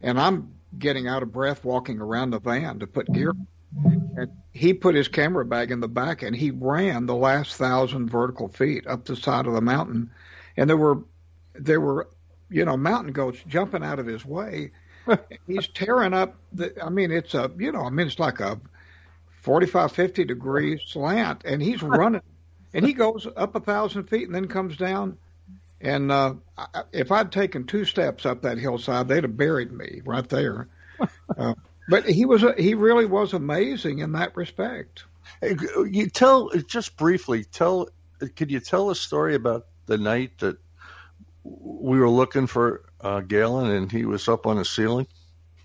And 0.00 0.20
I'm 0.20 0.54
getting 0.78 1.08
out 1.08 1.22
of 1.22 1.32
breath 1.32 1.64
walking 1.64 2.00
around 2.00 2.30
the 2.30 2.40
van 2.40 2.78
to 2.78 2.86
put 2.86 3.12
gear. 3.12 3.32
And 3.84 4.30
he 4.52 4.72
put 4.72 4.94
his 4.94 5.08
camera 5.08 5.44
bag 5.44 5.72
in 5.72 5.80
the 5.80 5.88
back 5.88 6.22
and 6.22 6.36
he 6.36 6.52
ran 6.52 7.06
the 7.06 7.14
last 7.14 7.56
thousand 7.56 8.08
vertical 8.08 8.48
feet 8.48 8.86
up 8.86 9.04
the 9.04 9.16
side 9.16 9.46
of 9.46 9.52
the 9.54 9.60
mountain. 9.60 10.12
And 10.56 10.70
there 10.70 10.76
were 10.76 11.02
there 11.54 11.80
were 11.80 12.08
you 12.54 12.64
know 12.64 12.76
mountain 12.76 13.12
goats 13.12 13.38
jumping 13.48 13.82
out 13.82 13.98
of 13.98 14.06
his 14.06 14.24
way. 14.24 14.70
He's 15.46 15.66
tearing 15.68 16.14
up 16.14 16.36
the. 16.52 16.72
I 16.82 16.88
mean, 16.88 17.10
it's 17.10 17.34
a 17.34 17.50
you 17.58 17.72
know 17.72 17.82
I 17.82 17.90
mean 17.90 18.06
it's 18.06 18.18
like 18.18 18.40
a 18.40 18.60
45, 19.42 19.92
50 19.92 20.24
degree 20.24 20.80
slant, 20.86 21.42
and 21.44 21.60
he's 21.60 21.82
running 21.82 22.22
and 22.72 22.86
he 22.86 22.92
goes 22.92 23.26
up 23.36 23.54
a 23.54 23.60
thousand 23.60 24.04
feet 24.04 24.26
and 24.26 24.34
then 24.34 24.48
comes 24.48 24.76
down. 24.76 25.18
And 25.80 26.10
uh, 26.10 26.34
I, 26.56 26.82
if 26.92 27.12
I'd 27.12 27.30
taken 27.30 27.66
two 27.66 27.84
steps 27.84 28.24
up 28.24 28.42
that 28.42 28.58
hillside, 28.58 29.08
they'd 29.08 29.24
have 29.24 29.36
buried 29.36 29.72
me 29.72 30.02
right 30.04 30.28
there. 30.28 30.68
Uh, 31.36 31.54
but 31.88 32.08
he 32.08 32.24
was 32.24 32.44
a, 32.44 32.54
he 32.56 32.74
really 32.74 33.04
was 33.04 33.32
amazing 33.32 33.98
in 33.98 34.12
that 34.12 34.36
respect. 34.36 35.04
You 35.42 36.08
tell 36.08 36.50
just 36.68 36.96
briefly 36.96 37.44
tell. 37.44 37.88
Could 38.36 38.52
you 38.52 38.60
tell 38.60 38.90
a 38.90 38.94
story 38.94 39.34
about 39.34 39.66
the 39.86 39.98
night 39.98 40.38
that 40.38 40.58
we 41.44 41.98
were 41.98 42.10
looking 42.10 42.46
for 42.46 42.84
uh, 43.00 43.20
Galen 43.20 43.70
and 43.70 43.92
he 43.92 44.04
was 44.04 44.28
up 44.28 44.46
on 44.46 44.56
the 44.56 44.64
ceiling? 44.64 45.06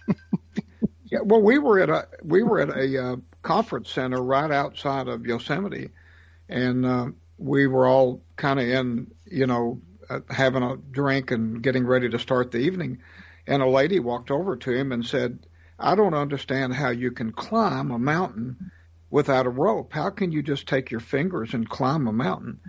yeah, 1.05 1.19
well, 1.23 1.41
we 1.41 1.57
were 1.57 1.79
at 1.79 1.89
a 1.89 2.07
we 2.23 2.43
were 2.43 2.59
at 2.59 2.69
a 2.69 3.03
uh, 3.03 3.15
conference 3.41 3.89
center 3.89 4.21
right 4.21 4.51
outside 4.51 5.07
of 5.07 5.25
Yosemite, 5.25 5.89
and 6.49 6.85
uh, 6.85 7.07
we 7.37 7.67
were 7.67 7.87
all 7.87 8.21
kind 8.35 8.59
of 8.59 8.67
in, 8.67 9.07
you 9.25 9.47
know, 9.47 9.81
uh, 10.09 10.19
having 10.29 10.63
a 10.63 10.77
drink 10.77 11.31
and 11.31 11.63
getting 11.63 11.85
ready 11.85 12.09
to 12.09 12.19
start 12.19 12.51
the 12.51 12.59
evening. 12.59 12.99
And 13.47 13.63
a 13.63 13.67
lady 13.67 13.99
walked 13.99 14.29
over 14.29 14.57
to 14.57 14.71
him 14.71 14.91
and 14.91 15.05
said, 15.05 15.39
I 15.79 15.95
don't 15.95 16.13
understand 16.13 16.73
how 16.73 16.89
you 16.89 17.11
can 17.11 17.31
climb 17.31 17.91
a 17.91 17.97
mountain 17.97 18.71
without 19.09 19.47
a 19.47 19.49
rope. 19.49 19.93
How 19.93 20.09
can 20.09 20.31
you 20.31 20.43
just 20.43 20.67
take 20.67 20.91
your 20.91 20.99
fingers 20.99 21.53
and 21.53 21.67
climb 21.67 22.07
a 22.07 22.13
mountain? 22.13 22.59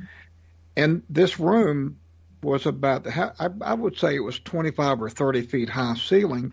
And 0.77 1.03
this 1.11 1.39
room 1.39 1.99
was 2.43 2.67
about, 2.67 3.07
I 3.09 3.75
would 3.75 3.99
say 3.99 4.15
it 4.15 4.21
was 4.21 4.39
25 4.39 5.03
or 5.03 5.11
30 5.11 5.43
feet 5.43 5.69
high 5.69 5.95
ceiling, 5.95 6.53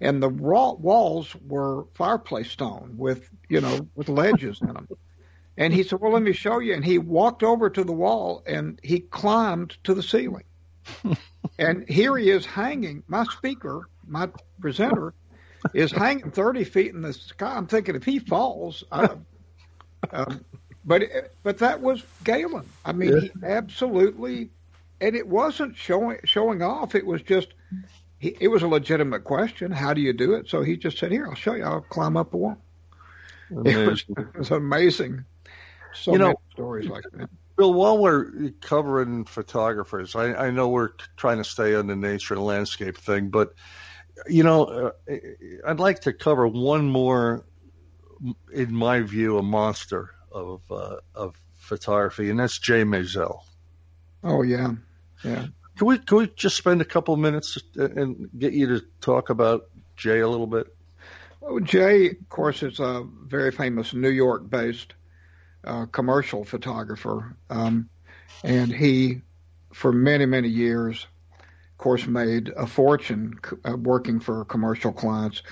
and 0.00 0.22
the 0.22 0.28
walls 0.28 1.34
were 1.46 1.84
fireplace 1.94 2.50
stone 2.50 2.94
with, 2.96 3.28
you 3.48 3.60
know, 3.60 3.88
with 3.94 4.08
ledges 4.08 4.60
in 4.60 4.68
them. 4.68 4.88
And 5.56 5.72
he 5.72 5.82
said, 5.82 6.00
Well, 6.00 6.12
let 6.12 6.22
me 6.22 6.32
show 6.32 6.58
you. 6.58 6.74
And 6.74 6.84
he 6.84 6.98
walked 6.98 7.42
over 7.42 7.70
to 7.70 7.82
the 7.82 7.92
wall 7.92 8.42
and 8.46 8.78
he 8.82 9.00
climbed 9.00 9.76
to 9.84 9.94
the 9.94 10.02
ceiling. 10.02 10.44
and 11.58 11.88
here 11.88 12.16
he 12.16 12.30
is 12.30 12.44
hanging. 12.44 13.02
My 13.08 13.24
speaker, 13.24 13.88
my 14.06 14.28
presenter, 14.60 15.14
is 15.72 15.90
hanging 15.92 16.30
30 16.30 16.64
feet 16.64 16.94
in 16.94 17.00
the 17.00 17.12
sky. 17.12 17.56
I'm 17.56 17.66
thinking 17.66 17.94
if 17.94 18.04
he 18.04 18.18
falls, 18.18 18.84
I, 18.92 19.08
um, 20.10 20.44
but 20.84 21.02
but 21.42 21.58
that 21.58 21.80
was 21.80 22.02
Galen. 22.22 22.66
I 22.84 22.92
mean, 22.92 23.12
yeah. 23.12 23.20
he 23.20 23.30
absolutely, 23.42 24.50
and 25.00 25.14
it 25.16 25.26
wasn't 25.26 25.76
showing 25.76 26.18
showing 26.24 26.62
off. 26.62 26.94
It 26.94 27.06
was 27.06 27.22
just, 27.22 27.48
he, 28.18 28.36
it 28.40 28.48
was 28.48 28.62
a 28.62 28.68
legitimate 28.68 29.24
question. 29.24 29.70
How 29.70 29.94
do 29.94 30.00
you 30.00 30.12
do 30.12 30.34
it? 30.34 30.48
So 30.48 30.62
he 30.62 30.76
just 30.76 30.98
said, 30.98 31.12
"Here, 31.12 31.26
I'll 31.26 31.34
show 31.34 31.54
you. 31.54 31.64
I'll 31.64 31.82
climb 31.82 32.16
up 32.16 32.34
a 32.34 32.36
wall." 32.36 32.58
It 33.50 33.88
was, 33.88 34.04
it 34.08 34.36
was 34.36 34.50
amazing. 34.50 35.24
So 35.94 36.12
you 36.12 36.18
know, 36.18 36.34
stories 36.52 36.88
like 36.88 37.04
that. 37.12 37.30
Bill, 37.56 37.72
while 37.72 37.96
we're 37.96 38.50
covering 38.60 39.24
photographers, 39.24 40.14
I, 40.14 40.34
I 40.34 40.50
know 40.50 40.68
we're 40.68 40.90
trying 41.16 41.38
to 41.38 41.44
stay 41.44 41.74
on 41.74 41.86
the 41.86 41.96
nature 41.96 42.34
and 42.34 42.44
landscape 42.44 42.98
thing, 42.98 43.30
but 43.30 43.54
you 44.28 44.42
know, 44.42 44.64
uh, 44.64 45.16
I'd 45.66 45.80
like 45.80 46.00
to 46.00 46.12
cover 46.12 46.46
one 46.46 46.90
more, 46.90 47.46
in 48.52 48.74
my 48.74 49.00
view, 49.00 49.38
a 49.38 49.42
monster 49.42 50.10
of 50.32 50.60
uh, 50.70 50.96
of 51.14 51.40
photography, 51.54 52.30
and 52.30 52.40
that's 52.40 52.58
Jay 52.58 52.82
Maisel. 52.82 53.40
Oh 54.22 54.42
yeah, 54.42 54.72
yeah. 55.24 55.46
Can 55.76 55.86
we 55.86 55.98
can 55.98 56.18
we 56.18 56.26
just 56.28 56.56
spend 56.56 56.80
a 56.80 56.86
couple 56.86 57.16
minutes 57.16 57.58
and 57.74 58.30
get 58.38 58.54
you 58.54 58.66
to 58.78 58.84
talk 59.00 59.28
about 59.28 59.68
Jay 59.96 60.20
a 60.20 60.28
little 60.28 60.46
bit? 60.46 60.74
Well, 61.40 61.60
Jay, 61.60 62.10
of 62.10 62.28
course, 62.28 62.62
is 62.62 62.80
a 62.80 63.06
very 63.24 63.52
famous 63.52 63.92
New 63.92 64.10
York-based 64.10 64.94
uh, 65.64 65.86
commercial 65.86 66.44
photographer, 66.44 67.36
um, 67.50 67.90
and 68.42 68.72
he, 68.72 69.20
for 69.72 69.92
many 69.92 70.24
many 70.24 70.48
years, 70.48 71.06
of 71.40 71.78
course, 71.78 72.06
made 72.06 72.48
a 72.56 72.66
fortune 72.66 73.38
uh, 73.64 73.76
working 73.76 74.18
for 74.20 74.44
commercial 74.46 74.92
clients. 74.92 75.42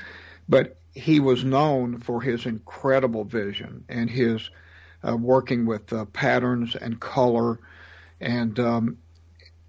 But 0.49 0.79
he 0.95 1.21
was 1.21 1.45
known 1.45 1.99
for 1.99 2.23
his 2.23 2.47
incredible 2.47 3.25
vision 3.25 3.85
and 3.89 4.09
his 4.09 4.49
uh, 5.07 5.17
working 5.17 5.67
with 5.67 5.93
uh, 5.93 6.07
patterns 6.07 6.77
and 6.77 6.99
color, 6.99 7.61
and 8.21 8.59
um, 8.59 8.99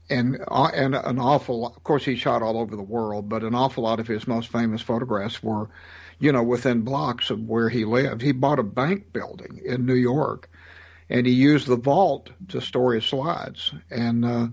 and 0.10 0.44
uh, 0.48 0.72
and 0.74 0.96
an 0.96 1.20
awful. 1.20 1.68
Of 1.68 1.84
course, 1.84 2.06
he 2.06 2.16
shot 2.16 2.42
all 2.42 2.58
over 2.58 2.76
the 2.76 2.82
world, 2.82 3.30
but 3.30 3.44
an 3.44 3.56
awful 3.56 3.84
lot 3.84 4.00
of 4.00 4.08
his 4.08 4.28
most 4.28 4.50
famous 4.50 4.82
photographs 4.82 5.42
were 5.42 5.70
you 6.20 6.32
know, 6.32 6.44
within 6.44 6.82
blocks 6.82 7.30
of 7.30 7.42
where 7.42 7.70
he 7.70 7.86
lived. 7.86 8.22
He 8.22 8.32
bought 8.32 8.60
a 8.60 8.64
bank 8.64 9.12
building 9.12 9.62
in 9.64 9.86
New 9.86 9.96
York, 9.96 10.50
and 11.10 11.26
he 11.26 11.34
used 11.34 11.68
the 11.68 11.76
vault 11.76 12.30
to 12.50 12.62
store 12.62 12.94
his 12.94 13.06
slides. 13.06 13.74
And 13.90 14.26
uh, 14.26 14.48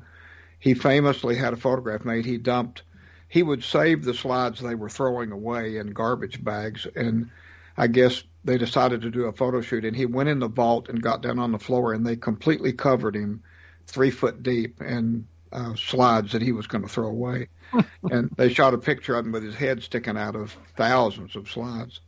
he 0.58 0.74
famously 0.74 1.36
had 1.36 1.52
a 1.52 1.56
photograph 1.56 2.04
made. 2.04 2.24
He 2.24 2.38
dumped. 2.38 2.82
He 3.28 3.42
would 3.42 3.64
save 3.64 4.04
the 4.04 4.14
slides 4.14 4.60
they 4.60 4.74
were 4.74 4.90
throwing 4.90 5.32
away 5.32 5.78
in 5.78 5.92
garbage 5.92 6.42
bags, 6.42 6.86
and 6.94 7.30
I 7.76 7.86
guess 7.86 8.22
they 8.44 8.58
decided 8.58 9.02
to 9.02 9.10
do 9.10 9.24
a 9.24 9.32
photo 9.32 9.62
shoot. 9.62 9.84
And 9.84 9.96
he 9.96 10.04
went 10.04 10.28
in 10.28 10.40
the 10.40 10.48
vault 10.48 10.88
and 10.88 11.00
got 11.00 11.22
down 11.22 11.38
on 11.38 11.52
the 11.52 11.58
floor, 11.58 11.94
and 11.94 12.04
they 12.04 12.16
completely 12.16 12.72
covered 12.72 13.16
him, 13.16 13.42
three 13.86 14.10
foot 14.10 14.42
deep, 14.42 14.82
in 14.82 15.26
uh, 15.52 15.74
slides 15.74 16.32
that 16.32 16.42
he 16.42 16.52
was 16.52 16.66
going 16.66 16.82
to 16.82 16.88
throw 16.88 17.08
away 17.08 17.48
and 18.10 18.30
they 18.36 18.52
shot 18.52 18.74
a 18.74 18.78
picture 18.78 19.14
of 19.14 19.26
him 19.26 19.32
with 19.32 19.42
his 19.42 19.54
head 19.54 19.82
sticking 19.82 20.16
out 20.16 20.36
of 20.36 20.56
thousands 20.76 21.36
of 21.36 21.50
slides. 21.50 22.00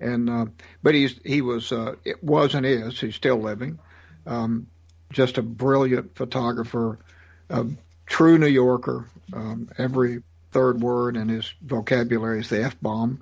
And 0.00 0.28
uh, 0.28 0.46
but 0.82 0.94
he's 0.94 1.18
he 1.24 1.40
was 1.40 1.72
uh, 1.72 1.94
it 2.04 2.22
was 2.22 2.54
and 2.54 2.66
is 2.66 3.00
he's 3.00 3.14
still 3.14 3.40
living, 3.40 3.78
um, 4.26 4.66
just 5.10 5.38
a 5.38 5.42
brilliant 5.42 6.16
photographer, 6.16 6.98
a 7.48 7.66
true 8.06 8.36
New 8.38 8.48
Yorker. 8.48 9.08
Um, 9.32 9.70
every 9.78 10.22
third 10.50 10.80
word 10.80 11.16
in 11.16 11.28
his 11.28 11.52
vocabulary 11.62 12.40
is 12.40 12.48
the 12.48 12.64
f 12.64 12.76
bomb. 12.80 13.20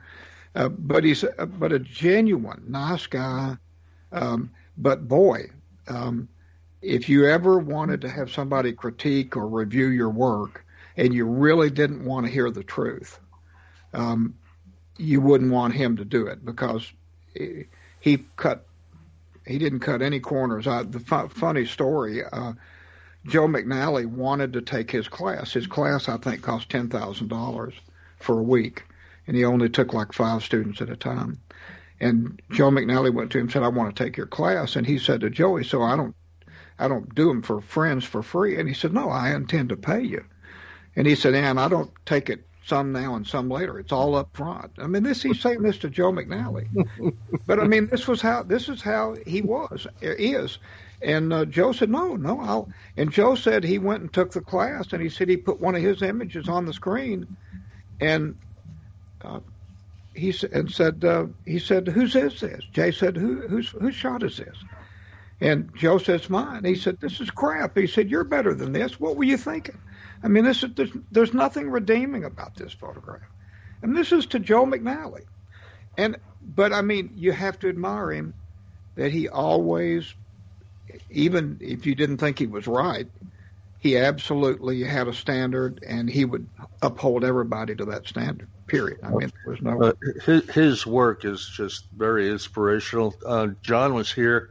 Uh, 0.55 0.69
but 0.69 1.05
he's 1.05 1.25
uh, 1.25 1.47
but 1.47 1.73
a 1.73 1.79
genuine 1.79 2.65
nice 2.69 3.07
guy. 3.07 3.57
Um, 4.11 4.51
but 4.77 5.07
boy, 5.07 5.51
um, 5.89 6.29
if 6.83 7.09
you 7.09 7.29
ever 7.29 7.59
wanted 7.59 8.03
to 8.03 8.09
have 8.09 8.31
somebody 8.31 8.73
critique 8.73 9.37
or 9.37 9.47
review 9.47 9.87
your 9.87 10.11
work, 10.11 10.65
and 10.97 11.15
you 11.15 11.25
really 11.25 11.71
didn't 11.71 12.05
want 12.05 12.27
to 12.27 12.33
hear 12.33 12.51
the 12.51 12.65
truth. 12.65 13.19
Um, 13.95 14.35
you 14.99 15.21
wouldn't 15.21 15.53
want 15.53 15.75
him 15.75 15.97
to 15.97 16.05
do 16.05 16.27
it 16.27 16.45
because 16.45 16.91
he, 18.01 18.25
cut 18.37 18.67
he 19.47 19.59
didn't 19.59 19.81
cut 19.81 20.03
any 20.03 20.21
corners. 20.21 20.67
I, 20.67 20.83
the 20.83 21.01
fu- 21.01 21.29
funny 21.29 21.67
story. 21.67 22.23
Uh, 22.25 22.53
Joe 23.27 23.47
McNally 23.47 24.07
wanted 24.07 24.53
to 24.55 24.63
take 24.63 24.91
his 24.91 25.09
class. 25.09 25.53
His 25.53 25.67
class, 25.67 26.09
I 26.09 26.17
think, 26.17 26.43
cost 26.43 26.69
ten 26.69 26.89
thousand 26.89 27.29
dollars 27.29 27.75
for 28.19 28.39
a 28.39 28.43
week, 28.43 28.85
and 29.27 29.37
he 29.37 29.45
only 29.45 29.69
took 29.69 29.95
like 29.95 30.13
five 30.13 30.43
students 30.43 30.81
at 30.81 30.91
a 30.91 30.97
time. 30.97 31.41
And 32.01 32.41
Joe 32.51 32.71
McNally 32.71 33.13
went 33.13 33.31
to 33.33 33.39
him 33.39 33.45
and 33.45 33.53
said, 33.53 33.63
"I 33.63 33.69
want 33.69 33.95
to 33.95 34.05
take 34.05 34.17
your 34.17 34.27
class." 34.27 34.77
And 34.77 34.87
he 34.87 34.99
said 34.99 35.21
to 35.21 35.31
Joey, 35.31 35.65
"So 35.65 35.83
I 35.83 35.97
don't, 35.97 36.15
I 36.83 36.89
don't 36.89 37.15
do 37.15 37.29
them 37.29 37.43
for 37.43 37.61
friends 37.61 38.05
for 38.05 38.23
free." 38.23 38.59
And 38.59 38.69
he 38.69 38.75
said, 38.75 38.93
"No, 38.93 39.09
I 39.09 39.35
intend 39.35 39.71
to 39.71 39.77
pay 39.77 40.03
you." 40.03 40.25
And 40.97 41.07
he 41.07 41.15
said, 41.15 41.35
"And 41.35 41.59
I 41.59 41.69
don't 41.69 41.91
take 42.05 42.29
it 42.29 42.47
some 42.65 42.93
now 42.93 43.15
and 43.17 43.27
some 43.27 43.49
later. 43.49 43.79
It's 43.79 43.93
all 43.93 44.15
up 44.15 44.37
front." 44.37 44.73
I 44.79 44.87
mean, 44.87 45.03
this 45.03 45.23
he's 45.23 45.41
saying 45.41 45.63
this 45.63 45.79
to 45.79 45.91
Joe 45.91 46.13
McNally, 46.13 46.69
but 47.47 47.61
I 47.61 47.65
mean, 47.67 47.87
this 47.87 48.07
was 48.07 48.21
how 48.21 48.43
this 48.43 48.69
is 48.69 48.83
how 48.83 49.17
he 49.27 49.43
was 49.43 49.87
is. 50.03 50.59
And 51.03 51.33
uh, 51.33 51.45
Joe 51.47 51.73
said, 51.73 51.91
"No, 51.91 52.17
no, 52.17 52.41
I'll." 52.41 52.69
And 52.97 53.11
Joe 53.11 53.35
said 53.35 53.65
he 53.65 53.79
went 53.79 54.03
and 54.03 54.13
took 54.13 54.33
the 54.33 54.41
class, 54.41 54.93
and 54.93 55.03
he 55.03 55.09
said 55.09 55.29
he 55.29 55.37
put 55.37 55.61
one 55.61 55.75
of 55.75 55.83
his 55.83 56.03
images 56.03 56.49
on 56.49 56.65
the 56.65 56.73
screen, 56.73 57.37
and 58.01 58.37
uh, 59.23 59.41
he 60.15 60.35
and 60.53 60.71
said 60.71 61.05
uh, 61.05 61.27
he 61.45 61.59
said 61.59 61.89
whose 61.89 62.15
is 62.15 62.41
this? 62.41 62.65
Jay 62.73 62.93
said 62.93 63.17
who 63.17 63.47
whose 63.49 63.71
whose 63.71 63.95
shot 63.95 64.23
is 64.23 64.37
this? 64.37 64.57
And 65.43 65.75
Joe 65.75 65.99
says 65.99 66.31
mine. 66.31 66.65
He 66.65 66.77
said 66.77 67.01
this 67.01 67.21
is 67.21 67.29
crap. 67.29 67.77
He 67.77 67.89
said 67.89 68.09
you're 68.09 68.23
better 68.23 68.55
than 68.55 68.73
this. 68.73 69.01
What 69.01 69.17
were 69.17 69.25
you 69.25 69.37
thinking? 69.37 69.77
I 70.23 70.29
mean, 70.29 70.45
this 70.45 70.63
is 70.63 70.71
there's, 70.77 70.93
there's 71.11 71.35
nothing 71.35 71.69
redeeming 71.69 72.25
about 72.25 72.55
this 72.55 72.73
photograph, 72.73 73.29
and 73.83 73.97
this 73.97 74.13
is 74.13 74.27
to 74.27 74.39
Joe 74.39 74.65
McNally. 74.65 75.25
And 75.99 76.17
but 76.55 76.73
I 76.73 76.83
mean, 76.83 77.15
you 77.17 77.33
have 77.33 77.59
to 77.61 77.69
admire 77.69 78.13
him 78.13 78.35
that 78.95 79.11
he 79.11 79.29
always, 79.29 80.15
even 81.11 81.59
if 81.61 81.87
you 81.87 81.97
didn't 81.97 82.19
think 82.19 82.39
he 82.39 82.47
was 82.47 82.69
right, 82.69 83.09
he 83.81 83.99
absolutely 83.99 84.85
had 84.85 85.09
a 85.09 85.13
standard, 85.13 85.83
and 85.85 86.09
he 86.09 86.25
would 86.25 86.47
uphold 86.83 87.25
everybody 87.25 87.75
to 87.75 87.87
that 87.87 88.07
standard. 88.07 88.47
Period. 88.69 89.01
I 89.03 89.09
mean, 89.09 89.33
there 89.45 89.53
was 89.53 89.61
no. 89.61 89.83
Uh, 89.83 89.93
his, 90.25 90.49
his 90.51 90.87
work 90.87 91.25
is 91.25 91.51
just 91.53 91.87
very 91.91 92.31
inspirational. 92.31 93.13
Uh, 93.27 93.49
John 93.63 93.95
was 93.95 94.13
here. 94.13 94.51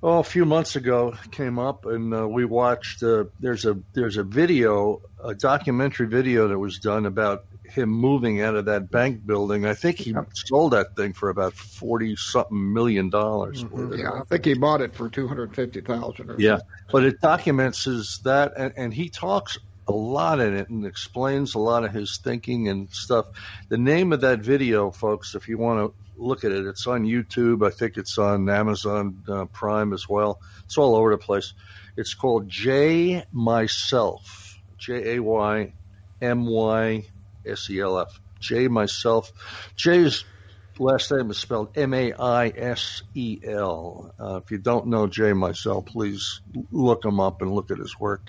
Oh, 0.00 0.18
a 0.20 0.24
few 0.24 0.44
months 0.44 0.76
ago, 0.76 1.14
came 1.32 1.58
up 1.58 1.84
and 1.84 2.14
uh, 2.14 2.28
we 2.28 2.44
watched. 2.44 3.02
Uh, 3.02 3.24
there's 3.40 3.64
a 3.64 3.76
there's 3.94 4.16
a 4.16 4.22
video, 4.22 5.02
a 5.22 5.34
documentary 5.34 6.06
video 6.06 6.48
that 6.48 6.58
was 6.58 6.78
done 6.78 7.04
about 7.04 7.44
him 7.64 7.88
moving 7.88 8.40
out 8.40 8.54
of 8.54 8.66
that 8.66 8.92
bank 8.92 9.26
building. 9.26 9.66
I 9.66 9.74
think 9.74 9.98
he 9.98 10.14
sold 10.34 10.72
that 10.72 10.94
thing 10.94 11.14
for 11.14 11.30
about 11.30 11.54
forty 11.54 12.14
something 12.14 12.72
million 12.72 13.10
dollars. 13.10 13.64
Mm-hmm. 13.64 13.98
Yeah, 13.98 14.12
I 14.12 14.22
think 14.28 14.44
he 14.44 14.54
bought 14.54 14.82
it 14.82 14.94
for 14.94 15.08
two 15.08 15.26
hundred 15.26 15.56
fifty 15.56 15.80
thousand. 15.80 16.38
Yeah, 16.38 16.60
but 16.92 17.02
it 17.04 17.20
documents 17.20 17.84
his 17.84 18.20
that, 18.22 18.52
and, 18.56 18.72
and 18.76 18.94
he 18.94 19.08
talks 19.08 19.58
a 19.88 19.92
lot 19.92 20.38
in 20.38 20.54
it 20.54 20.68
and 20.68 20.86
explains 20.86 21.54
a 21.54 21.58
lot 21.58 21.84
of 21.84 21.92
his 21.92 22.20
thinking 22.22 22.68
and 22.68 22.88
stuff. 22.90 23.26
The 23.68 23.78
name 23.78 24.12
of 24.12 24.20
that 24.20 24.40
video, 24.40 24.92
folks, 24.92 25.34
if 25.34 25.48
you 25.48 25.58
want 25.58 25.80
to 25.80 25.94
look 26.18 26.44
at 26.44 26.52
it, 26.52 26.66
it's 26.66 26.86
on 26.86 27.04
YouTube. 27.04 27.66
I 27.66 27.70
think 27.70 27.96
it's 27.96 28.18
on 28.18 28.48
Amazon 28.48 29.22
uh, 29.28 29.44
Prime 29.46 29.92
as 29.92 30.08
well. 30.08 30.40
It's 30.64 30.76
all 30.76 30.94
over 30.96 31.10
the 31.10 31.18
place. 31.18 31.54
It's 31.96 32.14
called 32.14 32.48
Jay 32.48 33.24
Myself. 33.32 34.58
J 34.76 35.16
A 35.16 35.22
Y 35.22 35.72
M 36.20 36.46
Y 36.46 37.04
S 37.46 37.70
E 37.70 37.80
L 37.80 37.98
F. 37.98 38.20
Jay 38.40 38.68
Myself. 38.68 39.32
Jay's 39.76 40.24
last 40.80 41.10
name 41.10 41.30
is 41.30 41.38
spelled 41.38 41.76
M 41.76 41.94
A 41.94 42.12
I 42.12 42.48
S 42.48 43.02
E 43.14 43.40
L. 43.44 44.14
Uh, 44.18 44.40
if 44.42 44.50
you 44.50 44.58
don't 44.58 44.88
know 44.88 45.06
Jay 45.06 45.32
Maisel, 45.32 45.84
please 45.84 46.40
look 46.70 47.04
him 47.04 47.20
up 47.20 47.42
and 47.42 47.52
look 47.52 47.70
at 47.70 47.78
his 47.78 47.98
work. 47.98 48.28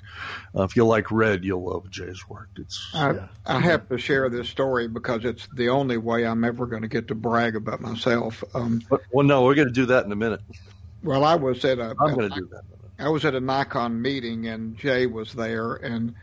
Uh, 0.55 0.63
if 0.63 0.75
you 0.75 0.85
like 0.85 1.11
red, 1.11 1.43
you'll 1.43 1.63
love 1.63 1.89
Jay's 1.89 2.27
work. 2.27 2.49
It's 2.57 2.89
I, 2.93 3.11
yeah. 3.11 3.27
I 3.45 3.59
have 3.59 3.89
to 3.89 3.97
share 3.97 4.29
this 4.29 4.49
story 4.49 4.87
because 4.87 5.25
it's 5.25 5.47
the 5.53 5.69
only 5.69 5.97
way 5.97 6.25
I'm 6.25 6.43
ever 6.43 6.65
going 6.65 6.83
to 6.83 6.87
get 6.87 7.07
to 7.09 7.15
brag 7.15 7.55
about 7.55 7.81
myself. 7.81 8.43
Um, 8.53 8.81
well, 9.11 9.25
no, 9.25 9.43
we're 9.43 9.55
going 9.55 9.67
to 9.67 9.73
do 9.73 9.87
that 9.87 10.05
in 10.05 10.11
a 10.11 10.17
minute. 10.17 10.41
Well, 11.03 11.23
I 11.23 11.35
was 11.35 11.63
at 11.65 11.79
a. 11.79 11.95
I'm 11.99 12.15
going 12.15 12.29
to 12.29 12.35
do 12.35 12.49
that. 12.51 12.63
I 12.99 13.09
was 13.09 13.23
at 13.23 13.33
a 13.33 13.39
Nikon 13.39 14.01
meeting 14.01 14.47
and 14.47 14.77
Jay 14.77 15.05
was 15.05 15.31
there 15.33 15.75
and 15.75 16.15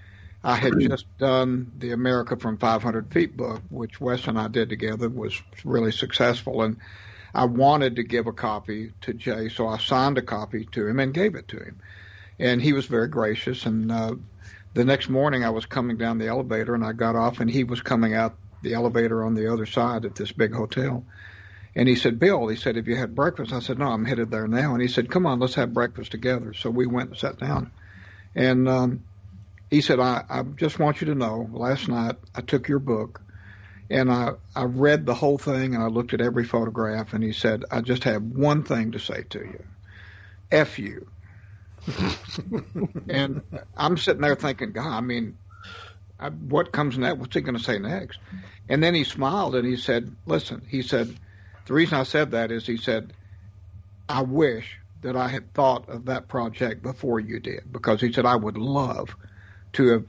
I 0.46 0.54
had 0.54 0.78
just 0.78 1.06
done 1.18 1.72
the 1.76 1.90
America 1.90 2.36
from 2.36 2.56
500 2.56 3.12
Feet 3.12 3.36
book, 3.36 3.62
which 3.68 4.00
Wes 4.00 4.28
and 4.28 4.38
I 4.38 4.46
did 4.46 4.68
together, 4.68 5.08
was 5.08 5.42
really 5.64 5.90
successful, 5.90 6.62
and 6.62 6.76
I 7.34 7.46
wanted 7.46 7.96
to 7.96 8.04
give 8.04 8.28
a 8.28 8.32
copy 8.32 8.92
to 9.00 9.12
Jay, 9.12 9.48
so 9.48 9.66
I 9.66 9.78
signed 9.78 10.18
a 10.18 10.22
copy 10.22 10.64
to 10.70 10.86
him 10.86 11.00
and 11.00 11.12
gave 11.12 11.34
it 11.34 11.48
to 11.48 11.56
him, 11.56 11.80
and 12.38 12.62
he 12.62 12.72
was 12.72 12.86
very 12.86 13.08
gracious. 13.08 13.66
And 13.66 13.90
uh, 13.90 14.14
the 14.72 14.84
next 14.84 15.08
morning, 15.08 15.44
I 15.44 15.50
was 15.50 15.66
coming 15.66 15.96
down 15.96 16.18
the 16.18 16.28
elevator, 16.28 16.76
and 16.76 16.84
I 16.84 16.92
got 16.92 17.16
off, 17.16 17.40
and 17.40 17.50
he 17.50 17.64
was 17.64 17.82
coming 17.82 18.14
out 18.14 18.36
the 18.62 18.74
elevator 18.74 19.24
on 19.24 19.34
the 19.34 19.52
other 19.52 19.66
side 19.66 20.04
at 20.04 20.14
this 20.14 20.30
big 20.30 20.54
hotel. 20.54 21.04
And 21.74 21.88
he 21.88 21.96
said, 21.96 22.20
Bill, 22.20 22.46
he 22.46 22.56
said, 22.56 22.76
have 22.76 22.86
you 22.86 22.94
had 22.94 23.16
breakfast? 23.16 23.52
I 23.52 23.58
said, 23.58 23.80
no, 23.80 23.88
I'm 23.88 24.04
headed 24.04 24.30
there 24.30 24.46
now. 24.46 24.74
And 24.74 24.80
he 24.80 24.88
said, 24.88 25.10
come 25.10 25.26
on, 25.26 25.40
let's 25.40 25.56
have 25.56 25.74
breakfast 25.74 26.12
together. 26.12 26.54
So 26.54 26.70
we 26.70 26.86
went 26.86 27.10
and 27.10 27.18
sat 27.18 27.38
down. 27.38 27.72
And 28.34 28.68
um, 28.68 29.02
he 29.70 29.80
said, 29.80 29.98
I, 30.00 30.24
I 30.28 30.42
just 30.42 30.78
want 30.78 31.00
you 31.00 31.08
to 31.08 31.14
know, 31.14 31.48
last 31.52 31.88
night 31.88 32.16
I 32.34 32.40
took 32.40 32.68
your 32.68 32.78
book 32.78 33.20
and 33.90 34.10
I, 34.10 34.32
I 34.54 34.64
read 34.64 35.06
the 35.06 35.14
whole 35.14 35.38
thing 35.38 35.74
and 35.74 35.82
I 35.82 35.88
looked 35.88 36.14
at 36.14 36.20
every 36.20 36.44
photograph 36.44 37.12
and 37.12 37.22
he 37.22 37.32
said, 37.32 37.64
I 37.70 37.80
just 37.80 38.04
have 38.04 38.22
one 38.22 38.62
thing 38.62 38.92
to 38.92 38.98
say 38.98 39.24
to 39.30 39.38
you. 39.38 39.64
F 40.50 40.78
you. 40.78 41.06
and 43.08 43.42
I'm 43.76 43.96
sitting 43.96 44.22
there 44.22 44.34
thinking, 44.34 44.72
God, 44.72 44.86
I 44.86 45.00
mean, 45.00 45.36
I, 46.18 46.30
what 46.30 46.72
comes 46.72 46.96
next? 46.96 47.18
What's 47.18 47.34
he 47.34 47.40
going 47.42 47.56
to 47.56 47.62
say 47.62 47.78
next? 47.78 48.18
And 48.68 48.82
then 48.82 48.94
he 48.94 49.04
smiled 49.04 49.54
and 49.54 49.66
he 49.66 49.76
said, 49.76 50.14
listen, 50.26 50.62
he 50.68 50.82
said, 50.82 51.14
the 51.66 51.74
reason 51.74 51.98
I 51.98 52.04
said 52.04 52.32
that 52.32 52.50
is 52.50 52.66
he 52.66 52.76
said, 52.76 53.12
I 54.08 54.22
wish 54.22 54.78
that 55.02 55.16
I 55.16 55.28
had 55.28 55.52
thought 55.52 55.88
of 55.88 56.06
that 56.06 56.28
project 56.28 56.82
before 56.82 57.20
you 57.20 57.40
did 57.40 57.70
because 57.70 58.00
he 58.00 58.12
said, 58.12 58.26
I 58.26 58.36
would 58.36 58.56
love 58.56 59.16
to 59.76 59.88
have 59.88 60.04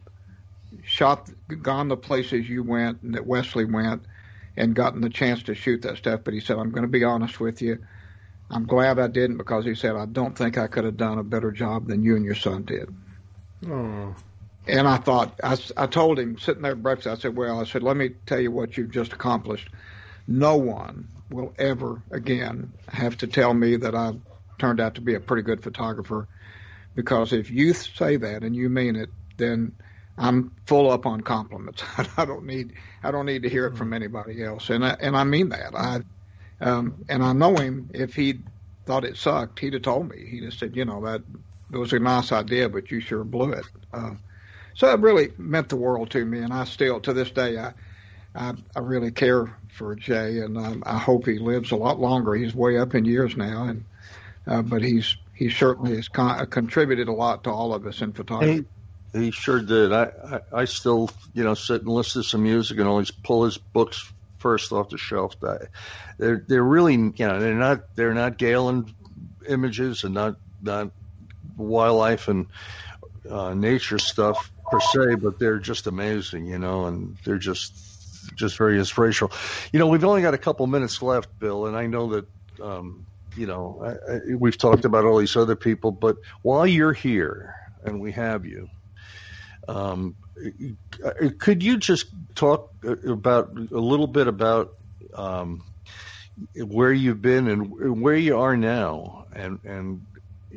shot, 0.84 1.30
gone 1.62 1.90
the 1.90 1.98
places 1.98 2.50
you 2.50 2.64
went 2.64 3.02
and 3.02 3.16
that 3.16 3.26
Wesley 3.26 3.66
went, 3.66 4.04
and 4.56 4.74
gotten 4.74 5.02
the 5.02 5.10
chance 5.10 5.44
to 5.44 5.56
shoot 5.56 5.84
that 5.84 5.98
stuff. 5.98 6.22
But 6.24 6.34
he 6.34 6.40
said, 6.40 6.58
"I'm 6.58 6.72
going 6.72 6.84
to 6.84 6.90
be 6.90 7.04
honest 7.04 7.40
with 7.40 7.62
you. 7.62 7.80
I'm 8.50 8.66
glad 8.66 8.98
I 8.98 9.08
didn't 9.08 9.38
because 9.38 9.66
he 9.66 9.76
said 9.76 9.96
I 9.96 10.06
don't 10.06 10.38
think 10.38 10.58
I 10.58 10.68
could 10.68 10.86
have 10.86 10.98
done 10.98 11.20
a 11.20 11.24
better 11.24 11.52
job 11.52 11.88
than 11.88 12.04
you 12.04 12.16
and 12.16 12.26
your 12.26 12.36
son 12.36 12.64
did." 12.64 12.94
Oh. 13.68 14.16
And 14.68 14.88
I 14.88 14.98
thought 14.98 15.40
I, 15.44 15.58
I 15.76 15.88
told 15.88 16.20
him 16.20 16.38
sitting 16.38 16.62
there 16.62 16.72
at 16.74 16.84
breakfast. 16.84 17.08
I 17.08 17.22
said, 17.22 17.36
"Well, 17.36 17.60
I 17.60 17.66
said, 17.66 17.84
let 17.84 17.98
me 17.98 18.12
tell 18.26 18.40
you 18.40 18.52
what 18.52 18.78
you've 18.78 18.92
just 18.92 19.14
accomplished. 19.14 19.70
No 20.28 20.58
one 20.58 21.10
will 21.30 21.54
ever 21.60 22.02
again 22.12 22.74
have 22.88 23.18
to 23.18 23.28
tell 23.28 23.54
me 23.54 23.76
that 23.78 23.96
I've 23.96 24.20
turned 24.60 24.80
out 24.80 24.96
to 24.96 25.02
be 25.02 25.16
a 25.16 25.20
pretty 25.20 25.44
good 25.44 25.62
photographer." 25.62 26.28
Because 26.96 27.32
if 27.32 27.52
you 27.52 27.74
say 27.74 28.16
that 28.16 28.44
and 28.44 28.56
you 28.56 28.70
mean 28.70 28.96
it, 28.96 29.10
then 29.38 29.74
I'm 30.18 30.52
full 30.66 30.90
up 30.90 31.06
on 31.06 31.22
compliments. 31.22 31.84
I 32.18 32.26
don't 32.26 32.46
need 32.46 32.74
I 33.04 33.12
don't 33.12 33.26
need 33.26 33.44
to 33.44 33.50
hear 33.50 33.68
it 33.68 33.78
from 33.78 33.94
anybody 33.94 34.44
else, 34.44 34.70
and 34.70 34.86
I, 34.86 34.98
and 35.00 35.16
I 35.16 35.24
mean 35.24 35.50
that. 35.50 35.76
I 35.76 36.02
um, 36.60 37.06
and 37.08 37.24
I 37.24 37.34
know 37.34 37.56
him. 37.56 37.90
If 37.94 38.16
he 38.16 38.40
thought 38.86 39.06
it 39.06 39.18
sucked, 39.18 39.60
he'd 39.60 39.74
have 39.74 39.84
told 39.84 40.10
me. 40.10 40.26
He'd 40.26 40.44
have 40.44 40.54
said, 40.54 40.76
you 40.76 40.86
know, 40.86 41.06
that 41.06 41.22
it 41.72 41.78
was 41.78 41.94
a 41.94 42.00
nice 42.00 42.32
idea, 42.32 42.70
but 42.70 42.90
you 42.90 43.00
sure 43.00 43.24
blew 43.24 43.52
it. 43.52 43.66
Uh, 43.94 44.12
so 44.74 44.90
it 44.90 45.00
really 45.00 45.30
meant 45.38 45.70
the 45.70 45.76
world 45.76 46.10
to 46.12 46.26
me, 46.26 46.40
and 46.40 46.54
I 46.54 46.64
still 46.64 47.00
to 47.02 47.14
this 47.14 47.32
day 47.32 47.58
I 47.58 47.74
I, 48.34 48.54
I 48.76 48.80
really 48.80 49.12
care 49.12 49.56
for 49.70 49.96
Jay, 49.96 50.40
and 50.40 50.58
um, 50.58 50.84
I 50.86 50.98
hope 50.98 51.26
he 51.26 51.38
lives 51.38 51.72
a 51.72 51.76
lot 51.76 52.00
longer. 52.00 52.34
He's 52.34 52.56
way 52.56 52.78
up 52.78 52.96
in 52.96 53.06
years 53.06 53.38
now, 53.38 53.66
and 53.66 53.84
uh, 54.48 54.64
but 54.64 54.82
he's 54.82 55.16
he 55.34 55.50
certainly 55.50 55.96
has 55.96 56.08
con- 56.08 56.48
contributed 56.48 57.08
a 57.08 57.14
lot 57.14 57.44
to 57.44 57.52
all 57.52 57.74
of 57.76 57.86
us 57.86 58.02
in 58.02 58.14
photography. 58.14 58.62
Hey 58.62 58.66
he 59.22 59.32
sure 59.32 59.62
did. 59.62 59.94
I, 59.94 60.12
I, 60.24 60.40
I 60.62 60.66
still, 60.66 61.10
you 61.34 61.44
know, 61.44 61.54
sit 61.54 61.82
and 61.82 61.90
listen 61.90 62.22
to 62.22 62.28
some 62.28 62.44
music 62.44 62.78
and 62.80 62.88
always 62.88 63.12
pull 63.12 63.46
his 63.46 63.58
books 63.58 64.12
first 64.40 64.72
off 64.72 64.90
the 64.90 64.98
shelf. 64.98 65.36
They're 66.18 66.44
they're 66.48 66.64
really, 66.64 66.94
you 66.94 67.14
know, 67.20 67.40
they're 67.40 67.54
not 67.54 67.96
they're 67.96 68.14
not 68.14 68.38
Galen 68.38 68.94
images 69.48 70.04
and 70.04 70.14
not 70.14 70.36
not 70.62 70.92
wildlife 71.58 72.28
and 72.28 72.48
uh, 73.30 73.54
nature 73.54 74.00
stuff 74.00 74.52
per 74.72 74.80
se, 74.80 75.16
but 75.16 75.40
they're 75.40 75.60
just 75.60 75.88
amazing, 75.88 76.46
you 76.46 76.60
know, 76.60 76.86
and 76.86 77.18
they're 77.24 77.38
just 77.38 77.74
just 78.36 78.58
very 78.58 78.78
inspirational. 78.78 79.32
You 79.72 79.80
know, 79.80 79.88
we've 79.88 80.04
only 80.04 80.22
got 80.22 80.34
a 80.34 80.38
couple 80.38 80.68
minutes 80.68 81.02
left, 81.02 81.40
Bill, 81.40 81.68
and 81.68 81.76
I 81.76 81.88
know 81.88 82.10
that. 82.12 82.26
Um, 82.62 83.06
you 83.36 83.46
know, 83.46 83.80
I, 83.84 84.14
I, 84.16 84.36
we've 84.36 84.58
talked 84.58 84.84
about 84.84 85.06
all 85.06 85.20
these 85.20 85.36
other 85.36 85.56
people, 85.56 85.92
but 85.92 86.18
while 86.42 86.66
you're 86.66 86.92
here 86.92 87.54
and 87.84 88.02
we 88.02 88.12
have 88.14 88.48
you, 88.48 88.68
um, 89.68 90.16
could 91.40 91.64
you 91.64 91.78
just 91.78 92.08
talk 92.36 92.70
about 93.06 93.50
a 93.72 93.80
little 93.80 94.08
bit 94.08 94.28
about 94.28 94.70
um, 95.16 95.64
where 96.56 96.94
you've 96.94 97.22
been 97.22 97.48
and 97.48 98.02
where 98.02 98.16
you 98.16 98.38
are 98.38 98.58
now, 98.58 99.26
and 99.34 99.60
and 99.64 100.02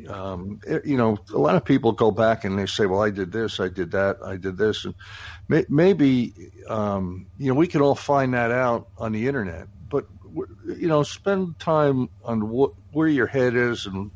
um, 0.07 0.59
you 0.85 0.97
know, 0.97 1.17
a 1.33 1.37
lot 1.37 1.55
of 1.55 1.65
people 1.65 1.91
go 1.91 2.11
back 2.11 2.45
and 2.45 2.57
they 2.57 2.65
say, 2.65 2.85
"Well, 2.85 3.01
I 3.01 3.09
did 3.11 3.31
this, 3.31 3.59
I 3.59 3.69
did 3.69 3.91
that, 3.91 4.17
I 4.25 4.37
did 4.37 4.57
this," 4.57 4.85
and 4.85 4.95
may, 5.49 5.65
maybe 5.69 6.33
um, 6.69 7.27
you 7.37 7.49
know 7.49 7.55
we 7.55 7.67
can 7.67 7.81
all 7.81 7.95
find 7.95 8.33
that 8.33 8.51
out 8.51 8.87
on 8.97 9.11
the 9.11 9.27
internet. 9.27 9.67
But 9.89 10.05
you 10.65 10.87
know, 10.87 11.03
spend 11.03 11.59
time 11.59 12.09
on 12.23 12.49
what 12.49 12.71
where 12.91 13.07
your 13.07 13.27
head 13.27 13.55
is 13.55 13.85
and 13.85 14.11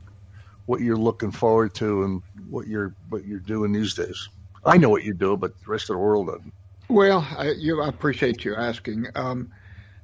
what 0.66 0.82
you're 0.82 0.98
looking 0.98 1.32
forward 1.32 1.76
to 1.76 2.04
and 2.04 2.24
what 2.50 2.68
you're 2.68 2.96
what 3.10 3.26
you're 3.26 3.40
doing 3.40 3.72
these 3.74 3.96
days. 3.96 4.30
I 4.66 4.78
know 4.78 4.90
what 4.90 5.04
you 5.04 5.14
do, 5.14 5.38
but 5.38 5.52
the 5.66 5.72
rest 5.72 5.90
of 5.90 5.96
the 5.96 6.00
world 6.00 6.28
doesn't. 6.28 6.54
Well, 6.90 7.28
I, 7.38 7.52
you, 7.52 7.82
I 7.82 7.88
appreciate 7.88 8.46
you 8.46 8.56
asking. 8.56 9.08
Um, 9.16 9.52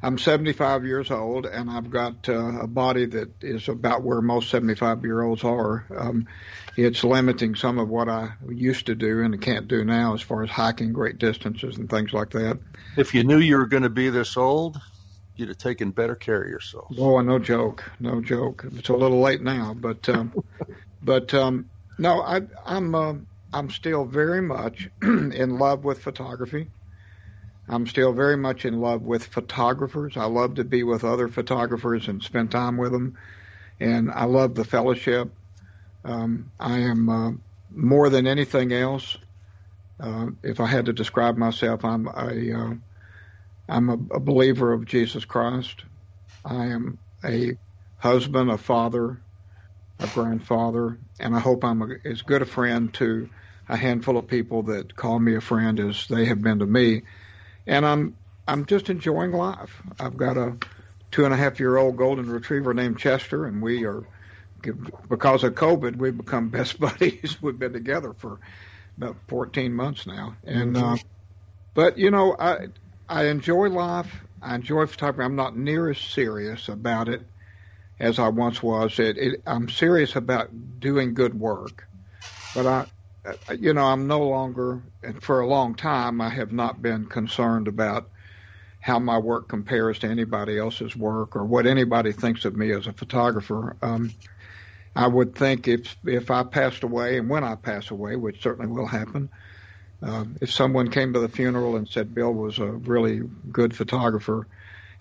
I'm 0.03 0.18
75 0.18 0.86
years 0.86 1.12
old, 1.12 1.45
and 1.45 1.70
I've 1.70 1.91
got 1.91 2.28
uh, 2.28 2.62
a 2.62 2.68
body 2.68 3.05
that 3.05 3.43
is 3.43 3.70
about 3.70 4.03
where 4.03 4.22
most 4.22 4.49
75 4.49 5.03
year 5.03 5.22
olds 5.22 5.43
are. 5.43 5.86
Um, 5.95 6.28
it's 6.76 7.03
limiting 7.03 7.53
some 7.55 7.78
of 7.78 7.88
what 7.88 8.09
I 8.09 8.32
used 8.49 8.88
to 8.88 8.95
do 8.95 9.22
and 9.22 9.39
can't 9.39 9.68
do 9.68 9.84
now 9.86 10.16
as 10.16 10.22
far 10.22 10.43
as 10.43 10.49
hiking 10.49 10.91
great 10.91 11.20
distances 11.20 11.78
and 11.78 11.89
things 11.89 12.14
like 12.14 12.32
that. 12.32 12.59
If 12.97 13.14
you 13.14 13.24
knew 13.24 13.38
you 13.38 13.57
were 13.57 13.68
going 13.68 13.84
to 13.84 13.89
be 13.89 14.09
this 14.09 14.38
old, 14.38 14.80
you'd 15.36 15.49
have 15.49 15.57
taken 15.59 15.91
better 15.91 16.16
care 16.16 16.41
of 16.41 16.49
yourself. 16.49 16.88
Oh, 16.97 17.22
no 17.22 17.38
joke, 17.38 17.84
no 17.99 18.22
joke. 18.22 18.66
It's 18.76 18.89
a 18.89 18.93
little 18.93 19.22
late 19.22 19.41
now, 19.41 19.76
but 19.76 20.09
um, 20.09 20.34
but 21.03 21.32
um, 21.36 21.70
no, 21.99 22.22
I, 22.22 22.41
I'm 22.66 22.95
uh, 22.95 23.14
I'm 23.54 23.70
still 23.70 24.06
very 24.06 24.41
much 24.41 24.89
in 25.02 25.58
love 25.58 25.84
with 25.84 26.02
photography. 26.02 26.70
I'm 27.68 27.88
still 27.88 28.14
very 28.14 28.38
much 28.38 28.66
in 28.66 28.80
love 28.80 29.02
with 29.02 29.26
photographers. 29.26 30.18
I 30.18 30.26
love 30.26 30.56
to 30.56 30.64
be 30.64 30.84
with 30.84 31.04
other 31.04 31.28
photographers 31.28 32.08
and 32.08 32.22
spend 32.22 32.52
time 32.52 32.78
with 32.78 32.91
them, 32.91 33.18
and 33.80 34.12
I 34.12 34.26
love 34.26 34.56
the 34.56 34.66
fellowship. 34.66 35.34
Um, 36.04 36.52
I 36.60 36.80
am 36.80 37.10
uh, 37.10 37.32
more 37.70 38.10
than 38.10 38.28
anything 38.28 38.74
else. 38.74 39.18
Uh, 39.99 40.28
if 40.43 40.60
I 40.60 40.66
had 40.66 40.86
to 40.86 40.93
describe 40.93 41.38
myself, 41.38 41.86
I'm 41.86 42.08
a 42.08 42.54
uh, 42.54 42.74
I'm 43.70 43.89
a, 43.89 44.16
a 44.16 44.20
believer 44.20 44.74
of 44.74 44.86
Jesus 44.86 45.24
Christ. 45.24 45.86
I 46.43 46.66
am 46.68 46.99
a 47.24 47.54
husband, 47.97 48.49
a 48.49 48.58
father, 48.58 49.24
a 50.02 50.08
grandfather, 50.08 50.97
and 51.20 51.36
I 51.36 51.39
hope 51.39 51.64
I'm 51.64 51.82
a, 51.82 51.95
as 52.06 52.22
good 52.22 52.41
a 52.41 52.45
friend 52.45 52.93
to 52.95 53.30
a 53.70 53.78
handful 53.78 54.18
of 54.18 54.28
people 54.28 54.64
that 54.64 54.95
call 54.95 55.20
me 55.20 55.36
a 55.36 55.41
friend 55.41 55.80
as 55.80 56.08
they 56.08 56.26
have 56.26 56.41
been 56.41 56.60
to 56.60 56.66
me 56.66 57.04
and 57.68 57.86
I'm 57.86 58.16
I'm 58.47 58.66
just 58.66 58.89
enjoying 58.89 59.32
life. 59.32 59.82
I've 59.99 60.18
got 60.18 60.38
a 60.38 60.58
two 61.12 61.26
and 61.26 61.34
a 61.34 61.38
half 61.38 61.60
year 61.60 61.78
old 61.78 61.97
golden 61.97 62.30
retriever 62.30 62.74
named 62.74 62.99
Chester, 62.99 63.45
and 63.45 63.62
we 63.62 63.86
are 63.86 64.04
because 65.10 65.43
of 65.43 65.56
COVID, 65.56 65.97
we've 65.97 66.18
become 66.18 66.49
best 66.52 66.80
buddies. 66.80 67.41
we've 67.41 67.58
been 67.58 67.74
together 67.74 68.14
for 68.14 68.39
about 68.97 69.18
14 69.28 69.74
months 69.74 70.06
now, 70.06 70.36
and 70.43 70.78
uh, 70.78 70.97
but 71.74 71.97
you 71.97 72.12
know 72.12 72.36
I 72.38 72.68
I 73.08 73.26
enjoy 73.26 73.70
life. 73.70 74.24
I 74.41 74.56
enjoy 74.56 74.86
photography. 74.88 75.26
I'm 75.26 75.36
not 75.36 75.56
near 75.56 75.89
as 75.89 75.99
serious 75.99 76.68
about 76.68 77.10
it 77.10 77.22
as 78.02 78.20
I 78.20 78.28
once 78.28 78.62
was. 78.62 78.99
It, 78.99 79.18
it, 79.18 79.41
I'm 79.45 79.70
serious 79.70 80.16
about 80.18 80.49
doing 80.80 81.14
good 81.14 81.39
work, 81.39 81.88
but 82.54 82.66
I 82.66 82.86
uh, 83.24 83.54
you 83.60 83.74
know, 83.74 83.84
I'm 83.84 84.08
no 84.08 84.28
longer, 84.28 84.82
and 85.04 85.22
for 85.22 85.41
a 85.41 85.47
long 85.47 85.76
time, 85.76 86.22
I 86.22 86.30
have 86.30 86.52
not 86.52 86.82
been 86.82 87.06
concerned 87.06 87.68
about 87.68 88.10
how 88.80 88.97
my 88.97 89.20
work 89.20 89.47
compares 89.47 89.99
to 89.99 90.08
anybody 90.08 90.58
else's 90.58 90.95
work 90.95 91.36
or 91.36 91.45
what 91.45 91.68
anybody 91.68 92.12
thinks 92.14 92.45
of 92.45 92.56
me 92.56 92.72
as 92.72 92.88
a 92.88 92.93
photographer. 92.93 93.76
Um, 93.84 94.12
I 94.95 95.08
would 95.08 95.36
think 95.36 95.68
if 95.68 95.95
if 96.04 96.32
I 96.32 96.43
passed 96.43 96.84
away, 96.84 97.18
and 97.20 97.30
when 97.30 97.43
I 97.43 97.56
pass 97.56 97.91
away, 97.91 98.16
which 98.16 98.41
certainly 98.41 98.72
will 98.72 98.88
happen, 98.88 99.30
uh, 100.02 100.26
if 100.41 100.52
someone 100.52 100.89
came 100.89 101.14
to 101.14 101.20
the 101.20 101.30
funeral 101.30 101.76
and 101.76 101.88
said 101.88 102.16
Bill 102.16 102.34
was 102.34 102.58
a 102.58 102.66
really 102.66 103.22
good 103.52 103.76
photographer, 103.76 104.47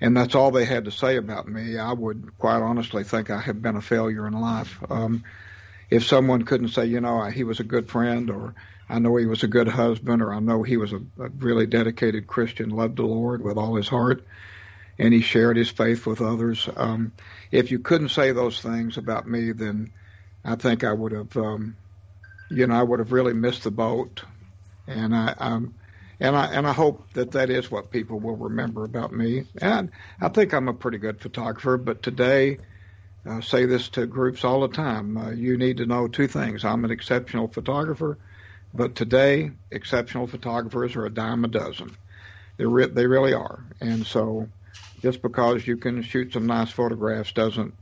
and 0.01 0.17
that's 0.17 0.35
all 0.35 0.51
they 0.51 0.65
had 0.65 0.87
to 0.87 0.91
say 0.91 1.17
about 1.17 1.47
me, 1.47 1.79
I 1.79 1.93
would 1.93 2.39
quite 2.39 2.63
honestly 2.63 3.05
think 3.05 3.31
I 3.31 3.41
have 3.41 3.61
been 3.61 3.77
a 3.77 3.83
failure 3.83 4.27
in 4.27 4.33
life. 4.33 4.79
Um, 4.89 5.25
if 5.91 6.07
someone 6.07 6.45
couldn't 6.45 6.69
say, 6.69 6.87
you 6.87 7.01
know, 7.01 7.23
he 7.25 7.45
was 7.45 7.61
a 7.61 7.65
good 7.65 7.91
friend, 7.91 8.31
or 8.31 8.55
I 8.89 8.99
know 8.99 9.17
he 9.17 9.27
was 9.27 9.43
a 9.43 9.49
good 9.49 9.69
husband, 9.69 10.23
or 10.23 10.33
I 10.33 10.41
know 10.41 10.63
he 10.63 10.77
was 10.77 10.93
a, 10.93 11.01
a 11.19 11.29
really 11.39 11.67
dedicated 11.67 12.27
Christian, 12.27 12.71
loved 12.71 12.97
the 12.97 13.03
Lord 13.03 13.43
with 13.43 13.59
all 13.59 13.75
his 13.75 13.89
heart, 13.89 14.25
and 14.99 15.13
he 15.13 15.21
shared 15.21 15.57
his 15.57 15.71
faith 15.71 16.07
with 16.07 16.23
others. 16.23 16.69
Um, 16.77 17.13
if 17.51 17.71
you 17.71 17.79
couldn't 17.81 18.11
say 18.11 18.33
those 18.33 18.61
things 18.61 18.97
about 18.97 19.29
me, 19.29 19.53
then 19.53 19.91
I 20.45 20.55
think 20.57 20.85
I 20.85 20.93
would 20.93 21.13
have, 21.13 21.37
um, 21.37 21.77
you 22.49 22.67
know, 22.67 22.75
I 22.75 22.83
would 22.83 23.01
have 23.01 23.13
really 23.13 23.35
missed 23.35 23.65
the 23.65 23.71
boat. 23.71 24.23
And 24.87 25.15
I, 25.15 25.35
um, 25.39 25.75
and 26.21 26.37
I 26.37 26.47
and 26.47 26.67
I 26.67 26.73
hope 26.73 27.13
that 27.15 27.33
that 27.33 27.51
is 27.51 27.71
what 27.71 27.91
people 27.91 28.21
will 28.21 28.37
remember 28.37 28.85
about 28.85 29.13
me. 29.13 29.45
And 29.61 29.91
I 30.21 30.29
think 30.29 30.53
I'm 30.53 30.69
a 30.69 30.75
pretty 30.75 30.99
good 30.99 31.21
photographer, 31.21 31.79
but 31.79 32.03
today 32.03 32.59
I 33.27 33.41
say 33.41 33.67
this 33.67 33.89
to 33.91 34.07
groups 34.07 34.45
all 34.45 34.61
the 34.61 34.69
time. 34.69 35.17
Uh, 35.17 35.31
you 35.31 35.57
need 35.57 35.79
to 35.79 35.87
know 35.87 36.09
two 36.09 36.29
things. 36.29 36.65
I'm 36.65 36.85
an 36.85 36.91
exceptional 36.91 37.49
photographer, 37.49 38.19
but 38.73 38.95
today, 38.95 39.51
exceptional 39.71 40.27
photographers 40.27 40.97
are 40.97 41.07
a 41.07 41.11
dime 41.11 41.45
a 41.45 41.49
dozen. 41.49 41.97
They 42.57 42.67
re- 42.67 42.89
they 42.89 43.07
really 43.07 43.35
are. 43.35 43.65
And 43.81 44.07
so, 44.07 44.49
just 45.03 45.23
because 45.23 45.67
you 45.67 45.77
can 45.77 46.03
shoot 46.03 46.33
some 46.33 46.47
nice 46.47 46.71
photographs 46.71 47.33
doesn't 47.33 47.75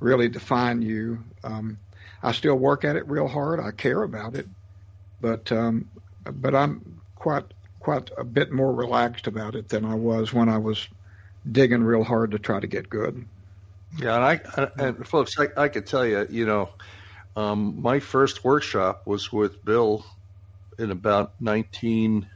really 0.00 0.28
define 0.28 0.82
you. 0.82 1.22
Um, 1.44 1.78
I 2.22 2.32
still 2.32 2.56
work 2.56 2.84
at 2.84 2.96
it 2.96 3.08
real 3.08 3.28
hard. 3.28 3.60
I 3.60 3.70
care 3.70 4.02
about 4.02 4.34
it, 4.34 4.48
but 5.20 5.50
um, 5.52 5.88
but 6.24 6.54
I'm 6.54 7.00
quite 7.14 7.44
quite 7.80 8.10
a 8.16 8.24
bit 8.24 8.52
more 8.52 8.72
relaxed 8.72 9.26
about 9.26 9.56
it 9.56 9.68
than 9.68 9.84
I 9.84 9.94
was 9.94 10.32
when 10.32 10.48
I 10.48 10.58
was 10.58 10.86
digging 11.50 11.82
real 11.82 12.04
hard 12.04 12.30
to 12.32 12.38
try 12.38 12.60
to 12.60 12.66
get 12.66 12.88
good. 12.88 13.26
Yeah, 13.98 14.14
and 14.14 14.24
I 14.24 14.68
and 14.78 15.08
folks, 15.08 15.34
I, 15.38 15.48
I 15.56 15.68
could 15.68 15.86
tell 15.86 16.06
you, 16.06 16.26
you 16.30 16.46
know, 16.46 16.70
um, 17.34 17.80
my 17.82 17.98
first 17.98 18.44
workshop 18.44 19.02
was 19.06 19.32
with 19.32 19.64
Bill 19.64 20.04
in 20.78 20.90
about 20.90 21.32
nineteen, 21.40 22.28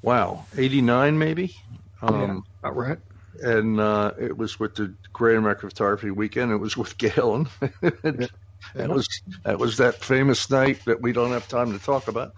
wow, 0.00 0.46
eighty 0.56 0.80
nine 0.80 1.18
maybe. 1.18 1.54
Um, 2.00 2.44
yeah, 2.62 2.70
about 2.70 2.76
right. 2.76 2.98
And 3.42 3.80
uh, 3.80 4.12
it 4.18 4.36
was 4.36 4.58
with 4.60 4.76
the 4.76 4.94
Great 5.12 5.36
American 5.36 5.68
Photography 5.68 6.10
Weekend. 6.10 6.52
It 6.52 6.56
was 6.56 6.76
with 6.76 6.96
Galen. 6.98 7.48
that 7.82 8.30
was 8.74 9.08
that 9.44 9.58
was 9.58 9.78
that 9.78 9.96
famous 9.96 10.48
night 10.48 10.84
that 10.86 11.02
we 11.02 11.12
don't 11.12 11.32
have 11.32 11.48
time 11.48 11.72
to 11.72 11.84
talk 11.84 12.08
about. 12.08 12.32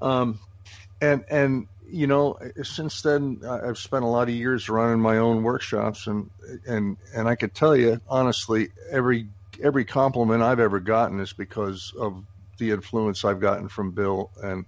Um, 0.00 0.38
and 1.00 1.24
and 1.30 1.66
you 1.90 2.06
know, 2.06 2.38
since 2.62 3.00
then 3.00 3.40
I've 3.48 3.78
spent 3.78 4.04
a 4.04 4.08
lot 4.08 4.28
of 4.28 4.34
years 4.34 4.68
running 4.68 5.00
my 5.00 5.18
own 5.18 5.42
workshops, 5.42 6.06
and 6.06 6.30
and 6.66 6.98
and 7.14 7.28
I 7.28 7.34
could 7.36 7.54
tell 7.54 7.76
you 7.76 8.00
honestly, 8.06 8.68
every 8.90 9.30
every 9.62 9.84
compliment 9.84 10.42
I've 10.42 10.60
ever 10.60 10.80
gotten 10.80 11.20
is 11.20 11.32
because 11.32 11.92
of 11.98 12.24
the 12.58 12.72
influence 12.72 13.24
I've 13.24 13.40
gotten 13.40 13.68
from 13.68 13.92
Bill 13.92 14.30
and 14.42 14.66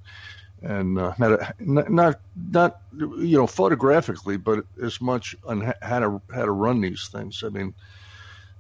and 0.62 0.99
uh, 0.99 1.14
not, 1.18 1.59
not 1.61 2.20
not 2.35 2.76
you 2.93 3.39
know 3.39 3.47
photographically, 3.47 4.37
but 4.37 4.64
as 4.83 5.01
much 5.01 5.35
on 5.45 5.72
how 5.83 5.99
to 6.01 6.22
how 6.33 6.45
to 6.45 6.51
run 6.51 6.81
these 6.81 7.09
things. 7.12 7.41
I 7.45 7.49
mean, 7.49 7.74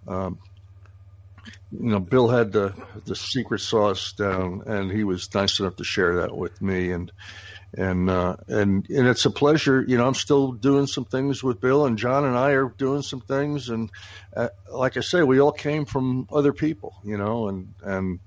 um, 0.08 0.38
you 1.70 1.90
know, 1.90 2.00
Bill 2.00 2.28
had 2.28 2.52
the 2.52 2.74
the 3.06 3.16
secret 3.16 3.60
sauce 3.60 4.12
down, 4.14 4.62
and 4.66 4.90
he 4.90 5.04
was 5.04 5.32
nice 5.34 5.60
enough 5.60 5.76
to 5.76 5.84
share 5.84 6.16
that 6.16 6.36
with 6.36 6.60
me, 6.60 6.90
and 6.92 7.12
and 7.74 8.10
uh, 8.10 8.36
and 8.48 8.88
and 8.88 9.08
it's 9.08 9.24
a 9.24 9.30
pleasure. 9.30 9.84
You 9.86 9.98
know, 9.98 10.06
I'm 10.06 10.14
still 10.14 10.52
doing 10.52 10.86
some 10.86 11.04
things 11.04 11.42
with 11.42 11.60
Bill, 11.60 11.86
and 11.86 11.98
John 11.98 12.24
and 12.24 12.36
I 12.36 12.52
are 12.52 12.68
doing 12.68 13.02
some 13.02 13.20
things. 13.20 13.68
And 13.68 13.90
uh, 14.36 14.48
like 14.72 14.96
I 14.96 15.00
say, 15.00 15.22
we 15.22 15.40
all 15.40 15.52
came 15.52 15.84
from 15.84 16.28
other 16.32 16.52
people. 16.52 16.96
You 17.04 17.16
know, 17.16 17.48
and 17.48 17.74
and 17.82 18.20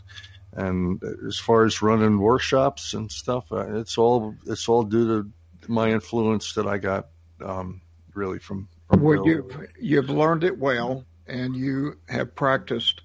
and 0.54 1.04
as 1.28 1.38
far 1.38 1.66
as 1.66 1.82
running 1.82 2.20
workshops 2.20 2.94
and 2.94 3.12
stuff, 3.12 3.52
uh, 3.52 3.80
it's 3.80 3.98
all 3.98 4.36
it's 4.46 4.70
all 4.70 4.84
due 4.84 5.24
to 5.24 5.72
my 5.72 5.90
influence 5.90 6.54
that 6.54 6.68
I 6.68 6.78
got 6.78 7.08
um, 7.44 7.82
really 8.14 8.40
from. 8.40 8.68
from 8.90 9.02
well, 9.02 9.24
Bill. 9.24 9.26
you 9.26 9.68
you've 9.80 10.10
learned 10.10 10.44
it 10.44 10.58
well, 10.58 11.04
and 11.28 11.56
you 11.56 11.98
have 12.08 12.36
practiced 12.36 13.02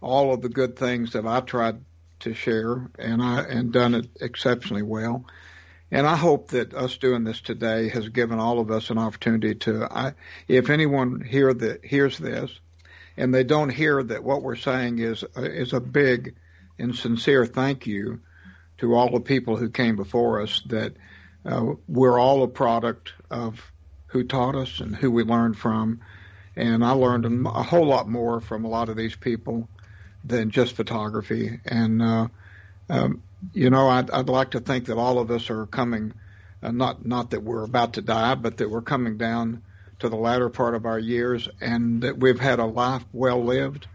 all 0.00 0.34
of 0.34 0.42
the 0.42 0.48
good 0.48 0.76
things 0.76 1.12
that 1.12 1.26
I 1.26 1.40
tried 1.40 1.80
to 2.20 2.34
share, 2.34 2.90
and 2.98 3.22
I 3.22 3.42
and 3.42 3.72
done 3.72 3.94
it 3.94 4.08
exceptionally 4.20 4.82
well. 4.82 5.24
And 5.90 6.06
I 6.06 6.16
hope 6.16 6.48
that 6.48 6.74
us 6.74 6.96
doing 6.96 7.24
this 7.24 7.40
today 7.40 7.88
has 7.90 8.08
given 8.08 8.40
all 8.40 8.58
of 8.58 8.70
us 8.70 8.90
an 8.90 8.98
opportunity 8.98 9.54
to, 9.54 9.86
I, 9.90 10.14
if 10.48 10.68
anyone 10.68 11.20
here 11.20 11.54
that 11.54 11.84
hears 11.84 12.18
this, 12.18 12.50
and 13.16 13.32
they 13.32 13.44
don't 13.44 13.70
hear 13.70 14.02
that 14.02 14.24
what 14.24 14.42
we're 14.42 14.56
saying 14.56 14.98
is 14.98 15.24
uh, 15.36 15.42
is 15.42 15.72
a 15.72 15.80
big 15.80 16.34
and 16.78 16.94
sincere 16.94 17.46
thank 17.46 17.86
you 17.86 18.20
to 18.78 18.94
all 18.94 19.10
the 19.10 19.20
people 19.20 19.56
who 19.56 19.70
came 19.70 19.96
before 19.96 20.42
us 20.42 20.60
that 20.66 20.94
uh, 21.46 21.64
we're 21.88 22.18
all 22.18 22.42
a 22.42 22.48
product 22.48 23.14
of 23.30 23.72
who 24.08 24.24
taught 24.24 24.54
us 24.54 24.80
and 24.80 24.94
who 24.94 25.10
we 25.10 25.22
learned 25.22 25.56
from. 25.56 26.00
And 26.56 26.84
I 26.84 26.90
learned 26.90 27.46
a 27.46 27.62
whole 27.62 27.86
lot 27.86 28.08
more 28.08 28.40
from 28.40 28.64
a 28.64 28.68
lot 28.68 28.88
of 28.88 28.96
these 28.96 29.16
people 29.16 29.68
than 30.24 30.50
just 30.50 30.74
photography. 30.74 31.60
And, 31.64 32.02
uh, 32.02 32.28
um, 32.88 33.22
you 33.52 33.70
know, 33.70 33.88
I'd, 33.88 34.10
I'd 34.10 34.28
like 34.28 34.52
to 34.52 34.60
think 34.60 34.86
that 34.86 34.96
all 34.96 35.18
of 35.18 35.30
us 35.30 35.50
are 35.50 35.66
coming, 35.66 36.12
uh, 36.62 36.70
not, 36.70 37.04
not 37.04 37.30
that 37.30 37.42
we're 37.42 37.64
about 37.64 37.94
to 37.94 38.02
die, 38.02 38.34
but 38.34 38.58
that 38.58 38.70
we're 38.70 38.82
coming 38.82 39.16
down 39.16 39.62
to 39.98 40.08
the 40.08 40.16
latter 40.16 40.48
part 40.48 40.74
of 40.74 40.84
our 40.84 40.98
years 40.98 41.48
and 41.60 42.02
that 42.02 42.18
we've 42.18 42.40
had 42.40 42.58
a 42.58 42.64
life 42.64 43.04
well 43.12 43.42
lived 43.42 43.86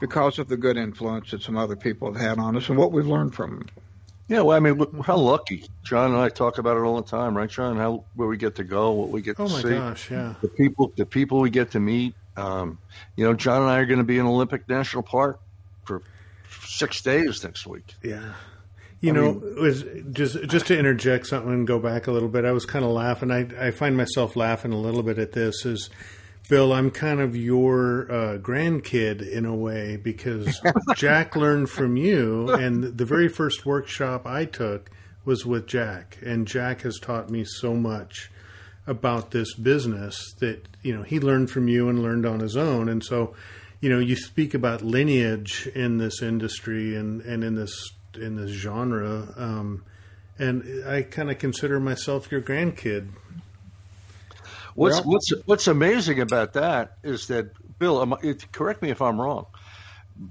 because 0.00 0.38
of 0.38 0.48
the 0.48 0.56
good 0.56 0.76
influence 0.76 1.30
that 1.30 1.42
some 1.42 1.56
other 1.56 1.76
people 1.76 2.12
have 2.12 2.20
had 2.20 2.38
on 2.38 2.56
us 2.56 2.68
and 2.68 2.78
what 2.78 2.92
we've 2.92 3.06
learned 3.06 3.34
from 3.34 3.50
them. 3.50 3.66
Yeah, 4.28 4.42
well, 4.42 4.56
I 4.56 4.60
mean, 4.60 4.74
look 4.74 4.94
how 5.04 5.16
lucky 5.16 5.64
John 5.82 6.12
and 6.12 6.20
I 6.20 6.28
talk 6.28 6.58
about 6.58 6.76
it 6.76 6.80
all 6.80 6.96
the 7.02 7.08
time, 7.08 7.36
right, 7.36 7.50
John? 7.50 7.76
How 7.76 8.04
where 8.14 8.28
we 8.28 8.36
get 8.36 8.54
to 8.56 8.64
go, 8.64 8.92
what 8.92 9.08
we 9.08 9.22
get 9.22 9.34
oh 9.40 9.48
to 9.48 9.52
my 9.52 9.60
see, 9.60 9.70
gosh, 9.70 10.08
yeah, 10.08 10.34
the 10.40 10.46
people, 10.46 10.92
the 10.96 11.04
people 11.04 11.40
we 11.40 11.50
get 11.50 11.72
to 11.72 11.80
meet. 11.80 12.14
Um, 12.36 12.78
you 13.16 13.24
know, 13.24 13.34
John 13.34 13.62
and 13.62 13.70
I 13.70 13.78
are 13.80 13.86
going 13.86 13.98
to 13.98 14.04
be 14.04 14.18
in 14.18 14.26
Olympic 14.26 14.68
National 14.68 15.02
Park 15.02 15.40
for 15.84 16.04
six 16.66 17.00
days 17.02 17.42
next 17.44 17.66
week. 17.66 17.94
Yeah, 18.02 18.34
you 19.00 19.12
I 19.12 19.14
know, 19.14 19.32
mean, 19.34 19.54
it 19.56 19.60
was 19.60 19.84
just 20.12 20.42
just 20.48 20.66
to 20.66 20.78
interject 20.78 21.26
something 21.26 21.52
and 21.52 21.66
go 21.66 21.78
back 21.78 22.06
a 22.06 22.12
little 22.12 22.28
bit. 22.28 22.44
I 22.44 22.52
was 22.52 22.66
kind 22.66 22.84
of 22.84 22.90
laughing. 22.90 23.30
I 23.30 23.48
I 23.58 23.70
find 23.70 23.96
myself 23.96 24.36
laughing 24.36 24.72
a 24.72 24.78
little 24.78 25.02
bit 25.02 25.18
at 25.18 25.32
this. 25.32 25.64
Is 25.64 25.90
Bill, 26.48 26.72
I'm 26.72 26.90
kind 26.90 27.20
of 27.20 27.36
your 27.36 28.10
uh, 28.10 28.38
grandkid 28.38 29.26
in 29.26 29.46
a 29.46 29.54
way 29.54 29.96
because 29.96 30.60
Jack 30.96 31.36
learned 31.36 31.70
from 31.70 31.96
you, 31.96 32.50
and 32.50 32.82
the 32.98 33.04
very 33.04 33.28
first 33.28 33.64
workshop 33.64 34.26
I 34.26 34.46
took 34.46 34.90
was 35.24 35.46
with 35.46 35.66
Jack, 35.68 36.18
and 36.24 36.48
Jack 36.48 36.82
has 36.82 36.98
taught 36.98 37.30
me 37.30 37.44
so 37.44 37.74
much 37.74 38.30
about 38.86 39.30
this 39.30 39.54
business 39.54 40.32
that 40.40 40.66
you 40.82 40.96
know 40.96 41.04
he 41.04 41.20
learned 41.20 41.50
from 41.50 41.68
you 41.68 41.88
and 41.88 42.02
learned 42.02 42.26
on 42.26 42.40
his 42.40 42.56
own, 42.56 42.88
and 42.88 43.04
so 43.04 43.34
you 43.80 43.88
know 43.88 43.98
you 43.98 44.16
speak 44.16 44.54
about 44.54 44.82
lineage 44.82 45.68
in 45.74 45.98
this 45.98 46.22
industry 46.22 46.96
and 46.96 47.22
and 47.22 47.42
in 47.44 47.54
this 47.54 47.92
in 48.14 48.36
this 48.36 48.50
genre, 48.50 49.32
um, 49.36 49.84
and 50.38 50.84
I 50.86 51.02
kind 51.02 51.30
of 51.30 51.38
consider 51.38 51.78
myself 51.78 52.30
your 52.30 52.40
grandkid 52.40 53.08
What's 54.74 54.96
well, 54.96 55.04
what's 55.04 55.32
what's 55.46 55.66
amazing 55.68 56.20
about 56.20 56.54
that 56.54 56.96
is 57.02 57.26
that 57.28 57.50
Bill, 57.78 58.14
it, 58.22 58.50
correct 58.52 58.82
me 58.82 58.90
if 58.90 59.02
I'm 59.02 59.20
wrong. 59.20 59.46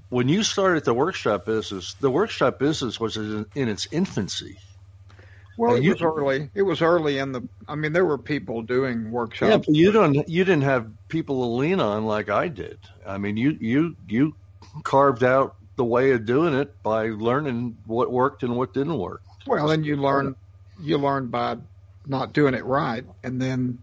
When 0.08 0.28
you 0.28 0.42
started 0.42 0.84
the 0.84 0.94
workshop 0.94 1.46
business, 1.46 1.94
the 1.94 2.10
workshop 2.10 2.58
business 2.58 2.98
was 2.98 3.16
in, 3.16 3.46
in 3.54 3.68
its 3.68 3.88
infancy. 3.90 4.58
Well, 5.60 5.74
it 5.74 5.86
was 5.86 6.00
early. 6.00 6.50
It 6.54 6.62
was 6.62 6.80
early 6.80 7.18
in 7.18 7.32
the. 7.32 7.46
I 7.68 7.74
mean, 7.74 7.92
there 7.92 8.06
were 8.06 8.18
people 8.18 8.62
doing 8.62 9.10
workshops. 9.10 9.50
Yeah, 9.50 9.56
but 9.58 9.74
you 9.74 9.92
don't. 9.92 10.28
You 10.28 10.44
didn't 10.44 10.62
have 10.62 10.90
people 11.08 11.42
to 11.42 11.48
lean 11.56 11.80
on 11.80 12.06
like 12.06 12.30
I 12.30 12.48
did. 12.48 12.78
I 13.06 13.18
mean, 13.18 13.36
you 13.36 13.56
you 13.60 13.96
you 14.08 14.34
carved 14.84 15.22
out 15.22 15.56
the 15.76 15.84
way 15.84 16.12
of 16.12 16.24
doing 16.24 16.54
it 16.54 16.82
by 16.82 17.08
learning 17.08 17.76
what 17.84 18.10
worked 18.10 18.42
and 18.42 18.56
what 18.56 18.72
didn't 18.72 18.96
work. 18.96 19.22
Well, 19.46 19.70
and 19.70 19.84
you 19.84 19.96
learn 19.96 20.34
you 20.80 20.96
learn 20.96 21.28
by 21.28 21.58
not 22.06 22.32
doing 22.32 22.54
it 22.54 22.64
right, 22.64 23.04
and 23.22 23.40
then 23.40 23.80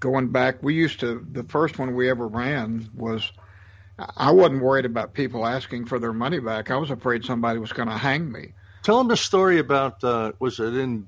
going 0.00 0.28
back, 0.28 0.62
we 0.62 0.74
used 0.74 1.00
to, 1.00 1.24
the 1.30 1.44
first 1.44 1.78
one 1.78 1.94
we 1.94 2.10
ever 2.10 2.26
ran 2.26 2.88
was, 2.94 3.30
I 4.16 4.32
wasn't 4.32 4.62
worried 4.62 4.86
about 4.86 5.12
people 5.12 5.46
asking 5.46 5.84
for 5.84 5.98
their 5.98 6.14
money 6.14 6.40
back. 6.40 6.70
I 6.70 6.76
was 6.76 6.90
afraid 6.90 7.24
somebody 7.24 7.58
was 7.58 7.72
going 7.72 7.88
to 7.88 7.96
hang 7.98 8.32
me. 8.32 8.54
Tell 8.82 8.96
them 8.96 9.08
the 9.08 9.16
story 9.16 9.58
about, 9.58 10.02
uh, 10.02 10.32
was 10.38 10.58
it 10.58 10.74
in 10.74 11.06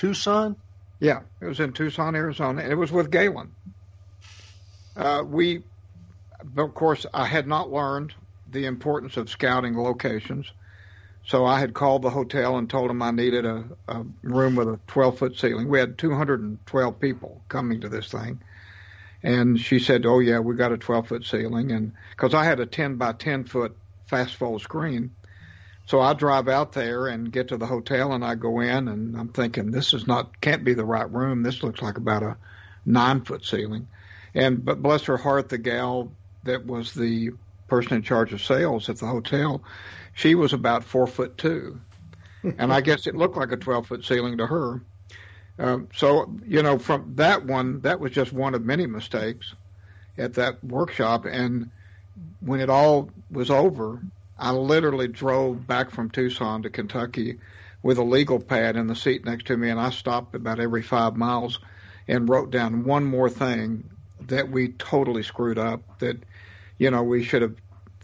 Tucson? 0.00 0.56
Yeah, 0.98 1.20
it 1.42 1.44
was 1.44 1.60
in 1.60 1.74
Tucson, 1.74 2.14
Arizona, 2.14 2.62
and 2.62 2.72
it 2.72 2.76
was 2.76 2.90
with 2.90 3.10
Galen. 3.10 3.52
Uh, 4.96 5.22
we, 5.26 5.60
of 6.56 6.74
course, 6.74 7.04
I 7.12 7.26
had 7.26 7.46
not 7.46 7.70
learned 7.70 8.14
the 8.50 8.64
importance 8.64 9.18
of 9.18 9.28
scouting 9.28 9.76
locations. 9.76 10.50
So 11.22 11.44
I 11.44 11.60
had 11.60 11.74
called 11.74 12.00
the 12.00 12.10
hotel 12.10 12.56
and 12.56 12.68
told 12.68 12.88
them 12.88 13.02
I 13.02 13.10
needed 13.10 13.44
a, 13.44 13.64
a 13.88 14.04
room 14.22 14.56
with 14.56 14.68
a 14.68 14.80
12 14.86 15.18
foot 15.18 15.38
ceiling. 15.38 15.68
We 15.68 15.78
had 15.78 15.98
212 15.98 16.98
people 16.98 17.44
coming 17.48 17.82
to 17.82 17.90
this 17.90 18.08
thing. 18.08 18.40
And 19.22 19.60
she 19.60 19.78
said, 19.78 20.06
Oh, 20.06 20.20
yeah, 20.20 20.38
we 20.38 20.54
got 20.54 20.72
a 20.72 20.78
12 20.78 21.08
foot 21.08 21.24
ceiling. 21.26 21.72
And 21.72 21.92
because 22.12 22.32
I 22.32 22.44
had 22.44 22.58
a 22.58 22.66
10 22.66 22.96
by 22.96 23.12
10 23.12 23.44
foot 23.44 23.76
fast 24.06 24.36
fold 24.36 24.62
screen. 24.62 25.10
So 25.90 26.00
I 26.00 26.12
drive 26.12 26.46
out 26.46 26.70
there 26.70 27.08
and 27.08 27.32
get 27.32 27.48
to 27.48 27.56
the 27.56 27.66
hotel 27.66 28.12
and 28.12 28.24
I 28.24 28.36
go 28.36 28.60
in 28.60 28.86
and 28.86 29.16
I'm 29.16 29.30
thinking, 29.30 29.72
this 29.72 29.92
is 29.92 30.06
not, 30.06 30.40
can't 30.40 30.62
be 30.62 30.72
the 30.72 30.84
right 30.84 31.10
room. 31.10 31.42
This 31.42 31.64
looks 31.64 31.82
like 31.82 31.96
about 31.96 32.22
a 32.22 32.36
nine 32.86 33.22
foot 33.22 33.44
ceiling. 33.44 33.88
And, 34.32 34.64
but 34.64 34.80
bless 34.82 35.02
her 35.06 35.16
heart, 35.16 35.48
the 35.48 35.58
gal 35.58 36.12
that 36.44 36.64
was 36.64 36.94
the 36.94 37.30
person 37.66 37.94
in 37.94 38.02
charge 38.02 38.32
of 38.32 38.40
sales 38.40 38.88
at 38.88 38.98
the 38.98 39.06
hotel, 39.06 39.64
she 40.14 40.36
was 40.36 40.52
about 40.52 40.84
four 40.84 41.08
foot 41.08 41.36
two, 41.36 41.80
and 42.44 42.72
I 42.72 42.82
guess 42.82 43.08
it 43.08 43.16
looked 43.16 43.36
like 43.36 43.50
a 43.50 43.56
twelve 43.56 43.88
foot 43.88 44.04
ceiling 44.04 44.38
to 44.38 44.46
her. 44.46 44.82
Um, 45.58 45.88
so 45.96 46.32
you 46.46 46.62
know, 46.62 46.78
from 46.78 47.16
that 47.16 47.44
one, 47.44 47.80
that 47.80 47.98
was 47.98 48.12
just 48.12 48.32
one 48.32 48.54
of 48.54 48.64
many 48.64 48.86
mistakes 48.86 49.54
at 50.16 50.34
that 50.34 50.62
workshop. 50.62 51.24
And 51.24 51.70
when 52.38 52.60
it 52.60 52.70
all 52.70 53.10
was 53.28 53.50
over, 53.50 54.00
I 54.40 54.52
literally 54.52 55.06
drove 55.06 55.66
back 55.66 55.90
from 55.90 56.08
Tucson 56.08 56.62
to 56.62 56.70
Kentucky 56.70 57.38
with 57.82 57.98
a 57.98 58.02
legal 58.02 58.40
pad 58.40 58.76
in 58.76 58.86
the 58.86 58.96
seat 58.96 59.24
next 59.24 59.46
to 59.48 59.56
me, 59.56 59.68
and 59.68 59.78
I 59.78 59.90
stopped 59.90 60.34
about 60.34 60.60
every 60.60 60.82
five 60.82 61.14
miles 61.14 61.58
and 62.08 62.28
wrote 62.28 62.50
down 62.50 62.84
one 62.84 63.04
more 63.04 63.28
thing 63.28 63.90
that 64.28 64.50
we 64.50 64.68
totally 64.68 65.22
screwed 65.22 65.58
up. 65.58 65.98
That 65.98 66.16
you 66.78 66.90
know 66.90 67.02
we 67.02 67.22
should 67.22 67.42
have 67.42 67.56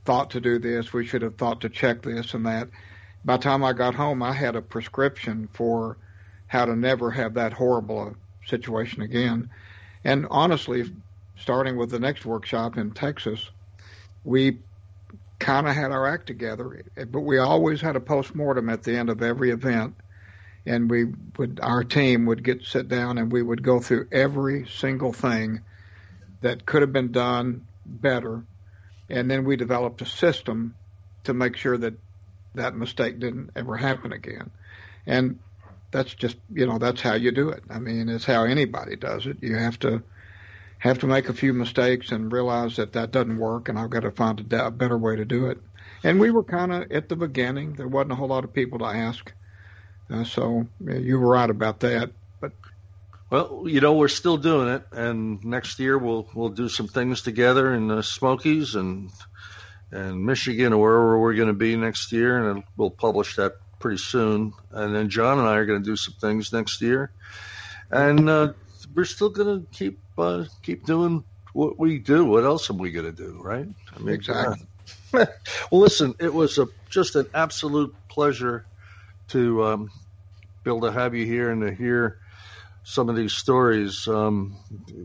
thought 0.04 0.30
to 0.32 0.40
do 0.40 0.58
this. 0.58 0.92
We 0.92 1.06
should 1.06 1.22
have 1.22 1.36
thought 1.36 1.62
to 1.62 1.70
check 1.70 2.02
this 2.02 2.34
and 2.34 2.44
that. 2.44 2.68
By 3.24 3.38
the 3.38 3.42
time 3.42 3.64
I 3.64 3.72
got 3.72 3.94
home, 3.94 4.22
I 4.22 4.32
had 4.32 4.56
a 4.56 4.62
prescription 4.62 5.48
for 5.54 5.96
how 6.46 6.66
to 6.66 6.76
never 6.76 7.10
have 7.10 7.34
that 7.34 7.54
horrible 7.54 8.14
situation 8.44 9.02
again. 9.02 9.48
And 10.04 10.26
honestly, 10.30 10.92
starting 11.38 11.76
with 11.76 11.90
the 11.90 11.98
next 11.98 12.26
workshop 12.26 12.76
in 12.76 12.92
Texas, 12.92 13.50
we 14.22 14.58
kind 15.38 15.68
of 15.68 15.74
had 15.74 15.92
our 15.92 16.06
act 16.06 16.26
together, 16.26 16.82
but 17.10 17.20
we 17.20 17.38
always 17.38 17.80
had 17.80 17.96
a 17.96 18.00
post 18.00 18.34
mortem 18.34 18.68
at 18.68 18.82
the 18.82 18.96
end 18.96 19.10
of 19.10 19.22
every 19.22 19.50
event. 19.50 19.94
And 20.68 20.90
we 20.90 21.04
would, 21.38 21.60
our 21.62 21.84
team 21.84 22.26
would 22.26 22.42
get 22.42 22.64
sit 22.64 22.88
down 22.88 23.18
and 23.18 23.30
we 23.30 23.40
would 23.40 23.62
go 23.62 23.78
through 23.78 24.08
every 24.10 24.66
single 24.66 25.12
thing 25.12 25.60
that 26.40 26.66
could 26.66 26.82
have 26.82 26.92
been 26.92 27.12
done 27.12 27.64
better 27.84 28.42
and 29.08 29.30
then 29.30 29.44
we 29.44 29.56
developed 29.56 30.02
a 30.02 30.06
system 30.06 30.74
to 31.24 31.34
make 31.34 31.56
sure 31.56 31.76
that 31.76 31.94
that 32.54 32.74
mistake 32.74 33.18
didn't 33.18 33.50
ever 33.54 33.76
happen 33.76 34.12
again. 34.12 34.50
And 35.06 35.38
that's 35.92 36.12
just 36.14 36.36
you 36.52 36.66
know 36.66 36.78
that's 36.78 37.00
how 37.00 37.14
you 37.14 37.30
do 37.30 37.50
it. 37.50 37.62
I 37.70 37.78
mean, 37.78 38.08
it's 38.08 38.24
how 38.24 38.44
anybody 38.44 38.96
does 38.96 39.26
it. 39.26 39.38
You 39.42 39.56
have 39.56 39.78
to 39.80 40.02
have 40.78 40.98
to 41.00 41.06
make 41.06 41.28
a 41.28 41.34
few 41.34 41.52
mistakes 41.52 42.12
and 42.12 42.32
realize 42.32 42.76
that 42.76 42.92
that 42.92 43.10
doesn't 43.10 43.38
work, 43.38 43.68
and 43.68 43.78
I've 43.78 43.90
got 43.90 44.00
to 44.00 44.10
find 44.10 44.52
a, 44.52 44.66
a 44.66 44.70
better 44.70 44.98
way 44.98 45.16
to 45.16 45.24
do 45.24 45.46
it. 45.46 45.58
And 46.04 46.20
we 46.20 46.30
were 46.30 46.44
kind 46.44 46.72
of 46.72 46.92
at 46.92 47.08
the 47.08 47.16
beginning. 47.16 47.74
There 47.74 47.88
wasn't 47.88 48.12
a 48.12 48.14
whole 48.16 48.28
lot 48.28 48.44
of 48.44 48.52
people 48.52 48.80
to 48.80 48.84
ask, 48.84 49.32
uh, 50.10 50.24
so 50.24 50.66
you 50.80 51.18
were 51.18 51.28
right 51.28 51.48
about 51.48 51.80
that. 51.80 52.10
But 52.40 52.52
well, 53.30 53.64
you 53.66 53.80
know, 53.80 53.94
we're 53.94 54.08
still 54.08 54.36
doing 54.36 54.68
it, 54.68 54.84
and 54.92 55.44
next 55.44 55.78
year 55.80 55.98
we'll 55.98 56.28
we'll 56.34 56.50
do 56.50 56.68
some 56.68 56.88
things 56.88 57.22
together 57.22 57.74
in 57.74 57.88
the 57.88 58.02
Smokies 58.02 58.74
and 58.74 59.10
and 59.90 60.24
Michigan 60.24 60.72
or 60.72 60.80
wherever 60.80 61.18
we're 61.18 61.34
going 61.34 61.48
to 61.48 61.54
be 61.54 61.76
next 61.76 62.12
year, 62.12 62.50
and 62.50 62.62
we'll 62.76 62.90
publish 62.90 63.36
that 63.36 63.56
pretty 63.78 63.98
soon. 63.98 64.52
And 64.70 64.94
then 64.94 65.08
John 65.08 65.38
and 65.38 65.48
I 65.48 65.56
are 65.56 65.66
going 65.66 65.82
to 65.82 65.84
do 65.84 65.96
some 65.96 66.14
things 66.14 66.52
next 66.52 66.82
year, 66.82 67.10
and 67.90 68.28
uh, 68.28 68.52
we're 68.94 69.04
still 69.04 69.30
going 69.30 69.60
to 69.60 69.66
keep 69.72 69.98
uh, 70.18 70.44
keep 70.62 70.84
doing 70.84 71.24
what 71.52 71.78
we 71.78 71.98
do. 71.98 72.24
What 72.24 72.44
else 72.44 72.70
are 72.70 72.74
we 72.74 72.92
going 72.92 73.06
to 73.06 73.12
do, 73.12 73.40
right? 73.42 73.66
I 73.94 73.98
mean, 73.98 74.14
exactly. 74.14 74.66
well, 75.12 75.28
listen, 75.70 76.14
it 76.20 76.32
was 76.32 76.58
a 76.58 76.68
just 76.90 77.16
an 77.16 77.26
absolute 77.34 77.94
pleasure 78.08 78.66
to 79.28 79.64
um, 79.64 79.90
be 80.62 80.70
able 80.70 80.82
to 80.82 80.92
have 80.92 81.14
you 81.14 81.24
here 81.24 81.50
and 81.50 81.62
to 81.62 81.74
hear 81.74 82.18
some 82.84 83.08
of 83.08 83.16
these 83.16 83.32
stories, 83.32 84.06
um, 84.06 84.56